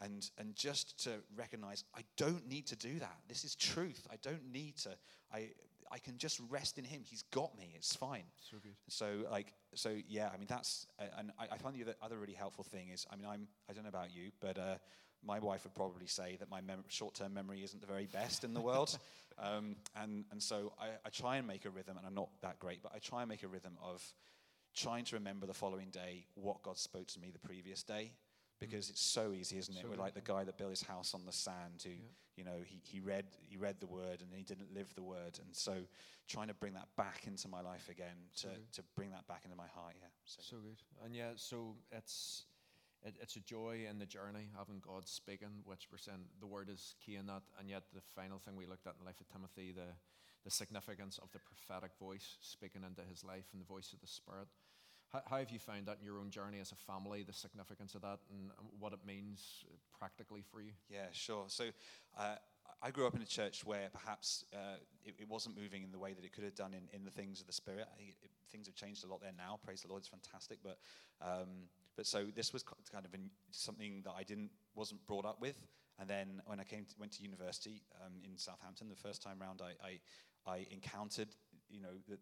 And, 0.00 0.28
and 0.38 0.56
just 0.56 1.02
to 1.04 1.10
recognize, 1.36 1.84
I 1.96 2.00
don't 2.16 2.48
need 2.48 2.66
to 2.66 2.76
do 2.76 2.98
that. 2.98 3.16
This 3.28 3.44
is 3.44 3.54
truth. 3.54 4.06
I 4.10 4.16
don't 4.22 4.52
need 4.52 4.76
to. 4.78 4.90
I, 5.32 5.50
I 5.92 5.98
can 5.98 6.18
just 6.18 6.40
rest 6.50 6.78
in 6.78 6.84
Him. 6.84 7.02
He's 7.04 7.22
got 7.30 7.56
me. 7.56 7.74
It's 7.76 7.94
fine. 7.94 8.24
So 8.50 8.56
good. 8.60 8.74
So, 8.88 9.24
like, 9.30 9.52
so 9.74 9.94
yeah. 10.08 10.30
I 10.34 10.36
mean, 10.36 10.48
that's, 10.48 10.88
uh, 10.98 11.04
and 11.16 11.30
I, 11.38 11.54
I 11.54 11.58
find 11.58 11.76
the 11.76 11.82
other, 11.82 11.94
other 12.02 12.18
really 12.18 12.34
helpful 12.34 12.64
thing 12.64 12.88
is, 12.88 13.06
I 13.10 13.16
mean, 13.16 13.26
I'm, 13.26 13.46
I 13.70 13.74
don't 13.74 13.84
know 13.84 13.90
about 13.90 14.12
you, 14.12 14.30
but 14.40 14.58
uh, 14.58 14.74
my 15.24 15.38
wife 15.38 15.64
would 15.64 15.74
probably 15.74 16.06
say 16.06 16.36
that 16.40 16.50
my 16.50 16.60
mem- 16.60 16.84
short-term 16.88 17.34
memory 17.34 17.62
isn't 17.62 17.80
the 17.80 17.86
very 17.86 18.06
best 18.06 18.44
in 18.44 18.54
the 18.54 18.60
world, 18.60 18.98
um, 19.38 19.76
and 19.96 20.24
and 20.30 20.42
so 20.42 20.72
I, 20.78 20.90
I 21.04 21.10
try 21.10 21.36
and 21.36 21.46
make 21.46 21.64
a 21.64 21.70
rhythm, 21.70 21.96
and 21.96 22.06
I'm 22.06 22.14
not 22.14 22.28
that 22.42 22.58
great, 22.58 22.82
but 22.82 22.92
I 22.94 22.98
try 22.98 23.22
and 23.22 23.28
make 23.28 23.42
a 23.42 23.48
rhythm 23.48 23.76
of 23.82 24.02
trying 24.82 25.04
to 25.06 25.16
remember 25.16 25.46
the 25.46 25.54
following 25.54 25.90
day 25.90 26.26
what 26.34 26.62
God 26.62 26.78
spoke 26.78 27.06
to 27.08 27.20
me 27.20 27.30
the 27.30 27.38
previous 27.38 27.82
day. 27.82 28.12
Because 28.60 28.90
it's 28.90 29.00
so 29.00 29.32
easy, 29.32 29.56
isn't 29.58 29.76
it? 29.76 29.82
So 29.82 29.88
We're 29.88 29.96
like 29.96 30.14
the 30.14 30.20
guy 30.20 30.42
that 30.42 30.58
built 30.58 30.70
his 30.70 30.82
house 30.82 31.14
on 31.14 31.24
the 31.24 31.32
sand, 31.32 31.80
who, 31.84 31.90
Yeah. 31.90 31.96
you 32.36 32.42
know, 32.44 32.58
he, 32.64 32.80
he 32.82 32.98
read 32.98 33.24
he 33.48 33.56
read 33.56 33.78
the 33.78 33.86
word 33.86 34.20
and 34.20 34.34
he 34.34 34.42
didn't 34.42 34.74
live 34.74 34.92
the 34.96 35.02
word, 35.02 35.38
and 35.40 35.54
so 35.54 35.74
trying 36.26 36.48
to 36.48 36.54
bring 36.54 36.74
that 36.74 36.88
back 36.96 37.26
into 37.28 37.46
my 37.46 37.60
life 37.60 37.88
again, 37.88 38.16
to, 38.38 38.48
So 38.48 38.48
to 38.72 38.82
bring 38.96 39.10
that 39.12 39.28
back 39.28 39.42
into 39.44 39.56
my 39.56 39.68
heart. 39.68 39.94
Yeah. 40.00 40.08
So, 40.24 40.40
So 40.42 40.56
good. 40.56 40.82
And 41.04 41.14
yeah, 41.14 41.30
so 41.36 41.76
it's 41.92 42.46
it, 43.06 43.14
it's 43.22 43.36
a 43.36 43.40
joy 43.40 43.86
in 43.88 44.00
the 44.00 44.06
journey 44.06 44.48
having 44.58 44.80
God 44.80 45.06
speaking, 45.06 45.62
which 45.64 45.86
we're 45.92 45.98
saying 45.98 46.24
the 46.40 46.48
word 46.48 46.68
is 46.68 46.96
key 47.00 47.14
in 47.14 47.26
that. 47.26 47.42
And 47.60 47.70
yet 47.70 47.84
the 47.94 48.02
final 48.16 48.40
thing 48.40 48.56
we 48.56 48.66
looked 48.66 48.88
at 48.88 48.94
in 48.94 48.98
the 48.98 49.06
life 49.06 49.20
of 49.20 49.28
Timothy, 49.28 49.70
the 49.70 49.94
the 50.44 50.50
significance 50.50 51.18
of 51.18 51.30
the 51.32 51.38
prophetic 51.40 51.90
voice 51.98 52.38
speaking 52.40 52.82
into 52.84 53.02
his 53.02 53.22
life 53.24 53.46
and 53.52 53.60
the 53.60 53.66
voice 53.66 53.92
of 53.92 54.00
the 54.00 54.06
Spirit. 54.06 54.48
How, 55.12 55.22
how 55.24 55.36
have 55.38 55.50
you 55.50 55.58
found 55.58 55.86
that 55.86 55.98
in 56.00 56.04
your 56.04 56.18
own 56.18 56.30
journey 56.30 56.58
as 56.60 56.72
a 56.72 56.76
family, 56.76 57.22
the 57.22 57.32
significance 57.32 57.94
of 57.94 58.02
that 58.02 58.18
and 58.30 58.50
what 58.78 58.92
it 58.92 59.00
means 59.06 59.64
practically 59.98 60.42
for 60.42 60.60
you? 60.60 60.72
Yeah, 60.90 61.06
sure. 61.12 61.44
So 61.48 61.64
uh, 62.18 62.36
I 62.82 62.90
grew 62.90 63.06
up 63.06 63.14
in 63.14 63.22
a 63.22 63.26
church 63.26 63.64
where 63.64 63.88
perhaps 63.92 64.44
uh, 64.52 64.76
it, 65.04 65.14
it 65.18 65.28
wasn't 65.28 65.56
moving 65.56 65.82
in 65.82 65.90
the 65.90 65.98
way 65.98 66.12
that 66.12 66.24
it 66.24 66.32
could 66.32 66.44
have 66.44 66.54
done 66.54 66.74
in, 66.74 66.88
in 66.92 67.04
the 67.04 67.10
things 67.10 67.40
of 67.40 67.46
the 67.46 67.52
Spirit. 67.52 67.86
It, 67.98 68.30
things 68.50 68.66
have 68.66 68.74
changed 68.74 69.04
a 69.04 69.08
lot 69.08 69.20
there 69.20 69.32
now. 69.36 69.58
Praise 69.64 69.82
the 69.82 69.88
Lord, 69.88 70.00
it's 70.00 70.08
fantastic. 70.08 70.58
But 70.62 70.78
um, 71.22 71.68
but 71.96 72.06
so 72.06 72.26
this 72.34 72.52
was 72.52 72.62
kind 72.62 73.04
of 73.04 73.10
something 73.50 74.02
that 74.04 74.12
I 74.16 74.22
didn't 74.22 74.50
wasn't 74.74 75.04
brought 75.06 75.24
up 75.24 75.40
with. 75.40 75.56
And 75.98 76.08
then 76.08 76.40
when 76.46 76.60
I 76.60 76.64
came 76.64 76.84
to, 76.84 76.94
went 76.96 77.10
to 77.12 77.22
university 77.24 77.82
um, 78.04 78.12
in 78.22 78.38
Southampton, 78.38 78.88
the 78.88 78.94
first 78.94 79.20
time 79.20 79.38
round, 79.40 79.60
I, 79.60 79.84
I 79.84 79.98
I 80.46 80.66
encountered, 80.70 81.28
you 81.70 81.80
know, 81.80 81.88
the, 82.08 82.18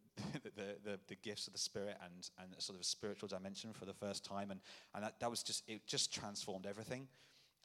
the, 0.57 0.77
the, 0.85 1.01
the 1.09 1.15
gifts 1.17 1.47
of 1.47 1.53
the 1.53 1.59
Spirit 1.59 1.97
and, 2.03 2.29
and 2.43 2.55
a 2.57 2.61
sort 2.61 2.77
of 2.77 2.81
a 2.83 2.85
spiritual 2.85 3.29
dimension 3.29 3.73
for 3.73 3.85
the 3.85 3.95
first 3.95 4.25
time. 4.25 4.51
And, 4.51 4.61
and 4.95 5.05
that, 5.05 5.21
that 5.21 5.31
was 5.31 5.43
just, 5.43 5.63
it 5.69 5.87
just 5.87 6.13
transformed 6.13 6.67
everything. 6.67 7.09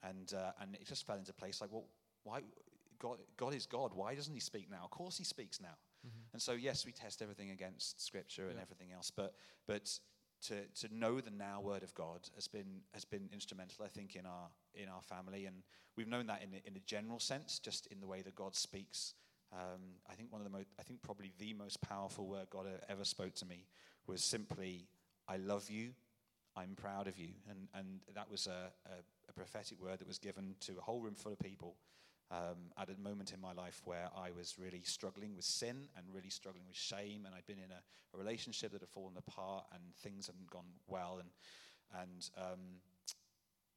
And, 0.04 0.34
uh, 0.34 0.52
and 0.62 0.76
it 0.76 0.86
just 0.88 1.06
fell 1.06 1.18
into 1.18 1.34
place 1.34 1.62
like, 1.62 1.72
well, 1.72 1.86
why? 2.24 2.42
God, 3.00 3.18
God 3.38 3.54
is 3.54 3.66
God. 3.66 3.92
Why 3.96 4.14
doesn't 4.16 4.34
he 4.34 4.40
speak 4.40 4.70
now? 4.70 4.82
Of 4.84 4.92
course 4.92 5.18
he 5.18 5.24
speaks 5.24 5.60
now. 5.62 5.76
And 6.34 6.42
so, 6.42 6.54
yes, 6.54 6.86
we 6.86 6.92
test 6.92 7.22
everything 7.22 7.52
against 7.52 8.04
Scripture 8.04 8.48
and 8.48 8.56
Yeah. 8.56 8.62
everything 8.64 8.92
else. 8.92 9.12
But, 9.12 9.34
but 9.68 9.90
to, 10.48 10.66
to 10.88 10.96
know 10.96 11.20
the 11.22 11.30
now 11.30 11.62
word 11.62 11.84
of 11.84 11.94
God 11.94 12.22
has 12.36 12.48
been, 12.48 12.82
has 12.94 13.06
been 13.06 13.30
instrumental, 13.32 13.86
I 13.86 13.88
think, 13.88 14.16
in 14.16 14.26
our, 14.26 14.50
in 14.74 14.88
our 14.90 15.02
family. 15.04 15.46
And 15.46 15.58
we've 15.96 16.08
known 16.08 16.26
that 16.28 16.42
in, 16.42 16.50
a- 16.54 16.68
in 16.68 16.76
a 16.76 16.80
general 16.80 17.20
sense, 17.20 17.60
just 17.60 17.86
in 17.88 18.00
the 18.00 18.08
way 18.08 18.22
that 18.24 18.34
God 18.36 18.56
speaks. 18.56 19.14
Um, 19.54 20.00
I 20.10 20.14
think 20.14 20.32
one 20.32 20.40
of 20.40 20.46
the 20.46 20.58
most, 20.58 20.68
I 20.80 20.84
think 20.84 21.02
probably 21.02 21.34
the 21.38 21.54
most 21.54 21.82
powerful 21.82 22.26
word 22.28 22.48
God 22.50 22.68
ever 22.88 23.04
spoke 23.04 23.36
to 23.36 23.46
me 23.46 23.66
was 24.08 24.24
simply, 24.24 24.88
I 25.28 25.38
love 25.38 25.70
you, 25.70 25.92
I'm 26.56 26.76
proud 26.76 27.08
of 27.08 27.18
you. 27.18 27.30
And, 27.50 27.68
and 27.74 28.00
that 28.16 28.30
was 28.30 28.48
a, 28.48 28.72
a, 28.86 29.30
a 29.30 29.34
prophetic 29.34 29.82
word 29.82 30.00
that 30.00 30.08
was 30.08 30.20
given 30.20 30.56
to 30.62 30.74
a 30.78 30.82
whole 30.82 31.02
room 31.02 31.16
full 31.16 31.34
of 31.34 31.40
people 31.40 31.76
um, 32.32 32.72
at 32.78 32.90
a 32.90 33.00
moment 33.02 33.34
in 33.34 33.42
my 33.42 33.52
life 33.52 33.82
where 33.84 34.10
I 34.16 34.32
was 34.32 34.56
really 34.58 34.82
struggling 34.84 35.36
with 35.36 35.44
sin 35.44 35.90
and 35.98 36.06
really 36.14 36.30
struggling 36.30 36.64
with 36.68 36.78
shame. 36.78 37.26
And 37.26 37.36
I'd 37.36 37.46
been 37.46 37.58
in 37.58 37.72
a, 37.72 38.16
a 38.16 38.18
relationship 38.18 38.72
that 38.72 38.82
had 38.82 38.90
fallen 38.90 39.16
apart 39.18 39.66
and 39.74 39.82
things 40.02 40.28
hadn't 40.28 40.50
gone 40.50 40.72
well. 40.88 41.20
And, 41.20 41.30
and, 42.02 42.30
um, 42.38 42.60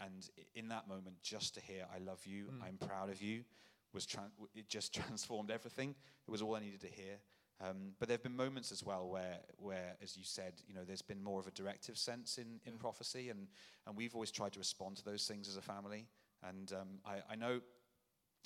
and 0.01 0.29
in 0.55 0.69
that 0.69 0.89
moment, 0.89 1.17
just 1.23 1.55
to 1.55 1.61
hear, 1.61 1.87
I 1.93 1.99
love 1.99 2.21
you, 2.27 2.47
I'm 2.65 2.77
proud 2.77 3.11
of 3.11 3.23
you, 3.23 3.45
was 3.95 4.07
w- 4.07 4.49
it 4.55 4.69
just 4.69 4.95
transformed 5.01 5.51
everything. 5.51 5.95
It 6.27 6.31
was 6.31 6.43
all 6.43 6.57
I 6.57 6.61
needed 6.61 6.81
to 6.83 6.89
hear. 6.89 7.19
Um, 7.61 7.93
but 7.99 8.09
there 8.09 8.15
have 8.15 8.23
been 8.23 8.37
moments 8.37 8.73
as 8.73 8.83
well 8.83 9.09
where, 9.09 9.39
where, 9.59 9.95
as 10.03 10.17
you 10.17 10.25
said, 10.25 10.55
you 10.67 10.75
know, 10.75 10.85
there's 10.85 11.03
been 11.03 11.23
more 11.23 11.39
of 11.39 11.47
a 11.47 11.53
directive 11.53 11.97
sense 11.97 12.39
in, 12.39 12.61
in 12.67 12.79
prophecy, 12.79 13.31
and, 13.31 13.47
and 13.87 13.97
we've 13.97 14.15
always 14.15 14.33
tried 14.33 14.53
to 14.55 14.59
respond 14.59 14.97
to 14.97 15.05
those 15.05 15.27
things 15.27 15.49
as 15.49 15.57
a 15.57 15.63
family. 15.63 16.07
And 16.47 16.73
um, 16.73 16.89
I, 17.07 17.33
I 17.33 17.37
know, 17.37 17.61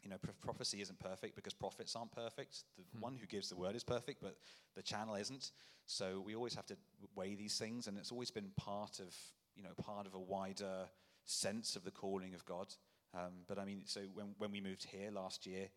you 0.04 0.10
know, 0.10 0.18
pro- 0.18 0.34
prophecy 0.34 0.82
isn't 0.82 0.98
perfect 0.98 1.36
because 1.36 1.54
prophets 1.54 1.96
aren't 1.96 2.12
perfect. 2.12 2.64
The 2.76 2.84
one 3.00 3.16
who 3.16 3.26
gives 3.26 3.48
the 3.48 3.56
word 3.56 3.74
is 3.74 3.82
perfect, 3.82 4.20
but 4.22 4.36
the 4.76 4.82
channel 4.82 5.14
isn't. 5.14 5.52
So 5.86 6.22
we 6.24 6.36
always 6.36 6.54
have 6.54 6.66
to 6.66 6.76
weigh 7.16 7.34
these 7.34 7.58
things, 7.58 7.86
and 7.86 7.96
it's 7.96 8.12
always 8.12 8.30
been 8.30 8.50
part 8.56 9.00
of, 9.00 9.16
you 9.56 9.62
know, 9.62 9.72
part 9.82 10.06
of 10.06 10.14
a 10.14 10.20
wider 10.20 10.86
sense 11.24 11.76
of 11.76 11.84
the 11.84 11.90
calling 11.90 12.34
of 12.34 12.44
God. 12.44 12.74
Um, 13.14 13.44
but 13.46 13.58
I 13.58 13.64
mean, 13.64 13.82
so 13.84 14.00
when, 14.14 14.34
when 14.38 14.50
we 14.50 14.60
moved 14.60 14.84
here 14.84 15.10
last 15.10 15.46
year, 15.46 15.68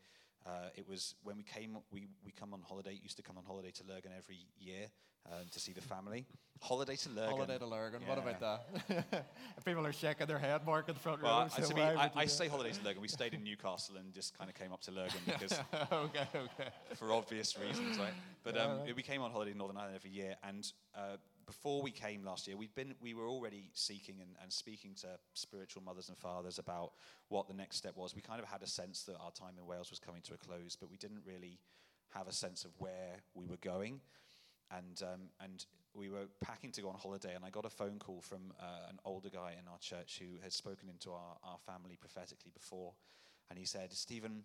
uh, 0.46 0.70
it 0.76 0.88
was 0.88 1.16
when 1.24 1.38
we 1.38 1.44
came, 1.44 1.78
we, 1.92 2.08
we 2.26 2.32
come 2.32 2.54
on 2.54 2.62
holiday, 2.62 3.00
used 3.02 3.18
to 3.18 3.24
come 3.24 3.38
on 3.38 3.44
holiday 3.46 3.72
to 3.72 3.84
Lurgan 3.88 4.12
every 4.18 4.40
year 4.60 4.88
um, 5.28 5.46
to 5.52 5.60
see 5.60 5.72
the 5.72 5.82
family. 5.82 6.26
Holiday 6.62 6.96
to 6.96 7.10
Lurgan. 7.10 7.32
Holiday 7.32 7.58
to 7.58 7.66
Lurgan. 7.66 8.02
What 8.06 8.18
about 8.20 8.40
that? 8.40 9.26
People 9.66 9.86
are 9.86 9.94
shaking 9.94 10.28
their 10.28 10.38
head, 10.38 10.62
Mark 10.66 10.88
in 10.90 10.94
the 10.94 11.00
front 11.00 11.24
Well, 11.24 11.40
row. 11.40 11.46
I, 11.46 11.62
so 11.62 11.70
to 11.70 11.76
me, 11.76 11.82
I, 11.82 12.12
I 12.16 12.26
say 12.26 12.48
holiday 12.48 12.72
to 12.72 12.84
Lurgan. 12.84 13.02
We 13.02 13.08
stayed 13.08 13.34
in 13.34 13.44
Newcastle 13.44 13.98
and 13.98 14.14
just 14.14 14.38
kind 14.38 14.50
of 14.50 14.56
came 14.56 14.72
up 14.72 14.82
to 14.82 14.92
Lurgan 14.92 15.20
because 15.26 15.60
okay, 15.92 16.28
okay. 16.36 16.70
for 16.96 17.12
obvious 17.14 17.58
reasons, 17.60 17.98
right? 17.98 18.14
But 18.44 18.56
Yeah, 18.56 18.64
um, 18.66 18.80
right. 18.82 18.96
we 18.96 19.02
came 19.02 19.22
on 19.22 19.32
holiday 19.32 19.52
in 19.52 19.58
Northern 19.58 19.78
Ireland 19.78 19.96
every 19.96 20.12
year, 20.12 20.36
and 20.44 20.72
uh, 20.96 21.18
before 21.46 21.82
we 21.82 21.92
came 21.92 22.24
last 22.24 22.48
year, 22.48 22.58
we'd 22.58 22.76
been 22.76 22.96
we 23.02 23.14
were 23.14 23.28
already 23.28 23.70
seeking 23.74 24.16
and, 24.22 24.32
and 24.42 24.52
speaking 24.52 24.96
to 25.02 25.08
spiritual 25.34 25.84
mothers 25.84 26.10
and 26.10 26.18
fathers 26.18 26.60
about 26.60 26.94
what 27.30 27.48
the 27.48 27.54
next 27.54 27.78
step 27.78 27.96
was. 27.96 28.16
We 28.16 28.22
kind 28.22 28.40
of 28.40 28.48
had 28.48 28.62
a 28.62 28.68
sense 28.68 29.04
that 29.04 29.16
our 29.18 29.32
time 29.32 29.56
in 29.58 29.66
Wales 29.66 29.90
was 29.90 30.00
coming 30.00 30.22
to 30.24 30.34
a 30.34 30.38
close, 30.38 30.76
but 30.80 30.90
we 30.90 30.98
didn't 30.98 31.22
really 31.26 31.60
have 32.14 32.28
a 32.28 32.34
sense 32.34 32.66
of 32.66 32.72
where 32.78 33.22
we 33.34 33.46
were 33.46 33.58
going, 33.62 34.02
and 34.70 35.02
um, 35.04 35.22
and 35.44 35.66
we 35.94 36.10
were 36.10 36.28
packing 36.42 36.72
to 36.72 36.82
go 36.82 36.90
on 36.90 36.96
holiday, 36.96 37.36
and 37.36 37.44
I 37.44 37.50
got 37.50 37.66
a 37.66 37.70
phone 37.70 38.00
call 38.00 38.22
from 38.22 38.54
uh, 38.60 38.90
an 38.90 39.00
older 39.06 39.30
guy 39.30 39.56
in 39.60 39.68
our 39.68 39.80
church 39.80 40.22
who 40.22 40.42
had 40.42 40.54
spoken 40.54 40.88
into 40.90 41.12
our, 41.12 41.38
our 41.44 41.58
family 41.66 41.98
prophetically 42.00 42.52
before, 42.54 42.94
and 43.50 43.60
he 43.60 43.66
said, 43.66 43.92
Stephen, 43.92 44.44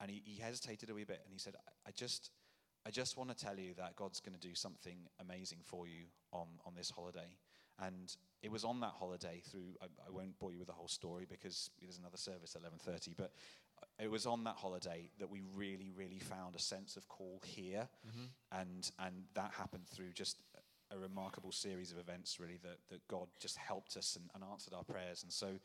and 0.00 0.10
he, 0.10 0.22
he 0.24 0.40
hesitated 0.40 0.90
a 0.90 0.94
wee 0.94 1.04
bit 1.04 1.20
and 1.24 1.32
he 1.32 1.38
said, 1.38 1.54
I, 1.56 1.88
I 1.88 1.90
just 1.92 2.30
I 2.86 2.90
just 2.90 3.16
want 3.16 3.36
to 3.36 3.44
tell 3.44 3.58
you 3.58 3.74
that 3.78 3.96
God's 3.96 4.20
going 4.20 4.38
to 4.38 4.48
do 4.48 4.54
something 4.54 4.96
amazing 5.20 5.58
for 5.64 5.88
you 5.88 6.04
on, 6.32 6.46
on 6.64 6.74
this 6.76 6.88
holiday. 6.88 7.36
And 7.80 8.14
it 8.42 8.50
was 8.52 8.64
on 8.64 8.80
that 8.80 8.92
holiday 8.96 9.42
through, 9.50 9.74
I, 9.82 9.86
I 10.06 10.10
won't 10.10 10.38
bore 10.38 10.52
you 10.52 10.58
with 10.58 10.68
the 10.68 10.72
whole 10.72 10.88
story 10.88 11.26
because 11.28 11.70
there's 11.82 11.98
another 11.98 12.16
service 12.16 12.54
at 12.54 12.62
11.30, 12.62 13.14
but 13.16 13.32
it 13.98 14.08
was 14.08 14.24
on 14.24 14.44
that 14.44 14.54
holiday 14.54 15.10
that 15.18 15.28
we 15.28 15.42
really, 15.56 15.90
really 15.94 16.20
found 16.20 16.54
a 16.54 16.60
sense 16.60 16.96
of 16.96 17.08
call 17.08 17.42
here. 17.44 17.88
Mm-hmm. 18.06 18.60
And, 18.60 18.90
and 19.00 19.24
that 19.34 19.52
happened 19.58 19.88
through 19.88 20.12
just 20.12 20.38
a 20.92 20.98
remarkable 20.98 21.52
series 21.52 21.90
of 21.90 21.98
events, 21.98 22.38
really, 22.38 22.58
that, 22.62 22.78
that 22.90 23.06
God 23.08 23.26
just 23.40 23.56
helped 23.56 23.96
us 23.96 24.16
and, 24.16 24.30
and 24.34 24.44
answered 24.50 24.74
our 24.74 24.84
prayers. 24.84 25.24
And 25.24 25.32
so, 25.32 25.58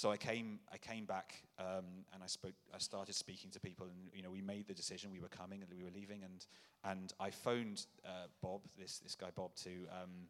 so 0.00 0.10
I 0.10 0.16
came, 0.16 0.60
I 0.72 0.78
came 0.78 1.04
back 1.04 1.42
um, 1.58 2.06
and 2.14 2.22
I 2.22 2.26
spoke. 2.26 2.54
I 2.74 2.78
started 2.78 3.14
speaking 3.14 3.50
to 3.50 3.60
people, 3.60 3.86
and 3.86 4.08
you 4.14 4.22
know, 4.22 4.30
we 4.30 4.40
made 4.40 4.66
the 4.66 4.72
decision. 4.72 5.10
We 5.10 5.20
were 5.20 5.28
coming 5.28 5.60
and 5.60 5.70
we 5.70 5.84
were 5.84 5.90
leaving, 5.94 6.22
and 6.22 6.46
and 6.84 7.12
I 7.20 7.28
phoned 7.28 7.84
uh, 8.06 8.28
Bob, 8.40 8.62
this 8.78 8.98
this 9.00 9.14
guy 9.14 9.28
Bob, 9.36 9.54
to 9.56 9.70
um, 9.92 10.28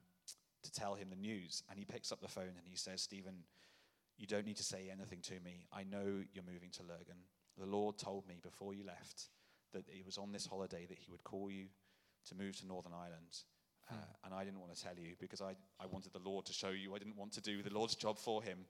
to 0.65 0.73
tell 0.73 0.95
him 0.95 1.09
the 1.09 1.17
news. 1.17 1.63
And 1.71 1.79
he 1.79 1.85
picks 1.85 2.11
up 2.11 2.21
the 2.21 2.27
phone 2.27 2.57
and 2.57 2.67
he 2.67 2.75
says, 2.75 3.01
Stephen, 3.01 3.45
you 4.19 4.27
don't 4.27 4.45
need 4.45 4.57
to 4.57 4.65
say 4.65 4.91
anything 4.91 5.21
to 5.23 5.35
me. 5.45 5.67
I 5.73 5.85
know 5.85 6.25
you're 6.33 6.45
moving 6.53 6.71
to 6.73 6.83
Lurgan. 6.83 7.23
The 7.57 7.67
Lord 7.67 7.97
told 7.97 8.27
me 8.27 8.41
before 8.43 8.75
you 8.75 8.85
left 8.85 9.29
that 9.73 9.85
it 9.89 10.05
was 10.05 10.19
on 10.19 10.33
this 10.33 10.47
holiday 10.47 10.85
that 10.87 10.99
He 10.99 11.13
would 11.13 11.23
call 11.23 11.49
you 11.49 11.67
to 12.29 12.35
move 12.35 12.59
to 12.59 12.67
Northern 12.67 12.93
Ireland. 12.93 13.45
Uh, 13.89 13.95
hmm. 13.95 14.01
and 14.25 14.35
I 14.35 14.45
didn't 14.45 14.61
want 14.61 14.75
to 14.75 14.83
tell 14.83 14.97
you 14.99 15.15
because 15.21 15.41
I, 15.41 15.55
I 15.81 15.87
wanted 15.87 16.13
the 16.13 16.29
Lord 16.29 16.45
to 16.47 16.53
show 16.53 16.71
you. 16.71 16.95
I 16.95 16.99
didn't 16.99 17.17
want 17.17 17.33
to 17.35 17.41
do 17.41 17.63
the 17.63 17.73
Lord's 17.73 17.95
job 17.95 18.19
for 18.19 18.43
Him. 18.43 18.67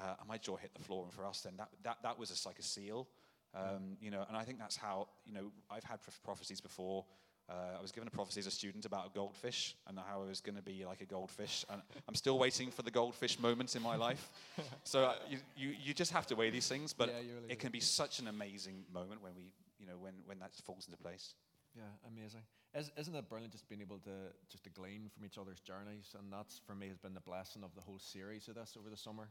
Uh, 0.00 0.14
and 0.18 0.28
my 0.28 0.38
jaw 0.38 0.56
hit 0.56 0.74
the 0.74 0.82
floor. 0.82 1.04
And 1.04 1.12
for 1.12 1.24
us, 1.24 1.40
then 1.40 1.54
that, 1.58 1.68
that, 1.82 1.98
that 2.02 2.18
was 2.18 2.30
just 2.30 2.46
like 2.46 2.58
a 2.58 2.62
seal. 2.62 3.06
Um, 3.54 3.96
you 4.00 4.10
know, 4.10 4.24
and 4.26 4.36
I 4.36 4.42
think 4.42 4.58
that's 4.58 4.76
how, 4.76 5.06
you 5.24 5.32
know, 5.32 5.52
I've 5.70 5.84
had 5.84 6.00
prophecies 6.24 6.60
before 6.60 7.04
uh, 7.48 7.78
I 7.78 7.82
was 7.82 7.92
given 7.92 8.08
a 8.08 8.10
prophecy 8.10 8.40
as 8.40 8.46
a 8.46 8.50
student 8.50 8.86
about 8.86 9.06
a 9.06 9.10
goldfish 9.10 9.76
and 9.86 9.98
how 9.98 10.22
I 10.22 10.26
was 10.26 10.40
going 10.40 10.56
to 10.56 10.62
be 10.62 10.84
like 10.86 11.02
a 11.02 11.04
goldfish. 11.04 11.64
And 11.68 11.82
I'm 12.08 12.14
still 12.14 12.38
waiting 12.38 12.70
for 12.70 12.82
the 12.82 12.90
goldfish 12.90 13.38
moment 13.38 13.76
in 13.76 13.82
my 13.82 13.96
life. 13.96 14.30
so 14.84 15.04
uh, 15.04 15.14
you, 15.28 15.38
you, 15.56 15.74
you, 15.84 15.94
just 15.94 16.10
have 16.12 16.26
to 16.28 16.36
weigh 16.36 16.50
these 16.50 16.68
things, 16.68 16.94
but 16.94 17.08
yeah, 17.08 17.16
really 17.16 17.52
it 17.52 17.58
can 17.58 17.70
be 17.70 17.80
such 17.80 18.18
an 18.18 18.28
amazing 18.28 18.84
moment 18.92 19.22
when 19.22 19.32
we, 19.36 19.52
you 19.78 19.86
know, 19.86 19.96
when, 20.00 20.14
when 20.24 20.38
that 20.38 20.56
falls 20.64 20.86
into 20.86 20.96
place. 20.96 21.34
Yeah, 21.76 21.82
amazing. 22.08 22.40
Is, 22.74 22.90
isn't 22.96 23.14
it 23.14 23.28
brilliant 23.28 23.52
just 23.52 23.68
being 23.68 23.82
able 23.82 23.98
to 23.98 24.32
just 24.48 24.64
to 24.64 24.70
glean 24.70 25.10
from 25.14 25.26
each 25.26 25.36
other's 25.36 25.60
journeys? 25.60 26.14
And 26.18 26.32
that's 26.32 26.60
for 26.66 26.74
me 26.74 26.88
has 26.88 26.98
been 26.98 27.14
the 27.14 27.20
blessing 27.20 27.62
of 27.62 27.74
the 27.74 27.82
whole 27.82 27.98
series 27.98 28.48
of 28.48 28.54
this 28.54 28.76
over 28.78 28.88
the 28.88 28.96
summer. 28.96 29.28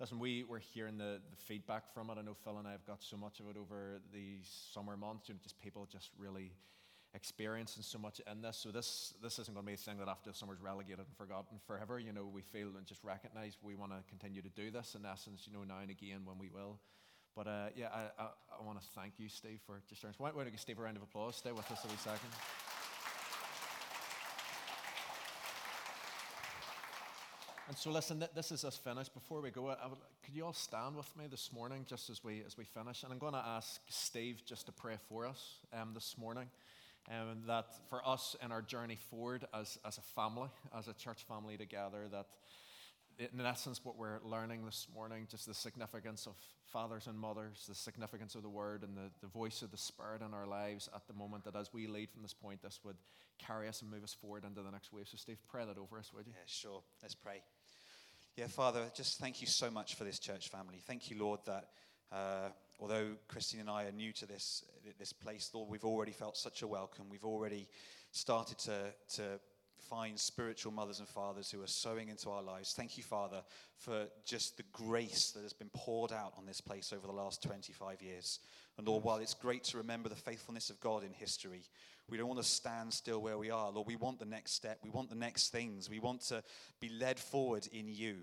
Listen, 0.00 0.18
we 0.18 0.44
were 0.44 0.58
hearing 0.58 0.96
the, 0.96 1.20
the 1.30 1.36
feedback 1.36 1.92
from 1.92 2.08
it. 2.08 2.16
I 2.18 2.22
know 2.22 2.32
Phil 2.32 2.56
and 2.56 2.66
I 2.66 2.72
have 2.72 2.86
got 2.86 3.02
so 3.02 3.18
much 3.18 3.38
of 3.38 3.50
it 3.50 3.56
over 3.60 4.00
the 4.14 4.38
summer 4.72 4.96
months. 4.96 5.28
You 5.28 5.34
know, 5.34 5.40
just 5.42 5.60
people 5.60 5.86
just 5.92 6.08
really 6.18 6.52
experiencing 7.12 7.82
so 7.82 7.98
much 7.98 8.18
in 8.30 8.40
this. 8.40 8.56
So 8.56 8.70
this 8.70 9.12
this 9.22 9.38
isn't 9.38 9.52
going 9.52 9.66
to 9.66 9.70
be 9.70 9.74
a 9.74 9.76
thing 9.76 9.98
that 9.98 10.08
after 10.08 10.30
the 10.30 10.36
summer's 10.36 10.58
relegated 10.62 11.00
and 11.00 11.16
forgotten 11.18 11.58
forever. 11.66 11.98
You 11.98 12.14
know, 12.14 12.24
we 12.24 12.40
feel 12.40 12.68
and 12.78 12.86
just 12.86 13.04
recognise 13.04 13.58
we 13.62 13.74
want 13.74 13.92
to 13.92 13.98
continue 14.08 14.40
to 14.40 14.48
do 14.48 14.70
this 14.70 14.96
in 14.98 15.04
essence. 15.04 15.46
You 15.46 15.52
know, 15.52 15.64
now 15.64 15.80
and 15.82 15.90
again 15.90 16.20
when 16.24 16.38
we 16.38 16.48
will. 16.48 16.78
But 17.36 17.46
uh, 17.46 17.66
yeah, 17.76 17.88
I, 17.92 18.22
I, 18.22 18.28
I 18.58 18.64
want 18.64 18.80
to 18.80 18.86
thank 18.94 19.14
you, 19.18 19.28
Steve, 19.28 19.60
for 19.66 19.82
just 19.86 20.00
sharing. 20.00 20.14
Why, 20.16 20.30
don't 20.30 20.44
you 20.46 20.50
give 20.50 20.60
Steve 20.60 20.78
a 20.78 20.82
round 20.82 20.96
of 20.96 21.02
applause? 21.02 21.36
Stay 21.36 21.52
with 21.52 21.70
us 21.70 21.84
a 21.84 21.88
wee 21.88 21.94
second. 21.98 22.30
And 27.70 27.78
so, 27.78 27.92
listen, 27.92 28.24
this 28.34 28.50
is 28.50 28.64
us 28.64 28.76
finished. 28.76 29.14
Before 29.14 29.40
we 29.40 29.50
go, 29.50 29.68
I 29.68 29.86
would, 29.86 29.98
could 30.24 30.34
you 30.34 30.44
all 30.44 30.52
stand 30.52 30.96
with 30.96 31.16
me 31.16 31.26
this 31.30 31.52
morning, 31.52 31.86
just 31.88 32.10
as 32.10 32.24
we 32.24 32.42
as 32.44 32.58
we 32.58 32.64
finish? 32.64 33.04
And 33.04 33.12
I'm 33.12 33.20
going 33.20 33.34
to 33.34 33.46
ask 33.46 33.80
Steve 33.88 34.42
just 34.44 34.66
to 34.66 34.72
pray 34.72 34.96
for 35.08 35.24
us 35.24 35.54
um, 35.72 35.90
this 35.94 36.16
morning 36.18 36.48
um, 37.08 37.42
that 37.46 37.66
for 37.88 38.04
us 38.04 38.34
in 38.44 38.50
our 38.50 38.60
journey 38.60 38.98
forward 39.08 39.46
as, 39.54 39.78
as 39.86 39.98
a 39.98 40.00
family, 40.00 40.48
as 40.76 40.88
a 40.88 40.94
church 40.94 41.22
family 41.28 41.56
together, 41.56 42.08
that 42.10 42.26
in 43.20 43.46
essence, 43.46 43.84
what 43.84 43.96
we're 43.96 44.18
learning 44.24 44.64
this 44.64 44.88
morning, 44.92 45.28
just 45.30 45.46
the 45.46 45.54
significance 45.54 46.26
of 46.26 46.34
fathers 46.72 47.06
and 47.06 47.16
mothers, 47.16 47.66
the 47.68 47.74
significance 47.76 48.34
of 48.34 48.42
the 48.42 48.48
word 48.48 48.82
and 48.82 48.96
the, 48.96 49.12
the 49.20 49.28
voice 49.28 49.62
of 49.62 49.70
the 49.70 49.78
Spirit 49.78 50.22
in 50.26 50.34
our 50.34 50.46
lives 50.48 50.88
at 50.92 51.06
the 51.06 51.14
moment, 51.14 51.44
that 51.44 51.54
as 51.54 51.72
we 51.72 51.86
lead 51.86 52.10
from 52.10 52.22
this 52.22 52.34
point, 52.34 52.62
this 52.62 52.80
would 52.82 52.96
carry 53.38 53.68
us 53.68 53.80
and 53.80 53.92
move 53.92 54.02
us 54.02 54.12
forward 54.12 54.44
into 54.44 54.60
the 54.60 54.72
next 54.72 54.92
wave. 54.92 55.06
So, 55.06 55.16
Steve, 55.16 55.38
pray 55.48 55.64
that 55.64 55.78
over 55.78 56.00
us, 56.00 56.10
would 56.12 56.26
you? 56.26 56.32
Yeah, 56.34 56.42
sure. 56.46 56.82
Let's 57.00 57.14
pray. 57.14 57.42
Yeah, 58.36 58.46
Father, 58.46 58.84
just 58.94 59.18
thank 59.18 59.40
you 59.40 59.46
so 59.46 59.70
much 59.70 59.96
for 59.96 60.04
this 60.04 60.18
church 60.18 60.48
family. 60.48 60.80
Thank 60.86 61.10
you, 61.10 61.18
Lord, 61.18 61.40
that 61.46 61.64
uh, 62.12 62.48
although 62.78 63.08
Christine 63.28 63.60
and 63.60 63.68
I 63.68 63.84
are 63.84 63.92
new 63.92 64.12
to 64.12 64.26
this, 64.26 64.64
this 64.98 65.12
place, 65.12 65.50
Lord, 65.52 65.68
we've 65.68 65.84
already 65.84 66.12
felt 66.12 66.36
such 66.36 66.62
a 66.62 66.66
welcome. 66.66 67.06
We've 67.10 67.24
already 67.24 67.68
started 68.12 68.58
to, 68.60 68.94
to 69.16 69.40
find 69.90 70.18
spiritual 70.18 70.72
mothers 70.72 71.00
and 71.00 71.08
fathers 71.08 71.50
who 71.50 71.60
are 71.60 71.66
sowing 71.66 72.08
into 72.08 72.30
our 72.30 72.42
lives. 72.42 72.72
Thank 72.72 72.96
you, 72.96 73.02
Father, 73.02 73.42
for 73.76 74.06
just 74.24 74.56
the 74.56 74.62
grace 74.72 75.32
that 75.32 75.42
has 75.42 75.52
been 75.52 75.70
poured 75.74 76.12
out 76.12 76.32
on 76.38 76.46
this 76.46 76.60
place 76.60 76.92
over 76.92 77.06
the 77.08 77.12
last 77.12 77.42
25 77.42 78.00
years. 78.00 78.38
And 78.78 78.86
Lord, 78.86 79.02
while 79.02 79.16
it's 79.16 79.34
great 79.34 79.64
to 79.64 79.78
remember 79.78 80.08
the 80.08 80.14
faithfulness 80.14 80.70
of 80.70 80.80
God 80.80 81.02
in 81.02 81.12
history, 81.12 81.64
we 82.08 82.16
don't 82.16 82.28
want 82.28 82.40
to 82.40 82.48
stand 82.48 82.92
still 82.92 83.20
where 83.20 83.36
we 83.36 83.50
are. 83.50 83.70
Lord, 83.70 83.88
we 83.88 83.96
want 83.96 84.20
the 84.20 84.24
next 84.24 84.52
step. 84.52 84.78
We 84.84 84.90
want 84.90 85.10
the 85.10 85.16
next 85.16 85.50
things. 85.50 85.90
We 85.90 85.98
want 85.98 86.20
to 86.28 86.42
be 86.80 86.88
led 86.88 87.18
forward 87.18 87.68
in 87.72 87.88
you. 87.88 88.18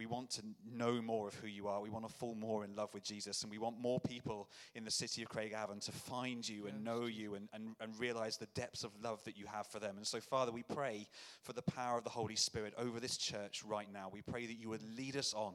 We 0.00 0.06
want 0.06 0.30
to 0.30 0.42
know 0.66 1.02
more 1.02 1.28
of 1.28 1.34
who 1.34 1.46
you 1.46 1.68
are. 1.68 1.82
We 1.82 1.90
want 1.90 2.08
to 2.08 2.14
fall 2.14 2.34
more 2.34 2.64
in 2.64 2.74
love 2.74 2.94
with 2.94 3.02
Jesus. 3.02 3.42
And 3.42 3.50
we 3.50 3.58
want 3.58 3.78
more 3.78 4.00
people 4.00 4.48
in 4.74 4.86
the 4.86 4.90
city 4.90 5.20
of 5.20 5.28
Craigavon 5.28 5.84
to 5.84 5.92
find 5.92 6.48
you 6.48 6.68
and 6.68 6.82
know 6.82 7.04
you 7.04 7.34
and, 7.34 7.50
and, 7.52 7.76
and 7.80 7.92
realize 8.00 8.38
the 8.38 8.46
depths 8.54 8.82
of 8.82 8.92
love 9.04 9.22
that 9.24 9.36
you 9.36 9.44
have 9.44 9.66
for 9.66 9.78
them. 9.78 9.98
And 9.98 10.06
so, 10.06 10.18
Father, 10.18 10.52
we 10.52 10.62
pray 10.62 11.06
for 11.42 11.52
the 11.52 11.60
power 11.60 11.98
of 11.98 12.04
the 12.04 12.08
Holy 12.08 12.34
Spirit 12.34 12.72
over 12.78 12.98
this 12.98 13.18
church 13.18 13.62
right 13.62 13.88
now. 13.92 14.08
We 14.10 14.22
pray 14.22 14.46
that 14.46 14.58
you 14.58 14.70
would 14.70 14.96
lead 14.96 15.18
us 15.18 15.34
on, 15.34 15.52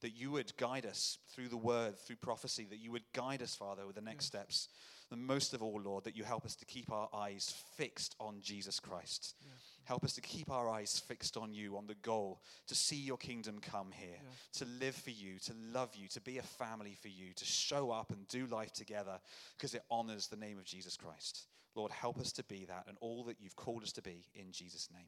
that 0.00 0.10
you 0.10 0.30
would 0.30 0.56
guide 0.56 0.86
us 0.86 1.18
through 1.34 1.48
the 1.48 1.56
word, 1.56 1.98
through 1.98 2.16
prophecy, 2.22 2.68
that 2.70 2.78
you 2.78 2.92
would 2.92 3.12
guide 3.12 3.42
us, 3.42 3.56
Father, 3.56 3.84
with 3.84 3.96
the 3.96 4.00
next 4.00 4.26
steps. 4.26 4.68
And 5.10 5.26
most 5.26 5.54
of 5.54 5.60
all, 5.60 5.80
Lord, 5.82 6.04
that 6.04 6.16
you 6.16 6.22
help 6.22 6.44
us 6.44 6.54
to 6.54 6.66
keep 6.66 6.92
our 6.92 7.08
eyes 7.12 7.52
fixed 7.76 8.14
on 8.20 8.42
Jesus 8.42 8.78
Christ. 8.78 9.34
Yeah. 9.42 9.50
Help 9.88 10.04
us 10.04 10.12
to 10.12 10.20
keep 10.20 10.50
our 10.50 10.68
eyes 10.68 11.02
fixed 11.08 11.38
on 11.38 11.54
you, 11.54 11.78
on 11.78 11.86
the 11.86 11.94
goal, 12.02 12.42
to 12.66 12.74
see 12.74 12.96
your 12.96 13.16
kingdom 13.16 13.58
come 13.58 13.86
here, 13.90 14.16
yeah. 14.16 14.28
to 14.52 14.66
live 14.84 14.94
for 14.94 15.08
you, 15.08 15.38
to 15.46 15.54
love 15.72 15.88
you, 15.94 16.06
to 16.08 16.20
be 16.20 16.36
a 16.36 16.42
family 16.42 16.94
for 17.00 17.08
you, 17.08 17.32
to 17.34 17.44
show 17.46 17.90
up 17.90 18.10
and 18.10 18.28
do 18.28 18.44
life 18.48 18.70
together 18.74 19.18
because 19.56 19.72
it 19.72 19.80
honors 19.90 20.26
the 20.26 20.36
name 20.36 20.58
of 20.58 20.66
Jesus 20.66 20.94
Christ. 20.94 21.46
Lord, 21.74 21.90
help 21.90 22.20
us 22.20 22.32
to 22.32 22.44
be 22.44 22.66
that 22.66 22.84
and 22.86 22.98
all 23.00 23.24
that 23.24 23.36
you've 23.40 23.56
called 23.56 23.82
us 23.82 23.92
to 23.92 24.02
be 24.02 24.26
in 24.34 24.52
Jesus' 24.52 24.90
name. 24.92 25.06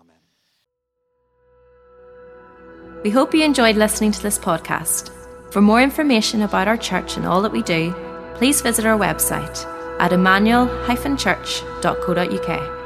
Amen. 0.00 0.16
We 3.04 3.10
hope 3.10 3.32
you 3.32 3.44
enjoyed 3.44 3.76
listening 3.76 4.10
to 4.10 4.20
this 4.20 4.36
podcast. 4.36 5.12
For 5.52 5.60
more 5.60 5.80
information 5.80 6.42
about 6.42 6.66
our 6.66 6.76
church 6.76 7.16
and 7.16 7.24
all 7.24 7.40
that 7.42 7.52
we 7.52 7.62
do, 7.62 7.94
please 8.34 8.62
visit 8.62 8.84
our 8.84 8.98
website 8.98 9.64
at 10.00 10.12
emmanuel-church.co.uk. 10.12 12.77